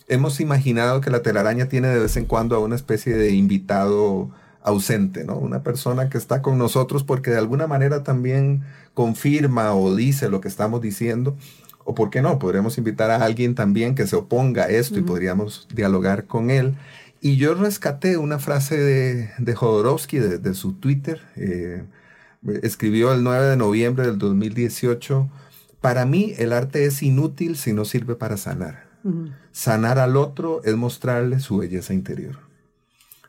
hemos 0.09 0.41
imaginado 0.41 0.99
que 0.99 1.09
la 1.09 1.21
telaraña 1.21 1.67
tiene 1.67 1.87
de 1.87 1.99
vez 1.99 2.17
en 2.17 2.25
cuando 2.25 2.55
a 2.57 2.59
una 2.59 2.75
especie 2.75 3.15
de 3.15 3.31
invitado 3.31 4.29
ausente, 4.61 5.23
¿no? 5.23 5.37
Una 5.37 5.63
persona 5.63 6.09
que 6.09 6.17
está 6.17 6.41
con 6.41 6.57
nosotros 6.57 7.03
porque 7.03 7.31
de 7.31 7.37
alguna 7.37 7.67
manera 7.67 8.03
también 8.03 8.63
confirma 8.93 9.73
o 9.73 9.95
dice 9.95 10.29
lo 10.29 10.41
que 10.41 10.47
estamos 10.47 10.81
diciendo. 10.81 11.37
O 11.85 11.95
por 11.95 12.09
qué 12.09 12.21
no, 12.21 12.37
podríamos 12.37 12.77
invitar 12.77 13.09
a 13.09 13.23
alguien 13.23 13.55
también 13.55 13.95
que 13.95 14.05
se 14.05 14.15
oponga 14.15 14.65
a 14.65 14.69
esto 14.69 14.99
y 14.99 15.01
podríamos 15.01 15.67
dialogar 15.73 16.25
con 16.25 16.51
él. 16.51 16.75
Y 17.21 17.37
yo 17.37 17.53
rescaté 17.55 18.17
una 18.17 18.39
frase 18.39 18.77
de, 18.77 19.31
de 19.39 19.55
Jodorowsky, 19.55 20.19
de, 20.19 20.53
su 20.53 20.73
Twitter, 20.73 21.21
eh, 21.35 21.83
escribió 22.61 23.11
el 23.11 23.23
9 23.23 23.47
de 23.47 23.57
noviembre 23.57 24.05
del 24.05 24.17
2018, 24.17 25.29
para 25.81 26.05
mí 26.05 26.33
el 26.37 26.53
arte 26.53 26.85
es 26.85 27.01
inútil 27.03 27.57
si 27.57 27.73
no 27.73 27.85
sirve 27.85 28.15
para 28.15 28.37
sanar. 28.37 28.87
Sanar 29.51 29.97
al 29.97 30.17
otro 30.17 30.61
es 30.63 30.75
mostrarle 30.75 31.39
su 31.39 31.57
belleza 31.57 31.93
interior. 31.93 32.48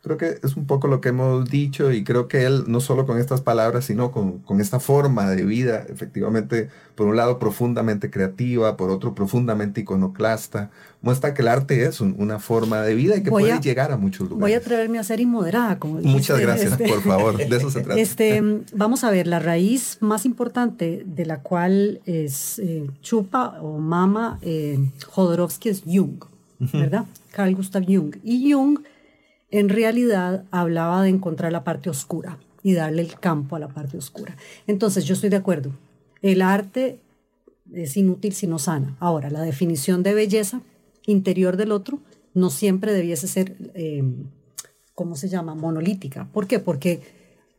Creo 0.03 0.17
que 0.17 0.39
es 0.43 0.57
un 0.57 0.67
poco 0.67 0.89
lo 0.89 1.03
que 1.03 1.11
hemos 1.11 1.51
dicho 1.51 1.93
y 1.93 2.05
creo 2.05 2.27
que 2.27 2.47
él, 2.47 2.65
no 2.69 2.81
solo 2.81 3.05
con 3.05 3.19
estas 3.19 3.43
palabras, 3.43 3.85
sino 3.85 4.13
con, 4.13 4.43
esta 4.59 4.81
forma 4.81 5.29
de 5.29 5.45
vida, 5.45 5.85
efectivamente, 5.91 6.71
por 6.95 7.07
un 7.07 7.17
lado 7.17 7.39
profundamente 7.39 8.11
creativa, 8.11 8.79
por 8.79 8.89
otro 8.89 9.15
profundamente 9.15 9.83
iconoclasta, 9.83 10.71
muestra 11.03 11.35
que 11.35 11.43
el 11.43 11.49
arte 11.49 11.85
es 11.85 12.01
una 12.01 12.39
forma 12.39 12.81
de 12.81 12.95
vida 12.95 13.19
y 13.19 13.23
que 13.23 13.29
puede 13.29 13.61
llegar 13.61 13.93
a 13.93 13.99
muchos 13.99 14.31
lugares. 14.31 14.41
Voy 14.41 14.53
a 14.55 14.57
atreverme 14.57 14.99
a 14.99 15.05
ser 15.05 15.21
inmoderada. 15.21 15.79
Como 15.79 16.01
Muchas 16.01 16.41
gracias, 16.41 16.73
este, 16.73 16.89
por 16.89 17.03
favor, 17.03 17.37
de 17.37 17.55
eso 17.55 17.71
se 17.71 17.81
trata. 17.83 18.01
Este, 18.01 18.43
vamos 18.73 19.05
a 19.05 19.11
ver, 19.11 19.27
la 19.27 19.39
raíz 19.39 19.99
más 20.01 20.25
importante 20.25 21.03
de 21.05 21.27
la 21.27 21.41
cual 21.41 22.01
es 22.07 22.59
eh, 22.59 22.89
chupa 23.03 23.61
o 23.61 23.77
mama 23.77 24.39
eh, 24.41 24.79
Jodorowsky 25.07 25.69
es 25.69 25.83
Jung, 25.85 26.25
¿verdad? 26.59 27.05
Carl 27.33 27.55
Gustav 27.55 27.85
Jung. 27.87 28.17
Y 28.25 28.51
Jung 28.51 28.79
en 29.51 29.69
realidad 29.69 30.45
hablaba 30.51 31.03
de 31.03 31.09
encontrar 31.09 31.53
la 31.53 31.65
parte 31.65 31.91
oscura 31.91 32.39
y 32.63 32.75
darle 32.75 33.03
el 33.03 33.19
campo 33.19 33.57
a 33.57 33.59
la 33.59 33.69
parte 33.69 33.97
oscura. 33.97 34.37
Entonces, 34.67 35.05
yo 35.05 35.15
estoy 35.15 35.31
de 35.31 35.37
acuerdo. 35.37 35.73
El 36.23 36.43
arte 36.43 37.01
es 37.73 37.97
inútil 37.97 38.33
si 38.33 38.47
no 38.47 38.59
sana. 38.59 38.97
Ahora, 39.01 39.31
la 39.31 39.43
definición 39.43 40.03
de 40.03 40.15
belleza 40.15 40.61
interior 41.07 41.57
del 41.57 41.73
otro 41.73 41.99
no 42.35 42.51
siempre 42.51 42.93
debiese 42.93 43.27
ser, 43.27 43.57
eh, 43.75 44.05
¿cómo 44.95 45.17
se 45.17 45.29
llama? 45.29 45.55
Monolítica. 45.55 46.29
¿Por 46.33 46.47
qué? 46.47 46.59
Porque 46.59 47.01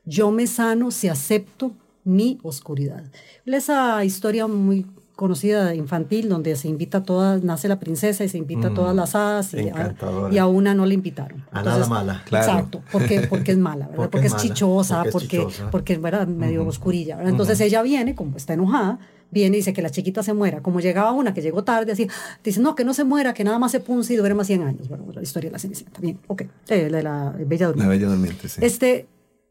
yo 0.05 0.31
me 0.31 0.47
sano 0.47 0.91
si 0.91 1.07
acepto 1.07 1.71
mi 2.03 2.39
oscuridad. 2.43 3.03
Esa 3.45 4.03
historia 4.05 4.47
muy 4.47 4.85
conocida 5.21 5.75
infantil 5.75 6.29
donde 6.29 6.55
se 6.55 6.67
invita 6.67 6.97
a 6.97 7.03
todas, 7.03 7.43
nace 7.43 7.67
la 7.67 7.77
princesa 7.79 8.23
y 8.23 8.27
se 8.27 8.39
invita 8.39 8.69
a 8.69 8.73
todas 8.73 8.95
mm, 8.95 8.97
las 8.97 9.13
hadas 9.13 9.53
y 9.53 10.37
a, 10.39 10.47
una 10.47 10.73
no 10.73 10.87
le 10.87 10.95
invitaron. 10.95 11.45
A 11.51 11.61
nada 11.61 11.85
mala, 11.85 12.23
claro. 12.25 12.51
Exacto, 12.51 12.81
porque, 12.91 13.27
porque 13.29 13.51
es 13.51 13.59
mala, 13.59 13.87
¿verdad? 13.87 14.09
Porque, 14.09 14.25
es, 14.25 14.35
chichosa, 14.37 15.03
porque, 15.11 15.45
porque, 15.69 15.93
es 15.93 16.01
¿verdad? 16.01 16.25
medio 16.25 16.65
oscurilla. 16.65 17.21
Entonces 17.21 17.61
ella 17.61 17.83
viene, 17.83 18.15
como 18.15 18.35
está 18.35 18.53
enojada, 18.53 18.97
viene 19.29 19.57
y 19.57 19.59
dice 19.59 19.73
que 19.73 19.83
la 19.83 19.91
chiquita 19.91 20.23
se 20.23 20.33
muera. 20.33 20.63
Como 20.63 20.79
llegaba 20.79 21.11
una 21.11 21.35
que 21.35 21.43
llegó 21.43 21.63
tarde, 21.63 21.91
así, 21.91 22.07
dice, 22.43 22.59
no, 22.59 22.73
que 22.73 22.83
no 22.83 22.95
se 22.95 23.03
muera, 23.03 23.35
que 23.35 23.43
nada 23.43 23.59
más 23.59 23.71
se 23.71 23.79
punce 23.79 24.15
y 24.15 24.17
dure 24.17 24.33
más 24.33 24.47
100 24.47 24.63
años. 24.63 24.89
Bueno, 24.89 25.05
la 25.13 25.21
historia 25.21 25.51
de 25.51 25.53
la 25.53 25.59
Cenicienta. 25.59 26.01
Bien, 26.01 26.17
ok. 26.25 26.41
Eh, 26.69 26.89
de 26.89 27.03
la 27.03 27.31
Bella 27.45 27.67
Durmiente. 27.67 27.83
La 27.83 27.89
Bella 27.89 28.07
Durmiente, 28.07 28.49
sí. 28.49 28.59
Este, 28.63 29.07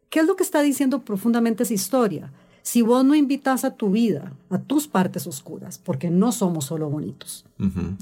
¿Qué 0.09 0.19
es 0.19 0.27
lo 0.27 0.35
que 0.35 0.43
está 0.43 0.63
diciendo 0.63 1.05
profundamente 1.05 1.63
esa 1.63 1.75
historia? 1.75 2.33
Si 2.63 2.83
vos 2.83 3.05
no 3.05 3.15
invitas 3.15 3.65
a 3.65 3.75
tu 3.75 3.91
vida, 3.91 4.33
a 4.51 4.59
tus 4.59 4.87
partes 4.87 5.27
oscuras, 5.27 5.79
porque 5.79 6.11
no 6.11 6.33
somos 6.33 6.67
solo 6.67 6.91
bonitos, 6.91 7.45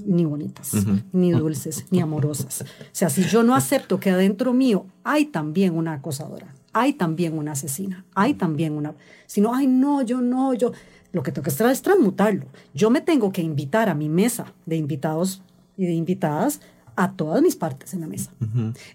ni 0.05 0.25
bonitas, 0.25 0.73
ni 1.13 1.33
dulces, 1.33 1.87
ni 1.91 2.01
amorosas. 2.01 2.63
O 2.63 2.65
sea, 2.93 3.11
si 3.11 3.23
yo 3.23 3.43
no 3.43 3.55
acepto 3.55 4.01
que 4.01 4.11
adentro 4.11 4.53
mío 4.53 4.87
hay 5.05 5.27
también 5.27 5.77
una 5.77 5.95
acosadora, 5.95 6.55
hay 6.73 6.93
también 6.93 7.39
una 7.39 7.53
asesina, 7.53 8.05
hay 8.15 8.35
también 8.35 8.73
una... 8.75 8.95
Si 9.27 9.41
no, 9.41 9.55
ay, 9.55 9.67
no, 9.67 10.03
yo 10.03 10.21
no, 10.21 10.55
yo... 10.55 10.73
Lo 11.11 11.23
que 11.23 11.33
tengo 11.33 11.45
que 11.45 11.51
hacer 11.51 11.67
es 11.71 11.81
transmutarlo. 11.81 12.45
Yo 12.75 12.91
me 12.91 13.01
tengo 13.01 13.33
que 13.33 13.41
invitar 13.41 13.89
a 13.89 13.95
mi 13.95 14.11
mesa 14.11 14.53
de 14.67 14.77
invitados 14.77 15.43
y 15.77 15.87
de 15.87 15.95
invitadas 15.95 16.61
a 16.97 17.13
todas 17.13 17.41
mis 17.41 17.57
partes 17.57 17.95
en 17.95 18.01
la 18.01 18.07
mesa. 18.07 18.31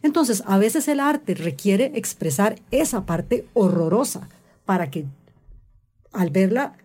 Entonces, 0.03 0.43
a 0.45 0.57
veces 0.57 0.87
el 0.87 0.99
arte 0.99 1.33
requiere 1.33 1.91
expresar 1.95 2.59
esa 2.69 3.05
parte 3.05 3.47
horrorosa 3.53 4.29
para 4.65 4.91
que 4.91 5.05
al 6.13 6.29
verla 6.29 6.77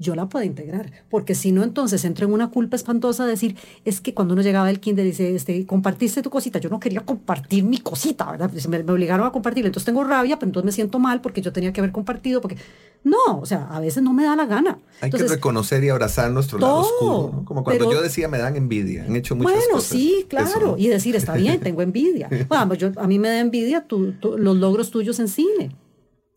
yo 0.00 0.14
la 0.14 0.30
puedo 0.30 0.46
integrar, 0.46 0.90
porque 1.10 1.34
si 1.34 1.52
no, 1.52 1.62
entonces 1.62 2.06
entro 2.06 2.26
en 2.26 2.32
una 2.32 2.50
culpa 2.50 2.74
espantosa 2.74 3.26
de 3.26 3.32
decir, 3.32 3.56
es 3.84 4.00
que 4.00 4.14
cuando 4.14 4.32
uno 4.32 4.42
llegaba 4.42 4.66
al 4.66 4.80
kinder 4.80 5.04
dice, 5.04 5.34
este, 5.34 5.66
compartiste 5.66 6.22
tu 6.22 6.30
cosita, 6.30 6.58
yo 6.58 6.70
no 6.70 6.80
quería 6.80 7.02
compartir 7.02 7.64
mi 7.64 7.76
cosita, 7.76 8.30
¿verdad? 8.30 8.48
Pues 8.50 8.66
me, 8.66 8.78
obligaron 8.78 9.26
a 9.26 9.30
compartir, 9.30 9.66
entonces 9.66 9.84
tengo 9.84 10.02
rabia, 10.02 10.38
pero 10.38 10.48
entonces 10.48 10.64
me 10.64 10.72
siento 10.72 10.98
mal 10.98 11.20
porque 11.20 11.42
yo 11.42 11.52
tenía 11.52 11.74
que 11.74 11.82
haber 11.82 11.92
compartido, 11.92 12.40
porque 12.40 12.56
no, 13.04 13.40
o 13.40 13.44
sea, 13.44 13.68
a 13.70 13.78
veces 13.78 14.02
no 14.02 14.14
me 14.14 14.24
da 14.24 14.34
la 14.36 14.46
gana. 14.46 14.78
Hay 15.02 15.10
que 15.10 15.18
reconocer 15.18 15.84
y 15.84 15.90
abrazar 15.90 16.30
nuestro 16.30 16.58
lado 16.58 16.78
oscuro, 16.78 17.42
como 17.44 17.62
cuando 17.62 17.92
yo 17.92 18.00
decía 18.00 18.26
me 18.26 18.38
dan 18.38 18.56
envidia, 18.56 19.04
han 19.04 19.14
hecho 19.16 19.36
muchas 19.36 19.52
bueno, 19.52 19.74
cosas. 19.74 19.92
Bueno, 19.92 20.06
sí, 20.06 20.26
claro, 20.30 20.76
y 20.78 20.88
decir, 20.88 21.14
está 21.14 21.34
bien, 21.34 21.60
tengo 21.60 21.82
envidia. 21.82 22.30
Bueno, 22.48 22.74
yo, 22.74 22.90
a 22.96 23.06
mí 23.06 23.18
me 23.18 23.28
da 23.28 23.38
envidia 23.38 23.84
los 23.90 24.56
logros 24.56 24.90
tuyos 24.90 25.20
en 25.20 25.28
cine. 25.28 25.76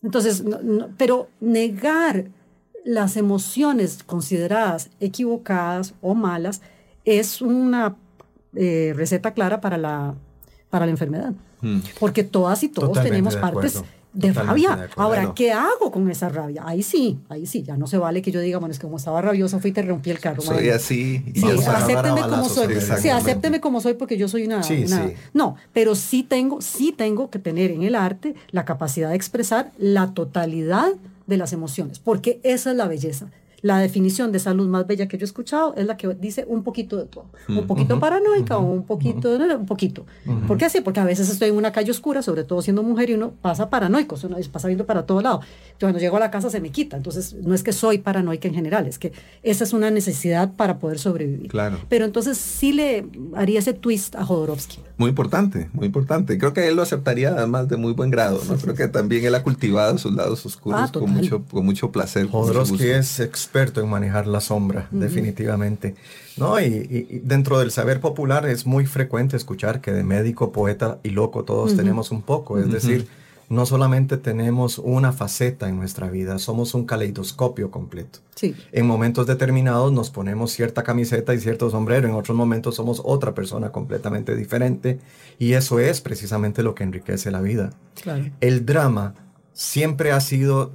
Entonces, 0.04 0.44
pero 0.98 1.30
negar 1.40 2.26
las 2.84 3.16
emociones 3.16 4.04
consideradas 4.04 4.90
equivocadas 5.00 5.94
o 6.02 6.14
malas 6.14 6.62
es 7.06 7.42
una 7.42 7.96
eh, 8.56 8.94
receta 8.96 9.34
clara 9.34 9.62
para 9.62 9.78
la, 9.78 10.16
para 10.70 10.86
la 10.86 10.92
enfermedad. 10.92 11.34
Hmm. 11.62 11.80
Porque 12.00 12.24
todas 12.24 12.62
y 12.64 12.70
todos 12.70 13.02
tenemos 13.02 13.38
partes 13.38 13.84
de 14.14 14.32
rabia. 14.32 14.90
Ahora, 14.96 15.34
¿qué 15.36 15.52
hago 15.52 15.92
con 15.92 16.10
esa 16.10 16.30
rabia? 16.30 16.64
Ahí 16.66 16.84
sí, 16.84 17.20
ahí 17.30 17.46
sí, 17.46 17.64
ya 17.64 17.78
no 17.78 17.88
se 17.88 17.98
vale 17.98 18.22
que 18.22 18.32
yo 18.32 18.40
diga, 18.40 18.60
bueno, 18.60 18.72
es 18.72 18.80
que 18.80 18.86
como 18.86 18.98
estaba 18.98 19.22
rabioso 19.22 19.60
fui 19.60 19.72
y 19.72 19.74
te 19.74 19.82
rompí 19.82 20.12
el 20.12 20.20
carro. 20.20 20.42
Soy 20.42 20.70
así. 20.70 21.24
sí, 21.36 21.46
acépteme 21.46 22.22
como 22.22 22.50
soy. 22.50 22.76
Sí, 23.00 23.10
acépteme 23.10 23.60
como 23.60 23.82
soy 23.82 23.96
porque 23.96 24.18
yo 24.18 24.28
soy 24.28 24.46
una, 24.46 24.62
No, 25.34 25.56
pero 25.74 25.96
sí 25.96 26.24
tengo, 26.24 26.62
sí 26.62 26.94
tengo 26.96 27.30
que 27.30 27.40
tener 27.40 27.72
en 27.72 27.84
el 27.84 27.96
arte 27.96 28.36
la 28.52 28.66
capacidad 28.66 29.10
de 29.10 29.16
expresar 29.16 29.72
la 29.78 30.14
totalidad 30.14 30.94
de 31.28 31.38
las 31.38 31.54
emociones, 31.54 32.00
porque 32.00 32.40
esa 32.44 32.72
es 32.72 32.78
la 32.78 32.88
belleza 32.88 33.28
la 33.64 33.80
definición 33.80 34.34
de 34.34 34.40
salud 34.40 34.68
más 34.68 34.86
bella 34.86 35.08
que 35.08 35.18
yo 35.18 35.24
he 35.24 35.26
escuchado 35.26 35.74
es 35.78 35.88
la 35.88 35.96
que 35.96 36.10
dice 36.16 36.46
un 36.50 36.64
poquito 36.64 36.98
de 36.98 37.06
todo. 37.06 37.28
Un 37.48 37.66
poquito 37.66 37.98
paranoica 37.98 38.58
o 38.58 38.62
un 38.62 38.84
poquito, 38.84 39.38
de, 39.38 39.56
un 39.56 39.66
poquito. 39.66 40.06
¿Por 40.48 40.58
qué 40.58 40.66
así? 40.66 40.82
Porque 40.82 41.00
a 41.00 41.06
veces 41.06 41.30
estoy 41.30 41.48
en 41.48 41.56
una 41.56 41.72
calle 41.72 41.90
oscura, 41.90 42.22
sobre 42.22 42.44
todo 42.44 42.62
siendo 42.62 42.84
mujer, 42.84 43.10
y 43.10 43.14
uno 43.14 43.32
pasa 43.42 43.70
paranoico, 43.70 44.18
uno 44.26 44.36
pasa 44.52 44.68
viendo 44.68 44.86
para 44.86 45.06
todo 45.06 45.22
lado. 45.22 45.40
Entonces, 45.40 45.78
cuando 45.80 46.00
llego 46.00 46.18
a 46.18 46.20
la 46.20 46.30
casa 46.30 46.50
se 46.50 46.60
me 46.60 46.72
quita. 46.72 46.98
Entonces, 46.98 47.36
no 47.36 47.56
es 47.56 47.64
que 47.64 47.72
soy 47.72 48.00
paranoica 48.00 48.50
en 48.50 48.54
general, 48.54 48.86
es 48.86 49.00
que 49.00 49.14
esa 49.44 49.64
es 49.64 49.72
una 49.72 49.90
necesidad 49.90 50.54
para 50.56 50.80
poder 50.80 51.00
sobrevivir. 51.00 51.50
Claro. 51.50 51.80
Pero 51.88 52.04
entonces 52.04 52.38
sí 52.38 52.74
le 52.74 53.08
haría 53.34 53.60
ese 53.60 53.72
twist 53.72 54.18
a 54.18 54.26
Jodorowsky. 54.26 54.80
Muy 55.04 55.10
importante, 55.10 55.70
muy 55.74 55.88
importante. 55.88 56.38
Creo 56.38 56.54
que 56.54 56.66
él 56.66 56.78
lo 56.78 56.82
aceptaría 56.82 57.32
además 57.32 57.68
de 57.68 57.76
muy 57.76 57.92
buen 57.92 58.10
grado, 58.10 58.42
¿no? 58.48 58.56
Creo 58.56 58.74
que 58.74 58.88
también 58.88 59.26
él 59.26 59.36
ha 59.36 59.44
cultivado 59.44 59.98
sus 59.98 60.14
lados 60.14 60.46
oscuros 60.46 60.80
ah, 60.82 60.92
con, 60.94 61.10
mucho, 61.10 61.44
con 61.44 61.66
mucho 61.66 61.92
placer. 61.92 62.30
Jodorowsky 62.30 62.88
es 62.88 63.20
experto 63.20 63.82
en 63.82 63.90
manejar 63.90 64.28
la 64.28 64.40
sombra, 64.40 64.88
definitivamente. 64.92 65.96
No, 66.38 66.58
y, 66.58 67.22
dentro 67.22 67.60
del 67.60 67.72
saber 67.72 68.00
popular 68.00 68.48
es 68.48 68.66
muy 68.66 68.86
frecuente 68.86 69.36
escuchar 69.36 69.82
que 69.82 69.92
de 69.92 70.06
médico, 70.06 70.54
poeta 70.54 71.00
y 71.04 71.10
loco 71.10 71.44
todos 71.44 71.76
tenemos 71.76 72.12
un 72.12 72.22
poco. 72.22 72.58
Es 72.58 72.72
decir, 72.72 73.06
no 73.50 73.66
solamente 73.66 74.18
tenemos 74.18 74.78
una 74.80 75.12
faceta 75.12 75.70
en 75.70 75.78
nuestra 75.78 76.10
vida, 76.10 76.40
somos 76.40 76.74
un 76.74 76.86
caleidoscopio 76.86 77.72
completo. 77.72 78.20
Sí. 78.36 78.56
En 78.72 78.88
momentos 78.88 79.28
determinados 79.28 79.92
nos 79.92 80.10
ponemos 80.10 80.52
cierta 80.52 80.84
camiseta 80.84 81.34
y 81.34 81.40
cierto 81.40 81.70
sombrero, 81.70 82.08
en 82.08 82.16
otros 82.16 82.36
momentos 82.36 82.76
somos 82.76 83.02
otra 83.04 83.34
persona 83.34 83.72
completamente 83.72 84.36
diferente 84.36 85.00
y 85.40 85.54
eso 85.54 85.80
es 85.80 86.02
precisamente 86.02 86.64
lo 86.64 86.76
que 86.76 86.84
enriquece 86.84 87.32
la 87.32 87.42
vida. 87.42 87.72
Claro. 88.02 88.26
El 88.42 88.66
drama 88.66 89.16
siempre 89.54 90.12
ha 90.12 90.20
sido 90.20 90.72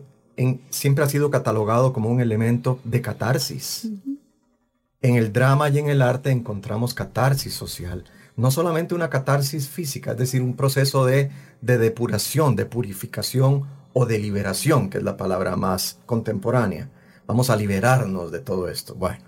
siempre 0.70 1.04
ha 1.04 1.08
sido 1.08 1.30
catalogado 1.30 1.92
como 1.92 2.10
un 2.10 2.20
elemento 2.20 2.78
de 2.84 3.00
catarsis. 3.00 3.88
En 5.00 5.14
el 5.16 5.32
drama 5.32 5.68
y 5.68 5.78
en 5.78 5.88
el 5.88 6.02
arte 6.02 6.30
encontramos 6.30 6.94
catarsis 6.94 7.54
social, 7.54 8.04
no 8.38 8.52
solamente 8.52 8.94
una 8.94 9.10
catarsis 9.10 9.68
física, 9.68 10.12
es 10.12 10.16
decir, 10.16 10.42
un 10.42 10.54
proceso 10.54 11.04
de, 11.04 11.30
de 11.60 11.76
depuración, 11.76 12.54
de 12.54 12.66
purificación 12.66 13.66
o 13.92 14.06
de 14.06 14.20
liberación, 14.20 14.90
que 14.90 14.98
es 14.98 15.04
la 15.04 15.16
palabra 15.16 15.56
más 15.56 15.98
contemporánea. 16.06 16.88
Vamos 17.26 17.50
a 17.50 17.56
liberarnos 17.56 18.30
de 18.30 18.38
todo 18.38 18.68
esto. 18.68 18.94
Bueno, 18.94 19.24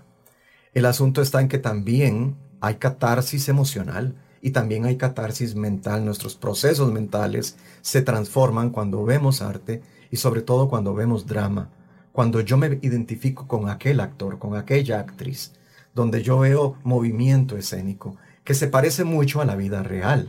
el 0.73 0.85
asunto 0.85 1.21
está 1.21 1.41
en 1.41 1.49
que 1.49 1.57
también 1.57 2.37
hay 2.61 2.75
catarsis 2.75 3.49
emocional 3.49 4.15
y 4.41 4.51
también 4.51 4.85
hay 4.85 4.95
catarsis 4.95 5.55
mental. 5.55 6.05
Nuestros 6.05 6.35
procesos 6.35 6.89
mentales 6.89 7.57
se 7.81 8.01
transforman 8.01 8.69
cuando 8.69 9.03
vemos 9.03 9.41
arte 9.41 9.81
y 10.09 10.15
sobre 10.15 10.41
todo 10.41 10.69
cuando 10.69 10.93
vemos 10.93 11.27
drama. 11.27 11.69
Cuando 12.13 12.39
yo 12.39 12.55
me 12.55 12.79
identifico 12.81 13.45
con 13.45 13.69
aquel 13.69 13.99
actor, 13.99 14.39
con 14.39 14.55
aquella 14.55 15.01
actriz, 15.01 15.51
donde 15.93 16.23
yo 16.23 16.39
veo 16.39 16.77
movimiento 16.85 17.57
escénico 17.57 18.15
que 18.51 18.55
se 18.55 18.67
parece 18.67 19.05
mucho 19.05 19.39
a 19.39 19.45
la 19.45 19.55
vida 19.55 19.81
real. 19.81 20.27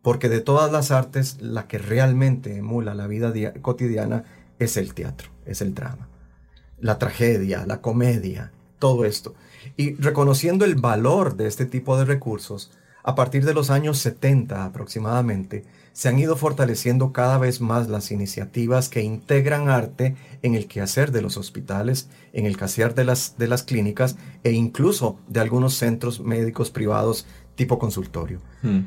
Porque 0.00 0.30
de 0.30 0.40
todas 0.40 0.72
las 0.72 0.90
artes, 0.90 1.42
la 1.42 1.66
que 1.66 1.76
realmente 1.76 2.56
emula 2.56 2.94
la 2.94 3.06
vida 3.06 3.34
cotidiana 3.60 4.24
es 4.58 4.78
el 4.78 4.94
teatro, 4.94 5.28
es 5.44 5.60
el 5.60 5.74
drama. 5.74 6.08
La 6.80 6.98
tragedia, 6.98 7.66
la 7.66 7.82
comedia, 7.82 8.52
todo 8.78 9.04
esto. 9.04 9.34
Y 9.76 9.94
reconociendo 9.96 10.64
el 10.64 10.76
valor 10.76 11.36
de 11.36 11.46
este 11.46 11.66
tipo 11.66 11.98
de 11.98 12.06
recursos, 12.06 12.70
a 13.04 13.14
partir 13.14 13.44
de 13.44 13.54
los 13.54 13.70
años 13.70 13.98
70 13.98 14.64
aproximadamente, 14.64 15.64
se 15.92 16.08
han 16.08 16.18
ido 16.18 16.36
fortaleciendo 16.36 17.12
cada 17.12 17.38
vez 17.38 17.60
más 17.60 17.88
las 17.88 18.10
iniciativas 18.10 18.88
que 18.88 19.02
integran 19.02 19.68
arte 19.68 20.16
en 20.42 20.54
el 20.54 20.66
quehacer 20.66 21.12
de 21.12 21.22
los 21.22 21.36
hospitales, 21.36 22.08
en 22.32 22.46
el 22.46 22.56
quehacer 22.56 22.94
de 22.94 23.04
las, 23.04 23.36
de 23.38 23.46
las 23.46 23.62
clínicas 23.62 24.16
e 24.42 24.52
incluso 24.52 25.18
de 25.28 25.40
algunos 25.40 25.74
centros 25.74 26.18
médicos 26.18 26.70
privados 26.70 27.26
tipo 27.54 27.78
consultorio. 27.78 28.40
Hmm. 28.62 28.80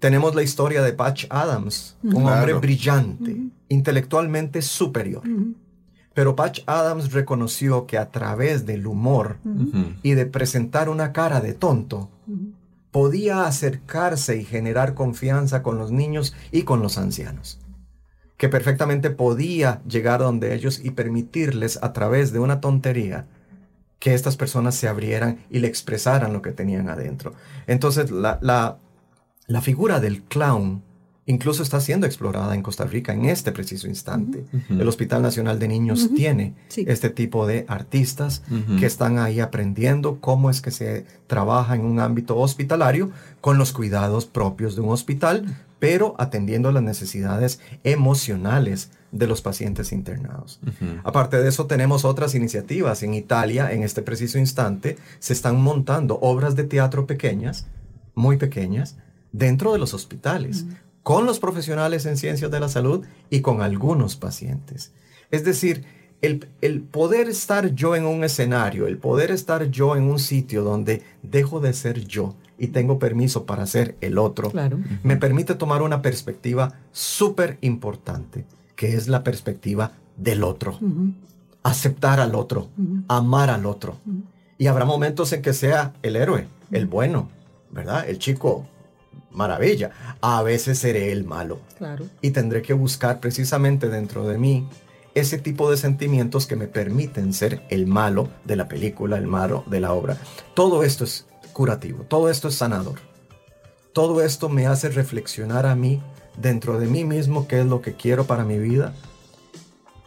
Tenemos 0.00 0.34
la 0.34 0.42
historia 0.42 0.82
de 0.82 0.92
Patch 0.92 1.26
Adams, 1.30 1.96
un 2.02 2.26
hombre 2.26 2.52
brillante, 2.54 3.36
intelectualmente 3.68 4.62
superior. 4.62 5.22
Pero 6.14 6.36
Patch 6.36 6.60
Adams 6.66 7.12
reconoció 7.12 7.86
que 7.86 7.98
a 7.98 8.10
través 8.10 8.64
del 8.66 8.86
humor 8.86 9.38
y 10.02 10.12
de 10.12 10.26
presentar 10.26 10.88
una 10.88 11.12
cara 11.12 11.40
de 11.40 11.52
tonto, 11.54 12.10
podía 12.90 13.46
acercarse 13.46 14.36
y 14.36 14.44
generar 14.44 14.94
confianza 14.94 15.62
con 15.62 15.78
los 15.78 15.92
niños 15.92 16.34
y 16.50 16.62
con 16.62 16.82
los 16.82 16.98
ancianos. 16.98 17.60
Que 18.36 18.48
perfectamente 18.48 19.10
podía 19.10 19.82
llegar 19.86 20.20
donde 20.20 20.54
ellos 20.54 20.80
y 20.82 20.90
permitirles 20.90 21.78
a 21.82 21.92
través 21.92 22.32
de 22.32 22.38
una 22.38 22.60
tontería 22.60 23.26
que 23.98 24.14
estas 24.14 24.36
personas 24.36 24.74
se 24.74 24.88
abrieran 24.88 25.44
y 25.50 25.58
le 25.58 25.68
expresaran 25.68 26.32
lo 26.32 26.42
que 26.42 26.52
tenían 26.52 26.88
adentro. 26.88 27.34
Entonces 27.66 28.10
la, 28.10 28.38
la, 28.40 29.60
figura 29.60 29.98
del 29.98 30.22
clown 30.22 30.84
incluso 31.28 31.62
está 31.62 31.78
siendo 31.80 32.06
explorada 32.06 32.54
en 32.54 32.62
Costa 32.62 32.84
Rica 32.84 33.12
en 33.12 33.26
este 33.26 33.52
preciso 33.52 33.86
instante. 33.86 34.44
El 34.70 34.88
Hospital 34.88 35.20
Nacional 35.20 35.58
de 35.58 35.68
Niños 35.68 36.08
tiene 36.16 36.54
este 36.74 37.10
tipo 37.10 37.46
de 37.46 37.66
artistas 37.68 38.42
que 38.80 38.86
están 38.86 39.18
ahí 39.18 39.38
aprendiendo 39.38 40.20
cómo 40.20 40.48
es 40.50 40.62
que 40.62 40.70
se 40.70 41.04
trabaja 41.26 41.74
en 41.76 41.82
un 41.82 42.00
ámbito 42.00 42.36
hospitalario 42.38 43.10
con 43.42 43.58
los 43.58 43.72
cuidados 43.72 44.24
propios 44.24 44.74
de 44.74 44.80
un 44.80 44.88
hospital, 44.88 45.44
pero 45.78 46.14
atendiendo 46.18 46.72
las 46.72 46.82
necesidades 46.82 47.60
emocionales 47.84 48.90
de 49.12 49.26
los 49.26 49.42
pacientes 49.42 49.92
internados. 49.92 50.60
Aparte 51.04 51.36
de 51.36 51.48
eso, 51.50 51.66
tenemos 51.66 52.06
otras 52.06 52.34
iniciativas. 52.34 53.02
En 53.02 53.12
Italia, 53.12 53.70
en 53.70 53.82
este 53.82 54.00
preciso 54.00 54.38
instante, 54.38 54.96
se 55.18 55.34
están 55.34 55.60
montando 55.60 56.18
obras 56.22 56.56
de 56.56 56.64
teatro 56.64 57.06
pequeñas, 57.06 57.66
muy 58.14 58.38
pequeñas, 58.38 58.96
dentro 59.32 59.74
de 59.74 59.78
los 59.78 59.92
hospitales, 59.92 60.64
con 61.08 61.24
los 61.24 61.38
profesionales 61.38 62.04
en 62.04 62.18
ciencias 62.18 62.50
de 62.50 62.60
la 62.60 62.68
salud 62.68 63.02
y 63.30 63.40
con 63.40 63.62
algunos 63.62 64.16
pacientes. 64.16 64.92
Es 65.30 65.42
decir, 65.42 65.86
el, 66.20 66.46
el, 66.60 66.82
poder 66.82 67.30
estar 67.30 67.74
yo 67.74 67.96
en 67.96 68.04
un 68.04 68.24
escenario, 68.24 68.86
el 68.86 68.98
poder 68.98 69.30
estar 69.30 69.70
yo 69.70 69.96
en 69.96 70.02
un 70.02 70.18
sitio 70.18 70.62
donde 70.62 71.02
dejo 71.22 71.60
de 71.60 71.72
ser 71.72 72.04
yo 72.06 72.34
y 72.58 72.66
tengo 72.66 72.98
permiso 72.98 73.46
para 73.46 73.64
ser 73.64 73.96
el 74.02 74.18
otro, 74.18 74.52
me 75.02 75.16
permite 75.16 75.54
tomar 75.54 75.80
una 75.80 76.02
perspectiva 76.02 76.74
súper 76.92 77.56
importante, 77.62 78.44
que 78.76 78.94
es 78.94 79.08
la 79.08 79.24
perspectiva 79.24 79.92
del 80.18 80.44
otro. 80.44 80.78
Aceptar 81.62 82.20
al 82.20 82.34
otro, 82.34 82.68
amar 83.08 83.48
al 83.48 83.64
otro. 83.64 83.96
Y 84.58 84.66
habrá 84.66 84.84
momentos 84.84 85.32
en 85.32 85.40
que 85.40 85.54
sea 85.54 85.94
el 86.02 86.16
héroe, 86.16 86.48
el 86.70 86.84
bueno, 86.84 87.30
¿verdad? 87.70 88.06
El 88.06 88.18
chico 88.18 88.66
maravilla. 89.38 89.90
A 90.20 90.42
veces 90.42 90.80
seré 90.80 91.12
el 91.12 91.24
malo. 91.24 91.60
Claro. 91.78 92.04
Y 92.20 92.32
tendré 92.32 92.60
que 92.60 92.74
buscar 92.74 93.20
precisamente 93.20 93.88
dentro 93.88 94.26
de 94.26 94.36
mí 94.36 94.68
ese 95.14 95.38
tipo 95.38 95.70
de 95.70 95.76
sentimientos 95.76 96.46
que 96.46 96.56
me 96.56 96.66
permiten 96.66 97.32
ser 97.32 97.62
el 97.70 97.86
malo 97.86 98.28
de 98.44 98.56
la 98.56 98.68
película, 98.68 99.16
el 99.16 99.26
malo 99.26 99.64
de 99.66 99.80
la 99.80 99.92
obra. 99.92 100.18
Todo 100.54 100.82
esto 100.82 101.04
es 101.04 101.26
curativo, 101.52 102.04
todo 102.04 102.28
esto 102.28 102.48
es 102.48 102.56
sanador. 102.56 103.00
Todo 103.92 104.22
esto 104.22 104.48
me 104.48 104.66
hace 104.66 104.90
reflexionar 104.90 105.66
a 105.66 105.74
mí, 105.74 106.02
dentro 106.36 106.78
de 106.78 106.86
mí 106.86 107.04
mismo, 107.04 107.48
qué 107.48 107.60
es 107.60 107.66
lo 107.66 107.80
que 107.80 107.94
quiero 107.94 108.24
para 108.24 108.44
mi 108.44 108.58
vida. 108.58 108.92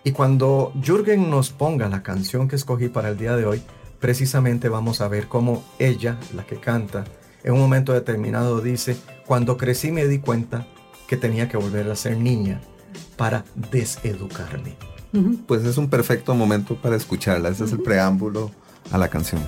Y 0.03 0.11
cuando 0.11 0.71
Jürgen 0.81 1.29
nos 1.29 1.49
ponga 1.49 1.89
la 1.89 2.03
canción 2.03 2.47
que 2.47 2.55
escogí 2.55 2.87
para 2.89 3.09
el 3.09 3.17
día 3.17 3.35
de 3.35 3.45
hoy, 3.45 3.61
precisamente 3.99 4.69
vamos 4.69 5.01
a 5.01 5.07
ver 5.07 5.27
cómo 5.27 5.63
ella, 5.77 6.17
la 6.35 6.45
que 6.45 6.57
canta, 6.57 7.03
en 7.43 7.53
un 7.53 7.59
momento 7.59 7.93
determinado 7.93 8.61
dice, 8.61 8.97
cuando 9.31 9.55
crecí 9.55 9.93
me 9.93 10.07
di 10.07 10.19
cuenta 10.19 10.67
que 11.07 11.15
tenía 11.15 11.47
que 11.47 11.55
volver 11.55 11.89
a 11.89 11.95
ser 11.95 12.17
niña 12.17 12.59
para 13.15 13.45
deseducarme. 13.71 14.75
Pues 15.47 15.63
es 15.63 15.77
un 15.77 15.89
perfecto 15.89 16.35
momento 16.35 16.75
para 16.75 16.97
escucharla. 16.97 17.47
Ese 17.47 17.63
es 17.63 17.71
el 17.71 17.79
preámbulo 17.79 18.51
a 18.91 18.97
la 18.97 19.07
canción. 19.07 19.41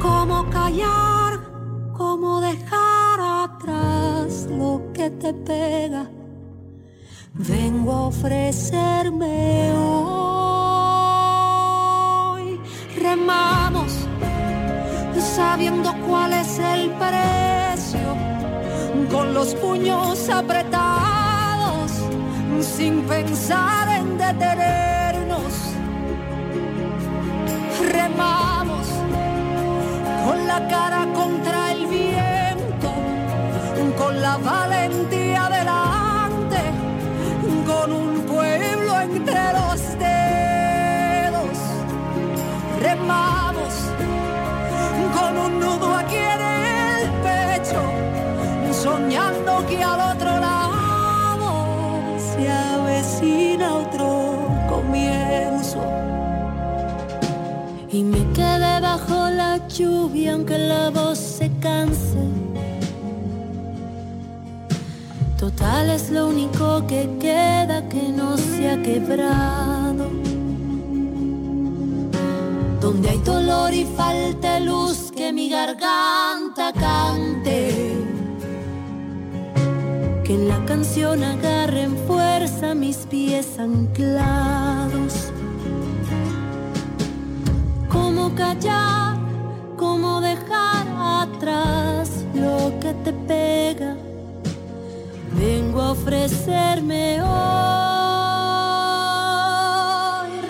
¿Cómo 0.00 0.48
callar? 0.48 1.38
¿Cómo 1.92 2.40
dejar 2.40 3.20
atrás 3.20 4.46
lo 4.48 4.90
que 4.94 5.10
te 5.10 5.34
pega? 5.34 6.10
Vengo 7.34 7.92
a 7.92 8.06
ofrecerme 8.06 9.70
hoy. 9.74 10.08
Remamos 12.98 14.08
sabiendo 15.22 15.94
cuál 16.06 16.32
es 16.32 16.58
el 16.58 16.90
precio, 16.92 18.16
con 19.10 19.34
los 19.34 19.54
puños 19.54 20.28
apretados, 20.28 21.90
sin 22.60 23.02
pensar 23.02 23.88
en 23.88 24.18
detenernos. 24.18 25.52
Remamos 27.90 28.86
con 30.26 30.46
la 30.46 30.68
cara 30.68 31.06
contra 31.14 31.72
el 31.72 31.86
viento, 31.86 32.92
con 33.96 34.20
la 34.20 34.36
valentía 34.38 35.48
delante, 35.58 36.60
con 37.66 37.92
un 37.92 38.20
pueblo 38.22 39.00
entre 39.00 39.52
los 39.52 39.80
dedos. 39.98 41.58
Remamos 42.80 43.72
con 45.18 45.38
un 45.38 45.60
nudo 45.60 45.94
aquí 45.96 46.16
en 46.16 46.40
el 46.40 46.81
soñando 48.82 49.64
que 49.68 49.80
al 49.82 50.00
otro 50.12 50.30
lado 50.40 51.48
se 52.18 52.50
avecina 52.50 53.74
otro 53.74 54.38
comienzo. 54.68 55.80
Y 57.90 58.02
me 58.02 58.22
quedé 58.32 58.80
bajo 58.80 59.30
la 59.30 59.68
lluvia 59.68 60.32
aunque 60.32 60.58
la 60.58 60.90
voz 60.90 61.18
se 61.18 61.48
canse. 61.60 62.22
Total 65.38 65.90
es 65.90 66.10
lo 66.10 66.28
único 66.28 66.84
que 66.86 67.08
queda 67.20 67.88
que 67.88 68.02
no 68.08 68.36
se 68.36 68.70
ha 68.70 68.82
quebrado. 68.82 70.06
Donde 72.80 73.10
hay 73.10 73.18
dolor 73.18 73.72
y 73.72 73.84
falta 73.96 74.58
luz 74.58 75.12
que 75.14 75.32
mi 75.32 75.48
garganta 75.48 76.72
cante 76.72 78.01
la 80.52 80.64
canción 80.66 81.24
agarre 81.24 81.82
en 81.82 81.96
fuerza 82.06 82.74
mis 82.74 82.98
pies 83.12 83.58
anclados. 83.58 85.14
¿Cómo 87.88 88.34
callar? 88.34 89.16
¿Cómo 89.76 90.20
dejar 90.20 90.84
atrás 91.22 92.08
lo 92.34 92.56
que 92.80 92.92
te 93.04 93.12
pega? 93.30 93.96
Vengo 95.40 95.80
a 95.80 95.92
ofrecerme 95.92 97.22
hoy. 97.22 97.30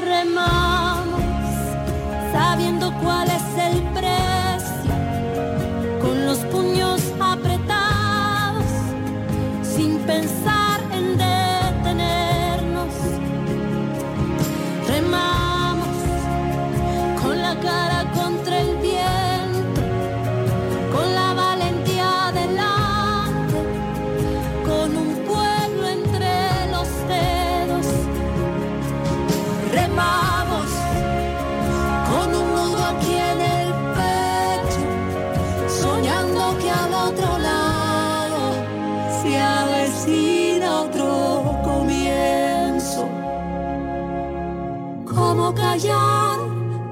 Remamos 0.05 1.23
sabiendo 2.33 2.93
cuál 3.03 3.29
es. 3.29 3.32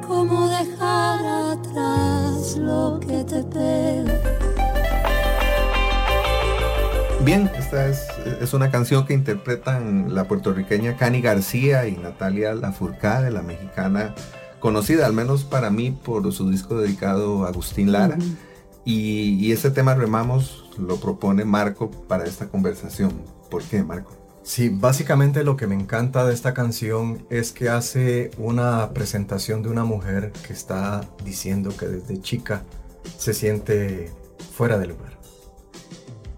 ¿Cómo 0.06 0.48
dejar 0.48 1.22
atrás 1.52 2.56
lo 2.56 2.98
que 2.98 3.22
te 3.24 3.42
pega? 3.42 4.18
Bien, 7.22 7.50
esta 7.58 7.88
es, 7.88 8.08
es 8.40 8.54
una 8.54 8.70
canción 8.70 9.04
que 9.04 9.12
interpretan 9.12 10.14
la 10.14 10.24
puertorriqueña 10.24 10.96
Cani 10.96 11.20
García 11.20 11.86
y 11.88 11.98
Natalia 11.98 12.54
Lafourcade, 12.54 13.30
la 13.30 13.42
mexicana 13.42 14.14
conocida, 14.60 15.04
al 15.04 15.12
menos 15.12 15.44
para 15.44 15.68
mí, 15.68 15.90
por 15.90 16.32
su 16.32 16.50
disco 16.50 16.80
dedicado 16.80 17.44
a 17.44 17.48
Agustín 17.48 17.92
Lara. 17.92 18.16
y, 18.86 19.34
y 19.44 19.52
este 19.52 19.70
tema 19.70 19.94
Remamos 19.94 20.70
lo 20.78 20.96
propone 20.96 21.44
Marco 21.44 21.90
para 21.90 22.24
esta 22.24 22.48
conversación. 22.48 23.12
¿Por 23.50 23.62
qué, 23.62 23.82
Marco? 23.82 24.19
Sí, 24.42 24.70
básicamente 24.70 25.44
lo 25.44 25.56
que 25.56 25.66
me 25.66 25.74
encanta 25.74 26.26
de 26.26 26.32
esta 26.32 26.54
canción 26.54 27.26
es 27.30 27.52
que 27.52 27.68
hace 27.68 28.30
una 28.38 28.92
presentación 28.94 29.62
de 29.62 29.68
una 29.68 29.84
mujer 29.84 30.32
que 30.46 30.52
está 30.52 31.02
diciendo 31.24 31.76
que 31.76 31.86
desde 31.86 32.20
chica 32.20 32.64
se 33.18 33.34
siente 33.34 34.10
fuera 34.56 34.78
de 34.78 34.86
lugar. 34.86 35.18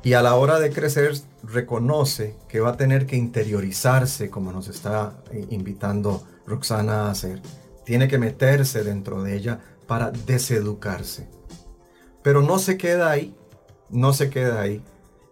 Y 0.02 0.14
a 0.14 0.22
la 0.22 0.34
hora 0.34 0.58
de 0.58 0.70
crecer 0.70 1.14
reconoce 1.44 2.34
que 2.48 2.58
va 2.58 2.70
a 2.70 2.76
tener 2.76 3.06
que 3.06 3.16
interiorizarse, 3.16 4.30
como 4.30 4.50
nos 4.50 4.66
está 4.66 5.22
eh, 5.30 5.46
invitando 5.50 6.24
Roxana 6.44 7.06
a 7.06 7.10
hacer. 7.10 7.40
Tiene 7.84 8.08
que 8.08 8.18
meterse 8.18 8.82
dentro 8.82 9.22
de 9.22 9.36
ella 9.36 9.60
para 9.86 10.10
deseducarse. 10.10 11.28
Pero 12.22 12.42
no 12.42 12.58
se 12.58 12.76
queda 12.76 13.10
ahí, 13.10 13.34
no 13.90 14.12
se 14.12 14.28
queda 14.28 14.60
ahí. 14.60 14.82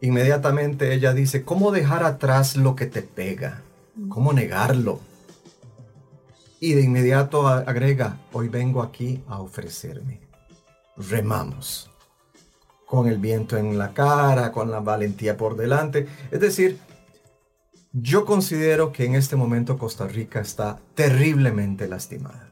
Inmediatamente 0.03 0.95
ella 0.95 1.13
dice, 1.13 1.45
¿cómo 1.45 1.73
dejar 1.73 2.05
atrás 2.05 2.57
lo 2.57 2.75
que 2.75 2.87
te 2.87 3.03
pega? 3.03 3.63
¿Cómo 4.09 4.33
negarlo? 4.33 5.01
Y 6.59 6.73
de 6.73 6.83
inmediato 6.83 7.49
agrega, 7.49 8.19
hoy 8.33 8.49
vengo 8.49 8.83
aquí 8.83 9.23
a 9.29 9.41
ofrecerme. 9.41 10.21
Remamos. 10.97 11.91
Con 12.87 13.09
el 13.09 13.19
viento 13.19 13.57
en 13.57 13.79
la 13.79 13.93
cara, 13.93 14.53
con 14.53 14.71
la 14.71 14.81
valentía 14.81 15.37
por 15.37 15.57
delante. 15.57 16.09
Es 16.31 16.41
decir, 16.41 16.79
yo 17.93 18.25
considero 18.25 18.93
que 18.93 19.05
en 19.05 19.15
este 19.15 19.37
momento 19.37 19.77
Costa 19.77 20.07
Rica 20.07 20.41
está 20.41 20.79
terriblemente 20.95 21.89
lastimada. 21.89 22.51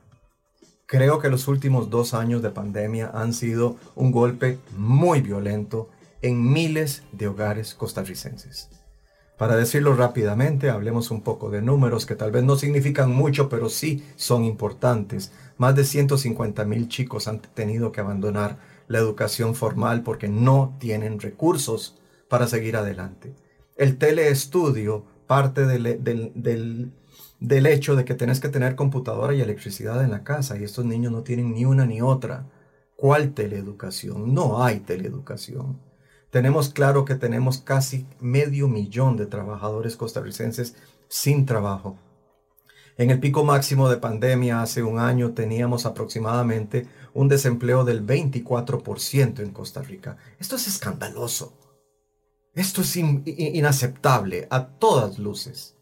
Creo 0.87 1.19
que 1.19 1.29
los 1.29 1.49
últimos 1.49 1.91
dos 1.91 2.15
años 2.15 2.43
de 2.43 2.51
pandemia 2.51 3.11
han 3.13 3.33
sido 3.33 3.77
un 3.95 4.11
golpe 4.11 4.59
muy 4.77 5.21
violento 5.21 5.91
en 6.23 6.53
miles 6.53 7.03
de 7.13 7.29
hogares 7.29 7.75
costarricenses. 7.75 8.71
Para 9.39 9.57
decirlo 9.57 9.95
rápidamente, 9.95 10.69
hablemos 10.69 11.13
un 11.13 11.21
poco 11.23 11.49
de 11.49 11.63
números 11.63 12.07
que 12.07 12.17
tal 12.17 12.33
vez 12.33 12.43
no 12.43 12.57
significan 12.57 13.13
mucho, 13.13 13.49
pero 13.49 13.69
sí 13.69 14.05
son 14.17 14.45
importantes. 14.45 15.31
Más 15.59 15.77
de 15.77 15.85
150 15.85 16.65
mil 16.65 16.89
chicos 16.89 17.29
han 17.29 17.41
tenido 17.41 17.93
que 17.93 18.01
abandonar 18.01 18.59
la 18.89 18.99
educación 18.99 19.55
formal 19.55 20.03
porque 20.03 20.29
no 20.29 20.77
tienen 20.81 21.21
recursos 21.21 21.99
para 22.29 22.49
seguir 22.49 22.77
adelante. 22.77 23.37
El 23.77 23.97
teleestudio 23.97 25.05
parte 25.29 25.67
del, 25.67 26.03
del, 26.03 26.33
del, 26.35 26.91
del 27.39 27.67
hecho 27.67 27.95
de 27.95 28.05
que 28.05 28.15
tenés 28.15 28.41
que 28.41 28.49
tener 28.49 28.75
computadora 28.75 29.35
y 29.35 29.41
electricidad 29.41 30.03
en 30.03 30.11
la 30.11 30.25
casa 30.25 30.59
y 30.59 30.65
estos 30.65 30.85
niños 30.85 31.13
no 31.13 31.23
tienen 31.23 31.55
ni 31.55 31.65
una 31.65 31.87
ni 31.87 32.03
otra. 32.03 32.47
¿Cuál 32.97 33.35
teleeducación? 33.35 34.35
No 34.35 34.65
hay 34.65 34.81
teleeducación. 34.81 35.88
Tenemos 36.31 36.69
claro 36.69 37.05
que 37.05 37.15
tenemos 37.15 37.59
casi 37.59 38.07
medio 38.21 38.69
millón 38.69 39.17
de 39.17 39.27
trabajadores 39.27 39.97
costarricenses 39.97 40.77
sin 41.09 41.47
trabajo. 41.47 41.97
En 42.99 43.11
el 43.11 43.21
pico 43.21 43.45
máximo 43.45 43.89
de 43.89 43.97
pandemia 43.97 44.61
hace 44.61 44.83
un 44.83 44.99
año 44.99 45.31
teníamos 45.33 45.87
aproximadamente 45.87 46.87
un 47.15 47.29
desempleo 47.29 47.85
del 47.85 48.05
24% 48.05 49.39
en 49.41 49.53
Costa 49.53 49.83
Rica. 49.83 50.19
Esto 50.39 50.57
es 50.57 50.67
escandaloso. 50.67 51.57
Esto 52.55 52.83
es 52.83 52.97
in 52.97 53.23
inaceptable 53.25 54.49
a 54.51 54.67
todas 54.67 55.19
luces. 55.19 55.78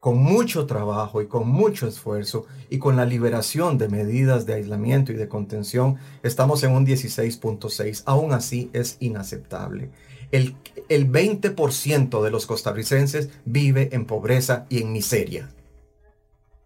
Con 0.00 0.18
mucho 0.18 0.66
trabajo 0.66 1.22
y 1.22 1.26
con 1.26 1.48
mucho 1.48 1.88
esfuerzo 1.88 2.46
y 2.70 2.78
con 2.78 2.94
la 2.94 3.04
liberación 3.04 3.78
de 3.78 3.88
medidas 3.88 4.46
de 4.46 4.54
aislamiento 4.54 5.10
y 5.10 5.16
de 5.16 5.28
contención, 5.28 5.96
estamos 6.22 6.62
en 6.62 6.70
un 6.72 6.86
16.6. 6.86 8.04
Aún 8.06 8.32
así 8.32 8.70
es 8.72 8.96
inaceptable. 9.00 9.90
El, 10.30 10.54
el 10.88 11.10
20% 11.10 12.22
de 12.22 12.30
los 12.30 12.46
costarricenses 12.46 13.30
vive 13.44 13.88
en 13.92 14.04
pobreza 14.04 14.66
y 14.68 14.82
en 14.82 14.92
miseria. 14.92 15.50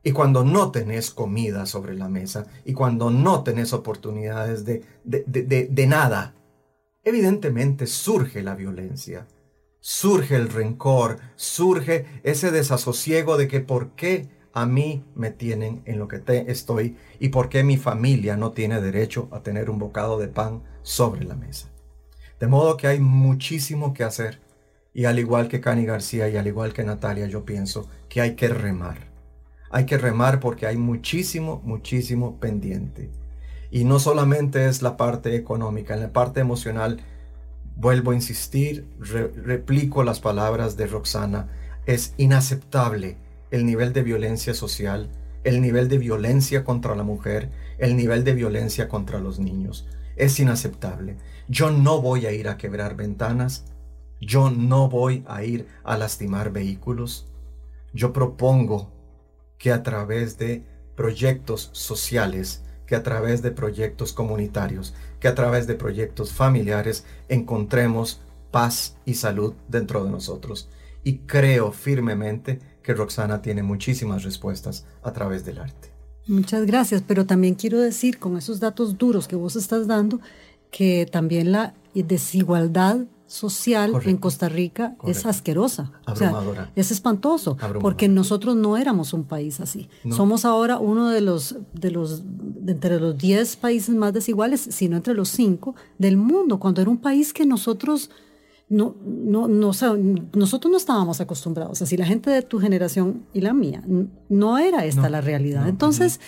Y 0.05 0.13
cuando 0.13 0.45
no 0.45 0.71
tenés 0.71 1.11
comida 1.11 1.65
sobre 1.65 1.95
la 1.95 2.09
mesa 2.09 2.47
y 2.67 2.75
cuando 2.75 3.11
no 3.11 3.45
tenés 3.45 3.73
oportunidades 3.73 4.67
de, 4.67 4.83
de, 5.05 5.25
de, 5.27 5.43
de, 5.45 5.69
de 5.69 5.87
nada, 5.87 6.35
evidentemente 7.03 7.87
surge 7.87 8.43
la 8.43 8.55
violencia, 8.57 9.27
surge 9.83 10.37
el 10.37 10.49
rencor, 10.49 11.19
surge 11.35 12.07
ese 12.23 12.53
desasosiego 12.53 13.37
de 13.37 13.49
que 13.49 13.61
por 13.61 13.91
qué 13.91 14.29
a 14.55 14.65
mí 14.65 15.05
me 15.15 15.31
tienen 15.31 15.83
en 15.87 15.99
lo 15.99 16.09
que 16.09 16.21
te 16.21 16.51
estoy 16.51 16.97
y 17.19 17.31
por 17.31 17.49
qué 17.49 17.65
mi 17.65 17.77
familia 17.77 18.37
no 18.37 18.53
tiene 18.53 18.81
derecho 18.81 19.29
a 19.33 19.43
tener 19.43 19.69
un 19.69 19.79
bocado 19.79 20.19
de 20.19 20.29
pan 20.29 20.63
sobre 20.83 21.25
la 21.25 21.35
mesa. 21.35 21.69
De 22.39 22.47
modo 22.47 22.77
que 22.77 22.87
hay 22.87 23.01
muchísimo 23.01 23.93
que 23.93 24.05
hacer 24.05 24.41
y 24.95 25.07
al 25.07 25.19
igual 25.19 25.49
que 25.49 25.61
Cani 25.61 25.85
García 25.85 26.29
y 26.29 26.37
al 26.37 26.47
igual 26.47 26.73
que 26.73 26.85
Natalia, 26.85 27.27
yo 27.27 27.45
pienso 27.45 27.89
que 28.09 28.21
hay 28.21 28.37
que 28.37 28.49
remar. 28.49 29.11
Hay 29.71 29.87
que 29.87 29.99
remar 29.99 30.39
porque 30.39 30.67
hay 30.67 30.77
muchísimo, 30.77 31.61
muchísimo 31.65 32.39
pendiente. 32.39 33.11
Y 33.71 33.85
no 33.85 33.99
solamente 33.99 34.67
es 34.67 34.83
la 34.83 34.97
parte 34.97 35.35
económica, 35.35 35.95
en 35.95 36.03
la 36.03 36.13
parte 36.13 36.41
emocional, 36.41 37.01
vuelvo 37.77 38.11
a 38.11 38.15
insistir, 38.15 38.87
re 38.99 39.29
replico 39.29 40.05
las 40.05 40.21
palabras 40.21 40.77
de 40.77 40.87
Roxana, 40.87 41.49
es 41.87 42.15
inaceptable 42.17 43.17
el 43.51 43.67
nivel 43.67 43.93
de 43.93 44.03
violencia 44.03 44.55
social, 44.55 45.11
el 45.45 45.61
nivel 45.61 45.89
de 45.89 45.99
violencia 45.99 46.65
contra 46.65 46.95
la 46.95 47.03
mujer, 47.03 47.51
el 47.79 47.97
nivel 47.97 48.25
de 48.25 48.35
violencia 48.35 48.89
contra 48.89 49.19
los 49.19 49.39
niños. 49.39 49.87
Es 50.17 50.39
inaceptable. 50.39 51.17
Yo 51.49 51.71
no 51.71 52.01
voy 52.01 52.27
a 52.27 52.33
ir 52.33 52.49
a 52.49 52.57
quebrar 52.57 52.97
ventanas, 52.97 53.65
yo 54.21 54.51
no 54.51 54.89
voy 54.89 55.25
a 55.27 55.43
ir 55.43 55.67
a 55.83 55.99
lastimar 55.99 56.53
vehículos. 56.53 57.29
Yo 57.93 58.13
propongo 58.13 58.93
que 59.59 59.73
a 59.73 59.83
través 59.83 60.39
de 60.39 60.65
proyectos 60.95 61.71
sociales, 61.73 62.65
que 62.87 62.95
a 62.95 63.03
través 63.03 63.43
de 63.43 63.51
proyectos 63.51 64.13
comunitarios, 64.13 64.95
que 65.23 65.29
a 65.29 65.37
través 65.37 65.69
de 65.69 65.77
proyectos 65.77 66.33
familiares 66.33 67.05
encontremos 67.29 68.21
paz 68.51 68.97
y 69.05 69.15
salud 69.15 69.55
dentro 69.69 70.05
de 70.05 70.11
nosotros. 70.11 70.69
Y 71.05 71.19
creo 71.19 71.71
firmemente 71.71 72.59
que 72.83 72.93
Roxana 72.93 73.41
tiene 73.41 73.63
muchísimas 73.63 74.25
respuestas 74.25 74.85
a 75.01 75.13
través 75.13 75.45
del 75.45 75.59
arte. 75.59 75.93
Muchas 76.27 76.67
gracias, 76.67 77.05
pero 77.07 77.25
también 77.25 77.55
quiero 77.55 77.79
decir 77.79 78.19
con 78.19 78.37
esos 78.37 78.59
datos 78.59 78.99
duros 78.99 79.29
que 79.29 79.37
vos 79.37 79.55
estás 79.55 79.87
dando, 79.87 80.19
que 80.73 81.07
también 81.07 81.53
la 81.53 81.75
desigualdad 81.95 82.99
social 83.33 83.93
Correcto. 83.93 84.11
en 84.11 84.17
Costa 84.19 84.49
Rica 84.49 84.95
Correcto. 84.99 85.21
es 85.21 85.27
asquerosa. 85.27 85.91
Abrumadora. 86.05 86.63
O 86.63 86.65
sea, 86.65 86.73
es 86.77 86.91
espantoso, 86.91 87.53
Abrumadora. 87.53 87.81
porque 87.81 88.09
nosotros 88.09 88.55
no 88.57 88.77
éramos 88.77 89.13
un 89.15 89.25
país 89.25 89.59
así. 89.61 89.89
No. 90.05 90.15
Somos 90.15 90.45
ahora 90.45 90.79
uno 90.79 91.09
de 91.09 91.23
los, 91.23 91.57
de 91.73 91.91
los, 91.91 92.23
de 92.25 92.73
entre 92.73 93.01
los 93.01 93.17
10 93.17 93.57
países 93.57 93.95
más 93.95 94.13
desiguales, 94.13 94.61
sino 94.61 94.97
entre 94.97 95.15
los 95.15 95.31
5 95.31 95.75
del 95.99 96.19
mundo, 96.19 96.61
cuando 96.61 96.83
era 96.83 96.91
un 96.91 96.99
país 96.99 97.33
que 97.33 97.47
nosotros 97.47 98.11
no, 98.69 98.97
no, 99.05 99.49
no, 99.49 99.69
o 99.69 99.75
sea, 99.75 99.95
nosotros 100.35 100.71
no 100.71 100.77
estábamos 100.77 101.21
acostumbrados. 101.21 101.81
Así 101.83 101.97
la 101.97 102.07
gente 102.07 102.31
de 102.31 102.43
tu 102.43 102.59
generación 102.59 103.25
y 103.33 103.41
la 103.41 103.53
mía, 103.53 103.83
no 104.29 104.59
era 104.59 104.85
esta 104.85 105.03
no, 105.03 105.09
la 105.09 105.21
realidad. 105.21 105.69
Entonces, 105.69 106.21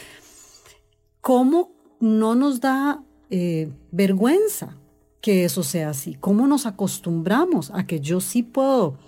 ¿cómo 1.21 1.71
no 2.01 2.35
nos 2.35 2.61
da 2.61 3.03
eh, 3.31 3.71
vergüenza 3.93 4.77
que 5.25 5.47
eso 5.47 5.63
sea 5.63 5.89
así? 5.89 6.17
¿Cómo 6.21 6.47
nos 6.47 6.67
acostumbramos 6.67 7.71
a 7.73 7.87
que 7.87 7.99
yo 7.99 8.21
sí 8.21 8.43
puedo 8.43 8.99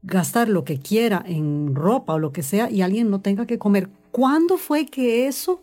gastar 0.00 0.48
lo 0.48 0.64
que 0.64 0.78
quiera 0.78 1.22
en 1.26 1.74
ropa 1.74 2.14
o 2.14 2.18
lo 2.18 2.32
que 2.32 2.42
sea 2.42 2.70
y 2.70 2.80
alguien 2.80 3.10
no 3.10 3.20
tenga 3.20 3.44
que 3.44 3.58
comer? 3.58 3.90
¿Cuándo 4.12 4.56
fue 4.56 4.86
que 4.86 5.26
eso 5.26 5.60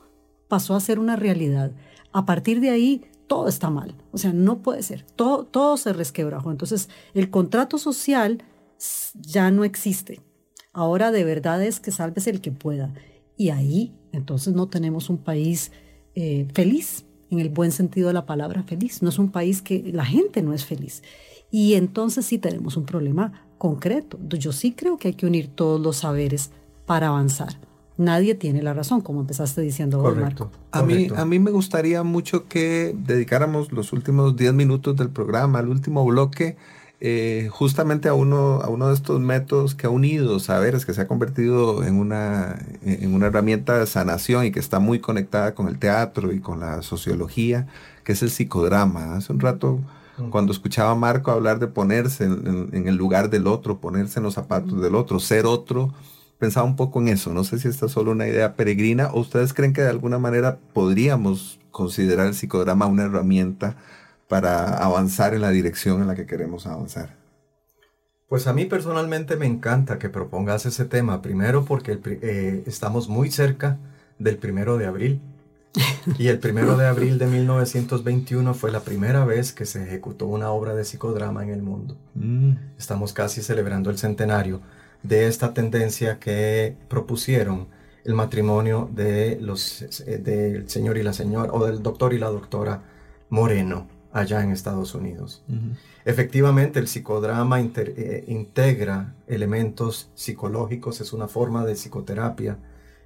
pasó 0.48 0.76
a 0.76 0.80
ser 0.80 1.00
una 1.00 1.16
realidad? 1.16 1.72
A 2.12 2.24
partir 2.28 2.62
de 2.62 2.70
ahí, 2.70 3.02
todo 3.26 3.48
está 3.48 3.72
mal. 3.72 3.96
O 4.12 4.20
sea, 4.20 4.32
no 4.32 4.60
puede 4.62 4.84
ser. 4.84 5.08
Todo, 5.16 5.46
todo 5.46 5.76
se 5.76 5.92
resquebrajó. 5.92 6.52
Entonces, 6.52 6.88
el 7.16 7.32
contrato 7.32 7.80
social 7.80 8.44
ya 9.16 9.50
no 9.50 9.64
existe. 9.64 10.22
Ahora 10.72 11.10
de 11.10 11.24
verdad 11.24 11.64
es 11.64 11.80
que 11.80 11.90
salves 11.90 12.28
el 12.28 12.42
que 12.42 12.52
pueda. 12.52 12.94
Y 13.38 13.50
ahí, 13.50 13.96
entonces, 14.12 14.54
no 14.54 14.68
tenemos 14.68 15.10
un 15.10 15.18
país 15.18 15.72
eh, 16.14 16.48
feliz, 16.54 17.06
en 17.32 17.40
el 17.40 17.50
buen 17.50 17.72
sentido 17.72 18.08
de 18.08 18.14
la 18.14 18.26
palabra 18.26 18.64
feliz. 18.64 19.02
No 19.02 19.10
es 19.10 19.20
un 19.20 19.32
país 19.32 19.62
que 19.62 19.92
la 19.94 20.06
gente 20.06 20.42
no 20.42 20.54
es 20.54 20.66
feliz. 20.66 21.04
Y 21.52 21.74
entonces 21.74 22.26
sí 22.26 22.38
tenemos 22.38 22.78
un 22.78 22.86
problema 22.86 23.46
concreto. 23.58 24.20
Yo 24.30 24.52
sí 24.52 24.72
creo 24.72 24.98
que 24.98 25.10
hay 25.10 25.14
que 25.14 25.26
unir 25.26 25.48
todos 25.48 25.80
los 25.82 25.98
saberes 25.98 26.52
para 26.86 27.08
avanzar 27.08 27.58
nadie 28.00 28.34
tiene 28.34 28.64
la 28.64 28.74
razón, 28.74 29.02
como 29.02 29.20
empezaste 29.20 29.62
diciendo 29.62 30.02
Marco. 30.20 30.50
A 30.72 30.82
mí, 30.82 31.10
a 31.16 31.26
mí 31.26 31.38
me 31.38 31.52
gustaría 31.52 32.02
mucho 32.02 32.48
que 32.48 32.96
dedicáramos 32.98 33.72
los 33.72 33.94
últimos 33.94 34.36
10 34.36 34.54
minutos 34.54 34.96
del 34.96 35.10
programa, 35.10 35.60
al 35.60 35.68
último 35.68 36.04
bloque, 36.06 36.56
eh, 37.02 37.48
justamente 37.52 38.10
a 38.10 38.14
uno, 38.14 38.62
a 38.62 38.68
uno 38.68 38.90
de 38.90 38.94
estos 38.94 39.22
métodos 39.22 39.74
que 39.74 39.88
ha 39.88 39.90
unido 39.90 40.40
saberes, 40.40 40.86
que 40.86 40.94
se 40.94 41.02
ha 41.02 41.08
convertido 41.08 41.84
en 41.84 41.96
una, 41.96 42.60
en 42.84 43.14
una 43.14 43.28
herramienta 43.28 43.80
de 43.80 43.88
sanación 43.88 44.46
y 44.46 44.52
que 44.52 44.60
está 44.60 44.80
muy 44.80 45.00
conectada 45.00 45.56
con 45.56 45.70
el 45.70 45.80
teatro 45.80 46.34
y 46.34 46.42
con 46.42 46.60
la 46.60 46.82
sociología, 46.82 47.68
que 48.04 48.12
es 48.12 48.22
el 48.22 48.30
psicodrama. 48.30 49.16
Hace 49.16 49.32
un 49.32 49.40
rato 49.40 49.80
cuando 50.30 50.52
escuchaba 50.52 50.92
a 50.92 50.96
Marco 50.96 51.32
hablar 51.32 51.60
de 51.60 51.68
ponerse 51.68 52.26
en, 52.26 52.70
en, 52.74 52.88
el 52.90 52.96
lugar 52.96 53.30
del 53.30 53.48
otro, 53.48 53.80
ponerse 53.80 54.20
en 54.20 54.24
los 54.24 54.34
zapatos 54.34 54.82
del 54.82 54.96
otro, 54.96 55.20
ser 55.20 55.46
otro, 55.46 55.94
pensaba 56.38 56.66
un 56.66 56.76
poco 56.76 57.00
en 57.00 57.08
eso. 57.08 57.34
No 57.34 57.46
sé 57.46 57.60
si 57.60 57.70
esta 57.70 57.86
es 57.86 57.94
solo 57.94 58.12
una 58.12 58.28
idea 58.28 58.56
peregrina 58.56 59.08
o 59.14 59.22
ustedes 59.22 59.54
creen 59.54 59.72
que 59.72 59.82
de 59.82 59.90
alguna 59.90 60.20
manera 60.20 60.58
podríamos 60.74 61.60
considerar 61.72 62.28
el 62.28 62.34
psicodrama 62.34 62.88
una 62.88 63.06
herramienta 63.06 63.78
para 64.30 64.78
avanzar 64.78 65.34
en 65.34 65.42
la 65.42 65.50
dirección 65.50 66.02
en 66.02 66.08
la 66.08 66.16
que 66.16 66.28
queremos 66.28 66.68
avanzar. 66.68 67.18
Pues 68.30 68.46
a 68.46 68.54
mí 68.54 68.66
personalmente 68.66 69.36
me 69.36 69.48
encanta 69.48 69.98
que 69.98 70.08
propongas 70.08 70.68
ese 70.68 70.86
tema, 70.86 71.24
primero 71.24 71.66
porque 71.66 72.00
eh, 72.06 72.64
estamos 72.68 73.10
muy 73.10 73.32
cerca 73.32 73.80
del 74.20 74.38
primero 74.38 74.78
de 74.78 74.86
abril. 74.86 75.20
Y 76.18 76.28
el 76.28 76.40
primero 76.40 76.78
de 76.78 76.88
abril 76.88 77.18
de 77.18 77.28
1921 77.28 78.54
fue 78.54 78.72
la 78.72 78.82
primera 78.82 79.26
vez 79.26 79.52
que 79.52 79.66
se 79.66 79.84
ejecutó 79.84 80.28
una 80.28 80.52
obra 80.52 80.74
de 80.76 80.84
psicodrama 80.84 81.44
en 81.44 81.50
el 81.50 81.62
mundo. 81.62 81.96
Mm. 82.16 82.54
Estamos 82.78 83.14
casi 83.14 83.42
celebrando 83.42 83.90
el 83.90 83.98
centenario 83.98 84.62
de 85.04 85.28
esta 85.28 85.54
tendencia 85.54 86.20
que 86.20 86.76
propusieron 86.88 87.68
el 88.04 88.14
matrimonio 88.14 88.90
de 88.94 89.40
los, 89.42 89.82
eh, 90.06 90.18
del 90.18 90.70
señor 90.70 90.98
y 90.98 91.04
la 91.04 91.14
señora, 91.14 91.52
o 91.52 91.66
del 91.66 91.82
doctor 91.82 92.14
y 92.14 92.20
la 92.20 92.30
doctora 92.30 92.84
Moreno, 93.30 93.88
allá 94.12 94.44
en 94.44 94.52
Estados 94.52 94.96
Unidos. 94.96 95.44
Efectivamente, 96.06 96.80
el 96.80 96.88
psicodrama 96.88 97.60
eh, 97.60 98.24
integra 98.28 99.16
elementos 99.28 100.10
psicológicos, 100.16 101.02
es 101.02 101.14
una 101.14 101.28
forma 101.28 101.66
de 101.66 101.76
psicoterapia 101.76 102.58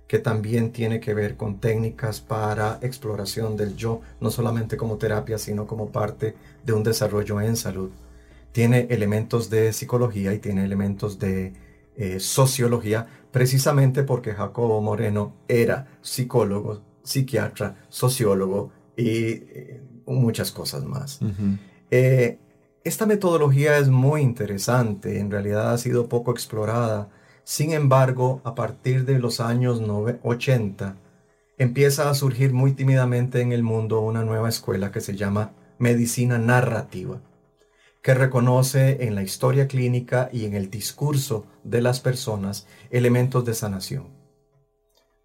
que 0.08 0.20
también 0.20 0.72
tiene 0.72 1.00
que 1.00 1.14
ver 1.14 1.36
con 1.38 1.60
técnicas 1.60 2.22
para 2.22 2.78
exploración 2.82 3.58
del 3.58 3.76
yo, 3.76 4.02
no 4.20 4.30
solamente 4.30 4.78
como 4.78 4.98
terapia, 4.98 5.38
sino 5.38 5.66
como 5.66 5.90
parte 5.90 6.36
de 6.64 6.74
un 6.74 6.84
desarrollo 6.84 7.42
en 7.42 7.56
salud. 7.56 7.90
Tiene 8.52 8.88
elementos 8.90 9.50
de 9.50 9.74
psicología 9.74 10.34
y 10.34 10.40
tiene 10.40 10.64
elementos 10.64 11.18
de 11.20 11.54
eh, 11.96 12.20
sociología, 12.20 13.08
precisamente 13.32 14.04
porque 14.04 14.34
Jacobo 14.34 14.82
Moreno 14.82 15.34
era 15.48 15.88
psicólogo, 16.02 16.82
psiquiatra, 17.04 17.76
sociólogo 17.90 18.72
y 18.96 19.08
eh, 19.08 19.82
muchas 20.06 20.52
cosas 20.52 20.84
más. 20.86 21.20
Eh, 21.92 22.40
esta 22.84 23.06
metodología 23.06 23.78
es 23.78 23.90
muy 23.90 24.22
interesante, 24.22 25.20
en 25.20 25.32
realidad 25.32 25.74
ha 25.74 25.78
sido 25.78 26.10
poco 26.10 26.32
explorada. 26.32 27.10
Sin 27.44 27.72
embargo, 27.72 28.42
a 28.44 28.56
partir 28.56 29.06
de 29.06 29.20
los 29.20 29.40
años 29.40 29.82
80, 30.24 30.96
empieza 31.58 32.10
a 32.10 32.14
surgir 32.14 32.54
muy 32.54 32.74
tímidamente 32.74 33.42
en 33.42 33.52
el 33.52 33.64
mundo 33.64 34.02
una 34.02 34.24
nueva 34.24 34.50
escuela 34.50 34.92
que 34.92 35.02
se 35.02 35.16
llama 35.16 35.52
medicina 35.78 36.38
narrativa 36.38 37.22
que 38.04 38.14
reconoce 38.14 39.06
en 39.06 39.16
la 39.16 39.24
historia 39.24 39.68
clínica 39.70 40.30
y 40.32 40.46
en 40.46 40.56
el 40.56 40.70
discurso 40.70 41.48
de 41.64 41.82
las 41.82 42.02
personas 42.02 42.68
elementos 42.92 43.46
de 43.46 43.54
sanación. 43.54 44.23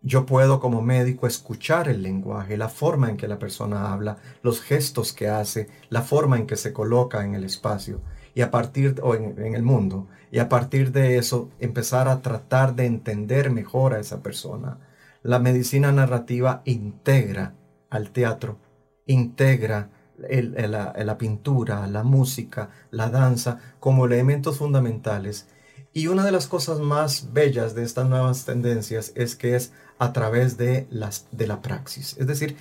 Yo 0.01 0.27
puedo 0.27 0.61
como 0.61 0.81
médico 0.81 1.27
escuchar 1.27 1.89
el 1.89 2.03
lenguaje, 2.03 2.57
la 2.57 2.69
forma 2.69 3.11
en 3.11 3.17
que 3.17 3.27
la 3.27 3.39
persona 3.39 3.93
habla, 3.93 4.19
los 4.43 4.61
gestos 4.61 5.13
que 5.13 5.29
hace, 5.29 5.69
la 5.91 6.03
forma 6.03 6.37
en 6.37 6.47
que 6.47 6.57
se 6.57 6.73
coloca 6.73 7.25
en 7.25 7.35
el 7.35 7.45
espacio 7.45 8.01
y 8.33 8.43
a 8.43 8.53
partir 8.53 9.01
o 9.03 9.17
en, 9.17 9.55
el 9.57 9.63
mundo 9.63 10.07
y 10.31 10.39
a 10.39 10.49
partir 10.49 10.93
de 10.93 11.19
eso 11.19 11.51
empezar 11.59 12.07
a 12.07 12.23
tratar 12.23 12.77
de 12.77 12.87
entender 12.87 13.51
mejor 13.51 13.93
a 13.93 13.99
esa 13.99 14.23
persona. 14.23 14.79
La 15.25 15.41
medicina 15.41 15.91
narrativa 15.91 16.63
integra 16.65 17.55
al 17.91 18.11
teatro, 18.13 18.59
integra 19.07 19.91
la, 20.17 21.19
pintura, 21.19 21.89
la 21.89 22.05
música, 22.05 22.71
la 22.93 23.11
danza 23.11 23.59
como 23.81 24.07
elementos 24.07 24.59
fundamentales. 24.59 25.49
Y 25.93 26.07
una 26.07 26.25
de 26.25 26.33
las 26.33 26.47
cosas 26.47 26.79
más 26.79 27.33
bellas 27.33 27.75
de 27.75 27.83
estas 27.83 28.09
nuevas 28.09 28.45
tendencias 28.45 29.13
es 29.17 29.35
que 29.35 29.57
es 29.57 29.73
a 29.99 30.13
través 30.13 30.57
de, 30.57 30.87
las, 30.91 31.27
de 31.33 31.47
la 31.47 31.61
praxis. 31.63 32.17
Es 32.19 32.27
decir, 32.27 32.57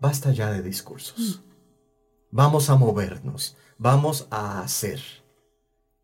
basta 0.00 0.32
ya 0.32 0.50
de 0.50 0.62
discursos. 0.62 1.42
Mm. 1.44 1.50
Vamos 2.32 2.70
a 2.70 2.76
movernos, 2.76 3.56
vamos 3.78 4.26
a 4.30 4.60
hacer. 4.60 5.00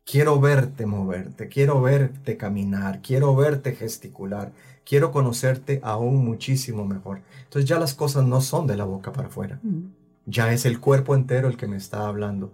Quiero 0.05 0.39
verte 0.39 0.85
moverte, 0.85 1.49
quiero 1.49 1.81
verte 1.81 2.37
caminar, 2.37 3.01
quiero 3.01 3.35
verte 3.35 3.75
gesticular, 3.75 4.53
quiero 4.85 5.11
conocerte 5.11 5.81
aún 5.83 6.23
muchísimo 6.23 6.85
mejor. 6.85 7.21
Entonces 7.43 7.67
ya 7.67 7.77
las 7.77 7.93
cosas 7.93 8.23
no 8.23 8.39
son 8.41 8.67
de 8.67 8.77
la 8.77 8.85
boca 8.85 9.11
para 9.11 9.27
afuera. 9.27 9.59
Mm 9.63 9.97
ya 10.27 10.51
es 10.51 10.65
el 10.65 10.79
cuerpo 10.79 11.15
entero 11.15 11.47
el 11.47 11.57
que 11.57 11.67
me 11.67 11.77
está 11.77 12.05
hablando. 12.05 12.51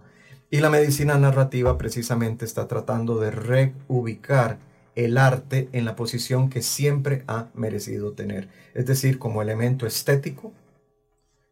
Y 0.50 0.60
la 0.60 0.70
medicina 0.70 1.18
narrativa 1.18 1.76
precisamente 1.76 2.44
está 2.44 2.68
tratando 2.68 3.18
de 3.18 3.32
reubicar 3.32 4.58
el 4.96 5.18
arte 5.18 5.68
en 5.72 5.84
la 5.84 5.96
posición 5.96 6.50
que 6.50 6.62
siempre 6.62 7.24
ha 7.26 7.48
merecido 7.54 8.12
tener, 8.12 8.48
es 8.74 8.86
decir, 8.86 9.18
como 9.18 9.42
elemento 9.42 9.86
estético, 9.86 10.52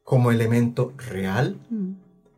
como 0.04 0.30
elemento 0.30 0.92
real 0.96 1.58
mm. 1.70 1.92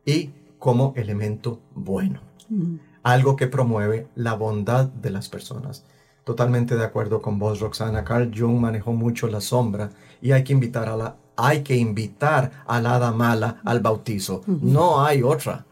y 0.06 0.30
como 0.58 0.92
elemento 0.96 1.60
bueno, 1.74 2.20
mm. 2.48 2.76
algo 3.02 3.36
que 3.36 3.46
promueve 3.46 4.06
la 4.14 4.34
bondad 4.34 4.86
de 4.86 5.10
las 5.10 5.28
personas. 5.28 5.84
Totalmente 6.24 6.76
de 6.76 6.84
acuerdo 6.84 7.20
con 7.20 7.38
vos, 7.38 7.60
Roxana. 7.60 8.02
Carl 8.02 8.32
Jung 8.34 8.58
manejó 8.58 8.92
mucho 8.92 9.28
la 9.28 9.42
sombra 9.42 9.90
y 10.22 10.32
hay 10.32 10.42
que 10.42 10.54
invitar 10.54 10.88
a 10.88 10.96
la 10.96 11.16
hay 11.36 11.62
que 11.62 11.76
invitar 11.76 12.62
a 12.66 12.80
la 12.80 12.94
hada 12.94 13.10
mala 13.10 13.60
al 13.64 13.80
bautizo. 13.80 14.42
No 14.46 15.04
hay 15.04 15.22
otra. 15.22 15.66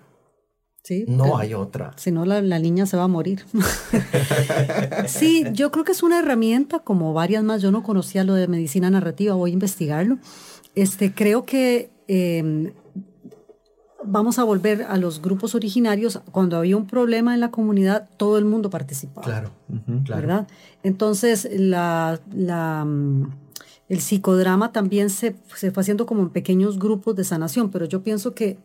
Sí, 0.83 1.05
no 1.07 1.39
hay 1.39 1.55
otra. 1.55 1.93
Si 1.97 2.11
no, 2.11 2.25
la, 2.25 2.41
niña 2.59 2.87
se 2.87 2.97
va 2.97 3.05
a 3.05 3.09
morir. 3.09 3.45
sí, 5.07 5.45
yo 5.53 5.71
creo 5.71 5.85
que 5.85 5.93
es 5.93 6.03
una 6.03 6.19
herramienta, 6.19 6.81
como 6.81 7.13
varias 7.13 7.45
más. 7.45 7.63
Yo 7.63 7.71
no 7.71 7.85
conocía 7.85 8.25
lo 8.25 8.35
de 8.35 8.49
medicina 8.49 8.91
narrativa, 8.91 9.35
voy 9.35 9.51
a 9.51 9.55
investigarlo. 9.55 10.19
Este, 10.75 11.15
creo 11.15 11.45
que 11.45 11.91
em, 12.09 12.73
vamos 14.03 14.41
a 14.41 14.45
volver 14.45 14.83
a 14.83 14.97
los 14.97 15.23
grupos 15.23 15.55
originarios. 15.55 16.21
Cuando 16.33 16.57
había 16.57 16.77
un 16.77 16.89
problema 16.89 17.33
en 17.35 17.41
la 17.41 17.53
comunidad, 17.53 18.09
todo 18.17 18.37
el 18.37 18.45
mundo 18.45 18.69
participaba. 18.69 19.23
Claro, 19.25 19.53
¿verdad? 19.69 20.49
Entonces, 20.83 21.49
la, 21.53 22.19
la 22.35 22.85
mm, 22.85 23.31
el 23.89 24.01
psicodrama 24.01 24.73
también 24.73 25.11
se, 25.11 25.37
se 25.55 25.71
fue 25.71 25.83
haciendo 25.83 26.07
como 26.07 26.23
en 26.23 26.31
pequeños 26.31 26.81
grupos 26.81 27.15
de 27.15 27.23
sanación, 27.23 27.71
pero 27.71 27.85
yo 27.85 28.03
pienso 28.03 28.35
que 28.35 28.59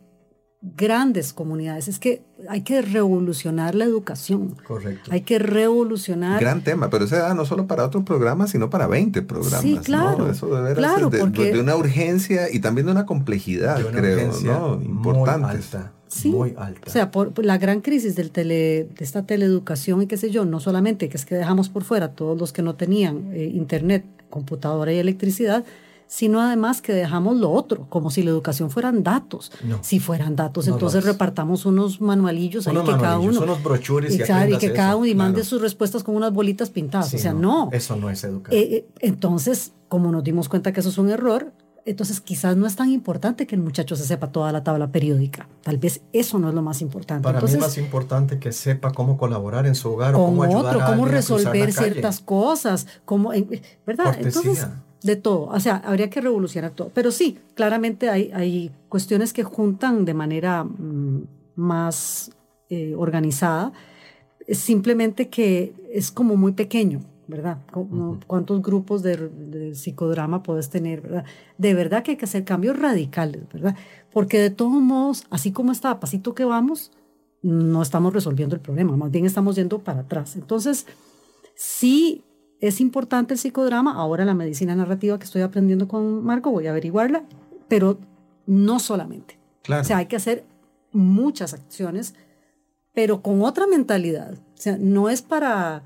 grandes 0.60 1.32
comunidades. 1.32 1.88
Es 1.88 1.98
que 1.98 2.22
hay 2.48 2.62
que 2.62 2.82
revolucionar 2.82 3.74
la 3.74 3.84
educación. 3.84 4.56
Correcto. 4.66 5.10
Hay 5.12 5.22
que 5.22 5.38
revolucionar. 5.38 6.40
Gran 6.40 6.62
tema, 6.62 6.90
pero 6.90 7.04
ese 7.04 7.16
da 7.16 7.34
no 7.34 7.44
solo 7.44 7.66
para 7.66 7.84
otros 7.84 8.04
programas, 8.04 8.50
sino 8.50 8.70
para 8.70 8.86
20 8.86 9.22
programas. 9.22 9.62
Sí, 9.62 9.78
claro. 9.82 10.30
Eso 10.30 10.46
de 10.54 10.62
veras 10.74 11.00
es 11.00 11.32
de, 11.32 11.60
una 11.60 11.76
urgencia 11.76 12.52
y 12.52 12.60
también 12.60 12.86
de 12.86 12.92
una 12.92 13.06
complejidad, 13.06 13.84
creo, 13.90 14.32
¿no? 14.42 14.80
Importante. 14.82 15.46
Muy 15.46 15.56
alta. 15.56 15.92
Sí. 16.08 16.30
Muy 16.30 16.54
alta. 16.56 16.80
O 16.86 16.90
sea, 16.90 17.10
por, 17.10 17.44
la 17.44 17.58
gran 17.58 17.82
crisis 17.82 18.16
del 18.16 18.30
tele, 18.30 18.88
de 18.96 19.04
esta 19.04 19.26
teleeducación 19.26 20.02
y 20.02 20.06
qué 20.06 20.16
sé 20.16 20.30
yo, 20.30 20.46
no 20.46 20.58
solamente 20.58 21.08
que 21.08 21.18
es 21.18 21.26
que 21.26 21.34
dejamos 21.34 21.68
por 21.68 21.84
fuera 21.84 22.12
todos 22.12 22.38
los 22.38 22.52
que 22.52 22.62
no 22.62 22.76
tenían 22.76 23.30
eh, 23.34 23.44
internet 23.44 24.06
computadora 24.30 24.92
y 24.92 24.98
electricidad, 24.98 25.64
sino 26.08 26.40
además 26.40 26.80
que 26.80 26.94
dejamos 26.94 27.36
lo 27.36 27.50
otro, 27.50 27.86
como 27.90 28.10
si 28.10 28.22
la 28.22 28.30
educación 28.30 28.70
fueran 28.70 29.02
datos. 29.02 29.52
Si 29.82 30.00
fueran 30.00 30.34
datos, 30.34 30.66
entonces 30.66 31.04
repartamos 31.04 31.66
unos 31.66 32.00
manualillos 32.00 32.66
ahí 32.66 32.76
que 32.76 32.96
cada 32.96 33.18
uno. 33.18 33.42
Unos 33.42 33.62
brochures 33.62 34.12
y, 34.12 34.22
y 34.22 34.58
que 34.58 34.72
cada 34.72 34.96
uno 34.96 35.06
y 35.06 35.14
mande 35.14 35.44
sus 35.44 35.60
respuestas 35.60 36.02
con 36.02 36.16
unas 36.16 36.32
bolitas 36.32 36.70
pintadas. 36.70 37.12
o 37.12 37.18
sea, 37.18 37.34
no, 37.34 37.68
Eso 37.72 37.94
no 37.96 38.08
es 38.10 38.24
educación. 38.24 38.60
Eh, 38.60 38.68
eh, 38.72 38.86
entonces, 39.00 39.72
como 39.88 40.10
nos 40.10 40.24
dimos 40.24 40.48
cuenta 40.48 40.72
que 40.72 40.80
eso 40.80 40.88
es 40.88 40.96
un 40.96 41.10
error, 41.10 41.52
entonces 41.84 42.20
quizás 42.20 42.56
no 42.56 42.66
es 42.66 42.76
tan 42.76 42.90
importante 42.90 43.46
que 43.46 43.54
el 43.54 43.60
muchacho 43.60 43.94
se 43.94 44.04
sepa 44.04 44.32
toda 44.32 44.50
la 44.50 44.64
tabla 44.64 44.90
periódica. 44.90 45.48
Tal 45.62 45.76
vez 45.76 46.00
eso 46.14 46.38
no 46.38 46.48
es 46.48 46.54
lo 46.54 46.62
más 46.62 46.80
importante. 46.80 47.22
Para 47.22 47.40
mí 47.40 47.46
es 47.50 47.58
más 47.58 47.76
importante 47.78 48.38
que 48.38 48.52
sepa 48.52 48.92
cómo 48.92 49.18
colaborar 49.18 49.66
en 49.66 49.74
su 49.74 49.92
hogar 49.92 50.14
o 50.14 50.18
cómo 50.18 50.42
ayudar 50.42 50.76
otro, 50.76 50.82
a 50.82 50.86
cómo 50.86 51.06
a 51.06 51.08
resolver 51.08 51.74
la 51.74 51.82
ciertas 51.82 52.20
cosas, 52.20 52.86
cómo, 53.04 53.32
eh, 53.32 53.62
¿verdad? 53.86 54.16
Entonces, 54.18 54.66
de 55.02 55.16
todo. 55.16 55.46
O 55.46 55.60
sea, 55.60 55.76
habría 55.76 56.10
que 56.10 56.20
revolucionar 56.20 56.72
todo. 56.72 56.90
Pero 56.94 57.10
sí, 57.10 57.38
claramente 57.54 58.10
hay, 58.10 58.30
hay 58.32 58.70
cuestiones 58.88 59.32
que 59.32 59.44
juntan 59.44 60.04
de 60.04 60.14
manera 60.14 60.64
mm, 60.64 61.26
más 61.56 62.32
eh, 62.68 62.94
organizada. 62.96 63.72
Simplemente 64.50 65.28
que 65.28 65.74
es 65.92 66.10
como 66.10 66.36
muy 66.36 66.52
pequeño. 66.52 67.00
¿verdad? 67.28 67.58
¿Cuántos 68.26 68.62
grupos 68.62 69.02
de, 69.02 69.74
psicodrama 69.74 70.42
puedes 70.42 70.70
tener, 70.70 71.02
verdad? 71.02 71.24
De 71.58 71.74
verdad 71.74 72.02
que 72.02 72.12
hay 72.12 72.16
que 72.16 72.24
hacer 72.24 72.44
cambios 72.44 72.78
radicales, 72.78 73.42
¿verdad? 73.52 73.76
Porque 74.10 74.40
de 74.40 74.48
todos 74.48 74.80
modos, 74.80 75.24
así 75.28 75.52
como 75.52 75.70
está 75.70 75.90
a 75.90 76.00
pasito 76.00 76.34
que 76.34 76.46
vamos, 76.46 76.90
no 77.42 77.82
estamos 77.82 78.14
resolviendo 78.14 78.54
el 78.54 78.62
problema, 78.62 78.96
más 78.96 79.10
bien 79.10 79.26
estamos 79.26 79.56
yendo 79.56 79.78
para 79.78 80.00
atrás. 80.00 80.36
Entonces, 80.36 80.86
sí 81.54 82.24
es 82.60 82.80
importante 82.80 83.34
el 83.34 83.38
psicodrama, 83.38 83.94
ahora 83.94 84.24
la 84.24 84.34
medicina 84.34 84.74
narrativa 84.74 85.18
que 85.18 85.24
estoy 85.24 85.42
aprendiendo 85.42 85.88
con 85.88 86.24
Marco, 86.24 86.50
voy 86.50 86.66
a 86.66 86.70
averiguarla, 86.70 87.24
pero 87.68 87.98
no 88.46 88.80
solamente. 88.80 89.38
O 89.68 89.84
sea, 89.84 89.98
hay 89.98 90.06
que 90.06 90.16
hacer 90.16 90.44
muchas 90.92 91.54
acciones, 91.54 92.14
pero 92.94 93.22
con 93.22 93.42
otra 93.42 93.66
mentalidad. 93.66 94.34
O 94.34 94.60
sea, 94.60 94.76
no 94.78 95.08
es 95.08 95.22
para 95.22 95.82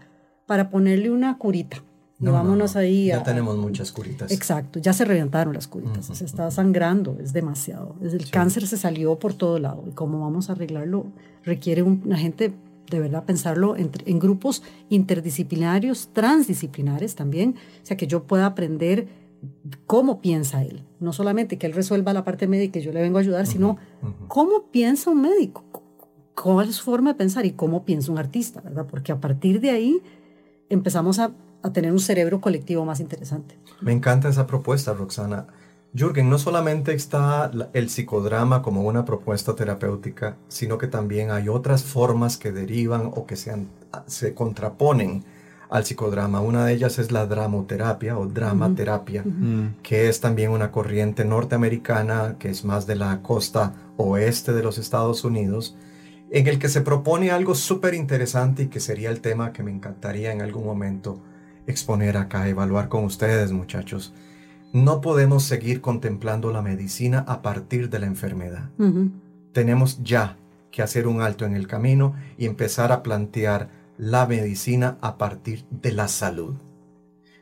para 0.53 0.69
ponerle 0.71 1.11
una 1.11 1.39
curita. 1.39 1.83
No, 2.19 2.33
vámonos 2.33 2.77
ahí. 2.77 3.07
Ya 3.07 3.23
tenemos 3.23 3.57
muchas 3.57 3.91
curitas. 3.91 4.31
Exacto, 4.31 4.79
ya 4.79 4.93
se 4.93 5.05
reventaron 5.05 5.55
las 5.55 5.67
curitas, 5.67 6.07
se 6.07 6.25
está 6.25 6.51
sangrando, 6.51 7.17
es 7.21 7.33
demasiado. 7.33 7.97
El 8.01 8.31
cáncer 8.31 8.67
se 8.67 8.77
salió 8.77 9.19
por 9.19 9.35
todo 9.35 9.59
lado 9.59 9.85
y 9.89 9.93
cómo 9.93 10.21
vamos 10.21 10.51
a 10.51 10.53
arreglarlo 10.53 11.07
requiere 11.43 11.83
una 11.83 12.17
gente 12.17 12.53
de 12.97 13.03
verdad 13.03 13.25
pensarlo 13.25 13.77
en, 13.77 13.91
en, 14.07 14.19
grupos 14.19 14.63
interdisciplinarios, 14.89 16.11
transdisciplinares 16.13 17.15
también, 17.15 17.57
o 17.83 17.87
sea, 17.87 17.97
que 17.97 18.07
yo 18.07 18.25
pueda 18.25 18.47
aprender 18.47 19.09
cómo 19.87 20.21
piensa 20.21 20.63
él, 20.63 20.85
no 21.01 21.13
solamente 21.13 21.59
que 21.59 21.67
él 21.67 21.73
resuelva 21.73 22.13
la 22.13 22.25
parte 22.25 22.47
médica 22.47 22.79
y 22.79 22.83
yo 22.83 22.93
le 22.93 23.03
vengo 23.03 23.19
a 23.19 23.21
ayudar, 23.21 23.47
sino 23.47 23.77
cómo 24.29 24.71
piensa 24.71 25.11
un 25.11 25.23
médico, 25.23 25.65
cuál 26.35 26.69
es 26.69 26.77
su 26.77 26.85
forma 26.85 27.13
de 27.13 27.19
pensar 27.19 27.47
y 27.47 27.53
cómo 27.53 27.85
piensa 27.85 28.13
un 28.13 28.19
artista, 28.19 28.61
¿verdad? 28.61 28.87
Porque 28.89 29.13
a 29.13 29.21
partir 29.21 29.61
de 29.61 29.71
ahí 29.71 30.03
empezamos 30.69 31.19
a, 31.19 31.33
tener 31.73 31.93
un 31.93 32.01
cerebro 32.01 32.41
colectivo 32.41 32.85
más 32.85 32.99
interesante. 32.99 33.57
Me 33.81 33.93
encanta 33.93 34.29
esa 34.29 34.49
propuesta, 34.49 34.95
Roxana. 34.95 35.47
Jürgen, 35.95 36.31
no 36.31 36.39
solamente 36.39 36.95
está 36.95 37.51
el 37.75 37.91
psicodrama 37.91 38.63
como 38.63 38.83
una 38.83 39.05
propuesta 39.05 39.55
terapéutica, 39.55 40.37
sino 40.49 40.79
que 40.79 40.87
también 40.87 41.31
hay 41.31 41.51
otras 41.51 41.85
formas 41.85 42.39
que 42.39 42.51
derivan 42.51 43.11
o 43.15 43.27
que 43.27 43.37
se, 43.37 43.55
se 44.07 44.33
contraponen 44.33 45.23
al 45.69 45.85
psicodrama. 45.85 46.41
Una 46.41 46.65
de 46.65 46.73
ellas 46.73 46.99
es 46.99 47.13
la 47.13 47.27
dramoterapia 47.27 48.19
o 48.19 48.27
dramaterapia, 48.27 49.25
que 49.83 50.09
es 50.09 50.21
también 50.21 50.51
una 50.51 50.71
corriente 50.71 51.27
norteamericana, 51.27 52.37
que 52.39 52.49
es 52.49 52.65
más 52.65 52.87
de 52.87 52.97
la 52.97 53.21
costa 53.23 53.75
oeste 53.99 54.53
de 54.53 54.63
los 54.63 54.79
Estados 54.79 55.25
Unidos, 55.25 55.77
en 56.31 56.47
el 56.47 56.59
que 56.59 56.71
se 56.71 56.81
propone 56.81 57.31
algo 57.31 57.55
súper 57.55 57.93
interesante 57.93 58.65
y 58.65 58.67
que 58.69 58.81
sería 58.81 59.11
el 59.11 59.21
tema 59.21 59.53
que 59.53 59.63
me 59.63 59.71
encantaría 59.71 60.33
en 60.33 60.41
algún 60.41 60.65
momento 60.65 61.23
exponer 61.67 62.17
acá, 62.17 62.49
evaluar 62.49 62.89
con 62.89 63.05
ustedes, 63.05 63.53
muchachos. 63.53 64.15
No 64.73 65.03
podemos 65.03 65.45
seguir 65.45 65.83
contemplando 65.83 66.51
la 66.51 66.63
medicina 66.63 67.25
a 67.29 67.43
partir 67.43 67.91
de 67.91 67.99
la 67.99 68.07
enfermedad. 68.07 68.71
Tenemos 69.53 70.03
ya 70.03 70.39
que 70.71 70.81
hacer 70.81 71.07
un 71.07 71.21
alto 71.21 71.45
en 71.45 71.55
el 71.55 71.67
camino 71.67 72.15
y 72.39 72.47
empezar 72.47 72.91
a 72.91 73.03
plantear 73.03 73.69
la 73.99 74.27
medicina 74.27 74.97
a 75.03 75.19
partir 75.19 75.67
de 75.71 75.93
la 75.93 76.09
salud. 76.09 76.55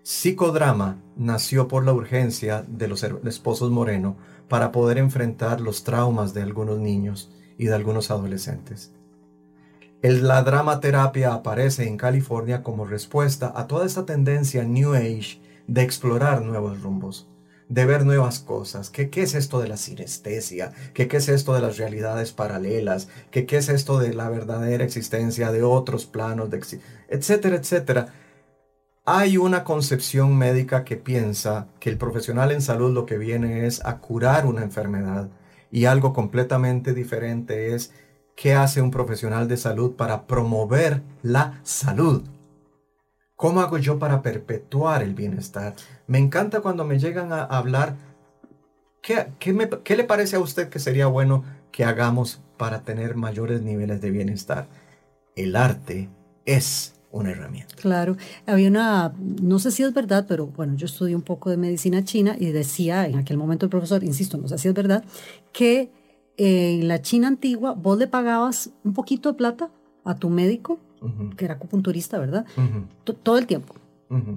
Psicodrama 0.02 0.98
nació 1.16 1.68
por 1.68 1.84
la 1.84 1.92
urgencia 1.92 2.64
de 2.66 2.88
los 2.88 3.04
esposos 3.04 3.70
Moreno 3.70 4.16
para 4.48 4.72
poder 4.72 4.98
enfrentar 4.98 5.60
los 5.60 5.84
traumas 5.84 6.34
de 6.34 6.42
algunos 6.42 6.80
niños 6.80 7.30
y 7.56 7.66
de 7.66 7.74
algunos 7.74 8.10
adolescentes. 8.10 8.92
El, 10.02 10.26
la 10.26 10.42
dramaterapia 10.42 11.32
aparece 11.32 11.86
en 11.86 11.96
California 11.96 12.64
como 12.64 12.86
respuesta 12.86 13.52
a 13.54 13.68
toda 13.68 13.86
esta 13.86 14.04
tendencia 14.04 14.64
New 14.64 14.94
Age 14.94 15.39
de 15.70 15.82
explorar 15.82 16.42
nuevos 16.42 16.82
rumbos, 16.82 17.28
de 17.68 17.86
ver 17.86 18.04
nuevas 18.04 18.40
cosas. 18.40 18.90
¿Qué, 18.90 19.08
qué 19.08 19.22
es 19.22 19.36
esto 19.36 19.60
de 19.60 19.68
la 19.68 19.76
sinestesia? 19.76 20.72
¿Qué, 20.94 21.06
¿Qué 21.06 21.18
es 21.18 21.28
esto 21.28 21.54
de 21.54 21.60
las 21.60 21.78
realidades 21.78 22.32
paralelas? 22.32 23.08
¿Qué, 23.30 23.46
¿Qué 23.46 23.58
es 23.58 23.68
esto 23.68 24.00
de 24.00 24.12
la 24.12 24.28
verdadera 24.28 24.82
existencia 24.82 25.52
de 25.52 25.62
otros 25.62 26.06
planos? 26.06 26.50
De 26.50 26.60
etcétera, 27.08 27.54
etcétera. 27.54 28.12
Hay 29.04 29.36
una 29.36 29.62
concepción 29.62 30.36
médica 30.36 30.84
que 30.84 30.96
piensa 30.96 31.68
que 31.78 31.88
el 31.88 31.98
profesional 31.98 32.50
en 32.50 32.62
salud 32.62 32.92
lo 32.92 33.06
que 33.06 33.16
viene 33.16 33.66
es 33.66 33.84
a 33.84 33.98
curar 33.98 34.46
una 34.46 34.64
enfermedad 34.64 35.28
y 35.70 35.84
algo 35.84 36.12
completamente 36.12 36.94
diferente 36.94 37.76
es 37.76 37.92
qué 38.34 38.54
hace 38.54 38.82
un 38.82 38.90
profesional 38.90 39.46
de 39.46 39.56
salud 39.56 39.92
para 39.92 40.26
promover 40.26 41.02
la 41.22 41.60
salud. 41.62 42.24
¿Cómo 43.40 43.62
hago 43.62 43.78
yo 43.78 43.98
para 43.98 44.20
perpetuar 44.20 45.02
el 45.02 45.14
bienestar? 45.14 45.74
Me 46.06 46.18
encanta 46.18 46.60
cuando 46.60 46.84
me 46.84 46.98
llegan 46.98 47.32
a 47.32 47.42
hablar, 47.42 47.96
¿qué, 49.00 49.32
le 49.96 50.04
parece 50.04 50.36
a 50.36 50.40
usted 50.40 50.68
que 50.68 50.78
sería 50.78 51.06
bueno 51.06 51.42
que 51.72 51.84
hagamos 51.84 52.42
para 52.58 52.82
tener 52.82 53.16
mayores 53.16 53.62
niveles 53.62 54.02
de 54.02 54.10
bienestar? 54.10 54.66
El 55.36 55.56
arte 55.56 56.10
es 56.44 56.92
una 57.12 57.30
herramienta. 57.30 57.76
Claro, 57.76 58.18
había 58.44 58.68
una, 58.68 59.14
no 59.18 59.58
sé 59.58 59.70
si 59.70 59.84
es 59.84 59.94
verdad, 59.94 60.26
pero 60.28 60.48
bueno, 60.48 60.74
yo 60.74 60.84
estudié 60.84 61.16
un 61.16 61.22
poco 61.22 61.48
de 61.48 61.56
medicina 61.56 62.04
china 62.04 62.36
y 62.38 62.50
decía 62.50 63.06
en 63.06 63.16
aquel 63.16 63.38
momento 63.38 63.64
el 63.64 63.70
profesor, 63.70 64.04
insisto, 64.04 64.36
no 64.36 64.48
sé 64.48 64.58
si 64.58 64.68
es 64.68 64.74
verdad, 64.74 65.02
que 65.54 65.90
en 66.36 66.88
la 66.88 67.00
China 67.00 67.28
antigua 67.28 67.72
vos 67.72 67.96
le 67.96 68.06
pagabas 68.06 68.68
un 68.84 68.92
poquito 68.92 69.32
de 69.32 69.38
plata 69.38 69.70
a 70.04 70.16
tu 70.16 70.28
médico, 70.28 70.78
que 71.36 71.44
era 71.44 71.54
acupunturista, 71.54 72.18
¿verdad? 72.18 72.44
Todo 73.22 73.38
el 73.38 73.46
tiempo. 73.46 73.74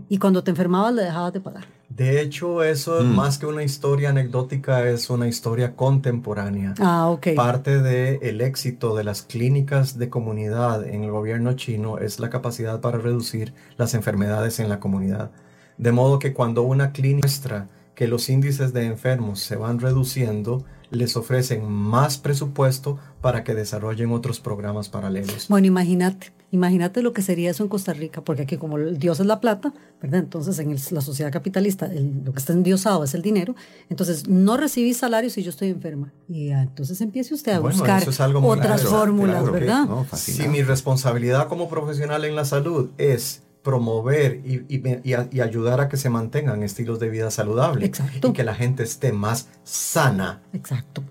Y 0.08 0.20
cuando 0.20 0.44
te 0.44 0.52
enfermabas 0.52 0.94
le 0.94 1.02
dejabas 1.04 1.34
de 1.34 1.42
pagar. 1.42 1.66
De 1.90 2.22
hecho, 2.22 2.64
eso 2.64 3.04
mm. 3.04 3.16
más 3.16 3.38
que 3.38 3.46
una 3.46 3.64
historia 3.64 4.10
anecdótica 4.10 4.88
es 4.88 5.10
una 5.10 5.28
historia 5.28 5.76
contemporánea. 5.76 6.74
Ah, 6.80 7.10
ok. 7.10 7.30
Parte 7.36 7.82
del 7.82 8.20
el 8.22 8.42
éxito 8.42 8.96
de 8.96 9.04
las 9.04 9.22
clínicas 9.22 9.98
de 9.98 10.10
comunidad 10.10 10.88
en 10.88 11.04
el 11.04 11.12
gobierno 11.12 11.54
chino 11.54 11.98
es 12.00 12.20
la 12.20 12.30
capacidad 12.30 12.82
para 12.82 12.98
reducir 12.98 13.54
las 13.78 13.94
enfermedades 13.94 14.60
en 14.60 14.70
la 14.70 14.80
comunidad. 14.80 15.32
De 15.78 15.92
modo 15.92 16.20
que 16.20 16.34
cuando 16.34 16.64
una 16.64 16.92
clínica 16.92 17.28
muestra 17.28 17.68
que 17.96 18.08
los 18.08 18.30
índices 18.30 18.74
de 18.74 18.86
enfermos 18.86 19.40
se 19.40 19.56
van 19.56 19.80
reduciendo, 19.80 20.66
les 20.90 21.16
ofrecen 21.16 21.70
más 21.72 22.18
presupuesto 22.18 22.98
para 23.22 23.44
que 23.44 23.54
desarrollen 23.54 24.12
otros 24.12 24.40
programas 24.40 24.90
paralelos. 24.90 25.48
Bueno, 25.48 25.68
imagínate, 25.68 26.32
imagínate 26.54 27.02
lo 27.02 27.14
que 27.14 27.24
sería 27.24 27.50
eso 27.50 27.64
en 27.64 27.70
Costa 27.70 27.94
Rica, 27.94 28.22
porque 28.22 28.44
aquí 28.44 28.58
como 28.58 28.78
el 28.78 29.00
Dios 29.00 29.20
es 29.20 29.26
la 29.26 29.42
plata, 29.42 29.74
¿verdad? 30.00 30.20
Entonces 30.20 30.60
en 30.60 30.78
la 30.92 31.02
sociedad 31.02 31.32
capitalista 31.32 31.88
lo 31.88 32.32
que 32.32 32.40
está 32.40 32.54
endiosado 32.54 33.04
es 33.04 33.16
el 33.16 33.24
dinero, 33.24 33.56
entonces 33.90 34.28
no 34.28 34.56
recibí 34.56 34.94
salario 34.94 35.32
si 35.32 35.42
yo 35.42 35.50
estoy 35.50 35.70
enferma. 35.70 36.14
Y 36.30 36.52
entonces 36.52 37.02
empiece 37.02 37.34
usted 37.34 37.54
a 37.54 37.60
buscar 37.60 38.08
otras 38.44 38.84
fórmulas, 38.84 39.52
¿verdad? 39.52 39.88
si 40.14 40.48
mi 40.48 40.62
responsabilidad 40.62 41.48
como 41.48 41.68
profesional 41.68 42.24
en 42.24 42.36
la 42.36 42.46
salud 42.46 42.92
es 43.00 43.42
promover 43.64 44.42
y, 44.46 44.64
y, 44.70 45.40
ayudar 45.42 45.80
a 45.80 45.90
que 45.90 45.98
se 45.98 46.10
mantengan 46.10 46.62
estilos 46.62 47.00
de 47.00 47.10
vida 47.10 47.32
saludables 47.32 47.92
y 48.22 48.32
que 48.32 48.44
la 48.44 48.54
gente 48.54 48.84
esté 48.84 49.12
más 49.12 49.48
sana. 49.64 50.42
Exacto. 50.54 51.04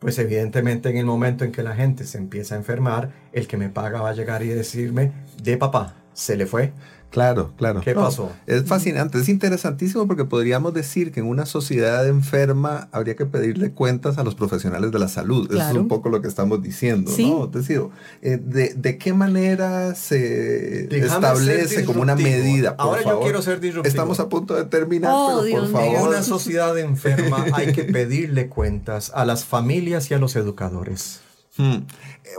Pues 0.00 0.18
evidentemente 0.18 0.88
en 0.88 0.96
el 0.96 1.04
momento 1.04 1.44
en 1.44 1.52
que 1.52 1.62
la 1.62 1.76
gente 1.76 2.04
se 2.04 2.18
empieza 2.18 2.54
a 2.54 2.58
enfermar, 2.58 3.10
el 3.32 3.46
que 3.46 3.58
me 3.58 3.68
paga 3.68 4.00
va 4.00 4.08
a 4.08 4.14
llegar 4.14 4.42
y 4.42 4.48
decirme, 4.48 5.12
de 5.42 5.58
papá, 5.58 5.94
se 6.14 6.36
le 6.36 6.46
fue. 6.46 6.72
Claro, 7.10 7.52
claro. 7.56 7.80
¿Qué 7.80 7.92
pasó? 7.94 8.30
Es 8.46 8.64
fascinante, 8.64 9.18
es 9.18 9.28
interesantísimo 9.28 10.06
porque 10.06 10.24
podríamos 10.24 10.72
decir 10.72 11.10
que 11.10 11.20
en 11.20 11.26
una 11.26 11.44
sociedad 11.44 12.06
enferma 12.06 12.88
habría 12.92 13.16
que 13.16 13.26
pedirle 13.26 13.72
cuentas 13.72 14.18
a 14.18 14.22
los 14.22 14.36
profesionales 14.36 14.92
de 14.92 14.98
la 14.98 15.08
salud. 15.08 15.52
Eso 15.52 15.70
es 15.70 15.76
un 15.76 15.88
poco 15.88 16.08
lo 16.08 16.22
que 16.22 16.28
estamos 16.28 16.62
diciendo, 16.62 17.10
¿no? 17.18 17.46
Es 17.46 17.52
decir, 17.52 17.82
eh, 18.22 18.38
de, 18.40 18.98
qué 18.98 19.12
manera 19.12 19.94
se 19.94 20.84
establece 21.04 21.84
como 21.84 22.02
una 22.02 22.14
medida? 22.14 22.76
Ahora 22.78 23.02
yo 23.02 23.20
quiero 23.20 23.42
ser 23.42 23.60
disruptivo. 23.60 23.88
Estamos 23.88 24.20
a 24.20 24.28
punto 24.28 24.54
de 24.54 24.64
terminar, 24.64 25.12
oh, 25.14 25.40
pero 25.42 25.62
por 25.62 25.72
favor. 25.72 25.96
En 25.96 26.06
una 26.06 26.22
sociedad 26.22 26.78
enferma 26.78 27.46
hay 27.52 27.72
que 27.72 27.84
pedirle 27.84 28.48
cuentas 28.48 29.10
a 29.14 29.24
las 29.24 29.44
familias 29.44 30.10
y 30.10 30.14
a 30.14 30.18
los 30.18 30.36
educadores. 30.36 31.20
Hmm. 31.60 31.86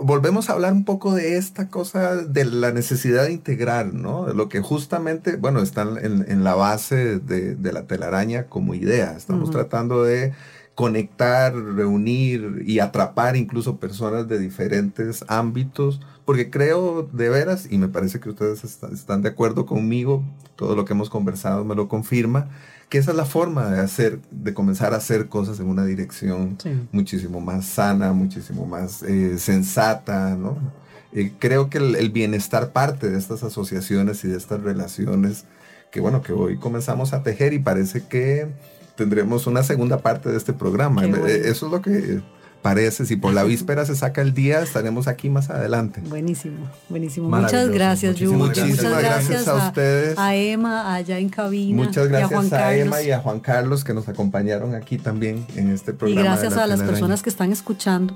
Volvemos 0.02 0.50
a 0.50 0.54
hablar 0.54 0.74
un 0.74 0.84
poco 0.84 1.14
de 1.14 1.38
esta 1.38 1.70
cosa 1.70 2.16
de 2.16 2.46
la 2.46 2.72
necesidad 2.72 3.26
de 3.26 3.34
integrar, 3.34 3.94
¿no? 3.94 4.34
Lo 4.34 4.50
que 4.50 4.62
justamente, 4.62 5.36
bueno, 5.36 5.62
está 5.62 5.84
en, 5.84 6.44
la 6.44 6.56
base 6.56 7.20
de, 7.20 7.72
la 7.72 7.84
telaraña 7.84 8.48
como 8.48 8.74
idea. 8.74 9.16
Estamos 9.16 9.52
tratando 9.52 10.04
de 10.04 10.34
conectar, 10.74 11.54
reunir 11.54 12.64
y 12.66 12.80
atrapar 12.80 13.36
incluso 13.36 13.78
personas 13.78 14.28
de 14.28 14.40
diferentes 14.40 15.24
ámbitos, 15.28 16.02
porque 16.26 16.50
creo 16.50 17.08
de 17.14 17.30
veras, 17.30 17.68
y 17.70 17.78
me 17.78 17.90
parece 17.90 18.20
que 18.20 18.30
ustedes 18.30 18.64
están 18.64 19.22
de 19.22 19.30
acuerdo 19.30 19.68
conmigo, 19.68 20.24
todo 20.56 20.76
lo 20.76 20.86
que 20.86 20.94
hemos 20.94 21.12
conversado 21.12 21.64
me 21.64 21.76
lo 21.76 21.88
confirma, 21.88 22.50
que 22.92 22.98
esa 22.98 23.12
es 23.12 23.18
la 23.18 23.24
forma 23.24 23.72
de 23.72 23.80
hacer, 23.80 24.20
de 24.32 24.54
comenzar 24.54 24.94
a 24.94 24.98
hacer 24.98 25.30
cosas 25.30 25.62
en 25.62 25.68
una 25.70 25.86
dirección 25.86 26.58
muchísimo 26.92 27.40
más 27.40 27.66
sana, 27.66 28.12
muchísimo 28.12 28.66
más 28.66 29.02
eh, 29.04 29.40
sensata, 29.40 30.36
¿no? 30.36 30.58
Eh, 31.14 31.32
creo 31.40 31.70
que 31.70 31.78
el, 31.78 32.10
bienestar 32.10 32.74
parte 32.74 33.10
de 33.10 33.18
estas 33.18 33.44
asociaciones 33.44 34.26
y 34.26 34.28
de 34.28 34.38
estas 34.38 34.62
relaciones 34.62 35.46
que, 35.90 36.02
bueno, 36.02 36.22
que 36.22 36.34
hoy 36.34 36.58
comenzamos 36.58 37.14
a 37.14 37.24
tejer 37.24 37.54
y 37.54 37.60
parece 37.60 38.04
que 38.04 38.50
tendremos 38.98 39.48
una 39.48 39.64
segunda 39.64 40.00
parte 40.00 40.30
de 40.30 40.36
este 40.36 40.52
programa. 40.52 41.06
Eh, 41.06 41.44
eso 41.46 41.68
es 41.68 41.72
lo 41.72 41.82
que 41.82 42.22
parece. 42.62 43.06
Si 43.06 43.16
por 43.16 43.34
la 43.34 43.44
víspera 43.44 43.86
se 43.86 43.96
saca 43.96 44.22
el 44.22 44.34
día, 44.34 44.62
estaremos 44.62 45.08
aquí 45.08 45.30
más 45.30 45.50
adelante. 45.50 46.02
Buenísimo, 46.02 46.70
buenísimo. 46.90 47.30
Muchas 47.30 47.70
gracias, 47.70 48.16
Yu. 48.16 48.34
Muchísimas 48.34 48.78
Muchas 48.78 49.02
gracias, 49.02 49.48
a, 49.48 49.68
ustedes. 49.68 50.18
A 50.18 50.36
Emma, 50.36 50.94
allá 50.94 51.20
en 51.20 51.30
cabina. 51.30 51.84
Muchas 51.84 52.08
gracias 52.08 52.54
a, 52.54 52.76
Emma 52.76 53.02
y 53.02 53.12
a 53.12 53.20
Juan 53.20 53.40
Carlos 53.40 53.84
que 53.84 53.94
nos 53.94 54.08
acompañaron 54.08 54.76
aquí 54.76 54.98
también 54.98 55.46
en 55.56 55.72
este 55.72 55.94
programa. 55.94 56.22
Y 56.22 56.24
gracias 56.24 56.58
a 56.58 56.68
las 56.68 56.82
personas 56.82 57.22
que 57.22 57.30
están 57.30 57.52
escuchando. 57.52 58.16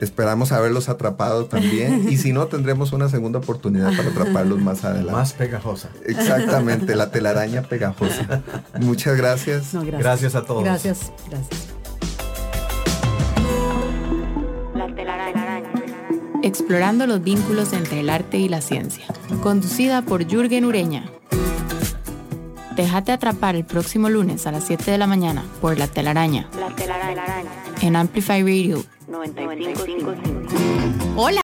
Esperamos 0.00 0.50
haberlos 0.50 0.88
atrapado 0.88 1.44
también 1.44 2.08
y 2.08 2.16
si 2.16 2.32
no 2.32 2.46
tendremos 2.46 2.92
una 2.92 3.10
segunda 3.10 3.38
oportunidad 3.38 3.94
para 3.94 4.08
atraparlos 4.08 4.58
más 4.58 4.82
adelante. 4.82 5.12
Más 5.12 5.34
pegajosa. 5.34 5.90
Exactamente, 6.06 6.96
la 6.96 7.10
telaraña 7.10 7.62
pegajosa. 7.62 8.42
Muchas 8.80 9.16
gracias. 9.18 9.74
gracias. 9.74 9.98
gracias. 9.98 10.34
a 10.34 10.44
todos. 10.44 10.64
Gracias, 10.64 11.12
gracias. 11.28 11.79
Explorando 16.42 17.06
los 17.06 17.22
vínculos 17.22 17.72
entre 17.72 18.00
el 18.00 18.10
arte 18.10 18.38
y 18.38 18.48
la 18.48 18.60
ciencia. 18.60 19.04
Conducida 19.42 20.02
por 20.02 20.26
Jürgen 20.26 20.64
Ureña. 20.64 21.04
Déjate 22.76 23.12
atrapar 23.12 23.56
el 23.56 23.64
próximo 23.64 24.08
lunes 24.08 24.46
a 24.46 24.52
las 24.52 24.64
7 24.64 24.90
de 24.90 24.98
la 24.98 25.06
mañana 25.06 25.44
por 25.60 25.78
La 25.78 25.86
Telaraña. 25.86 26.48
La 26.58 26.74
Telaraña. 26.74 27.22
En 27.82 27.94
Amplify 27.94 28.42
Radio 28.42 28.82
95.5. 29.10 31.14
Hola. 31.16 31.38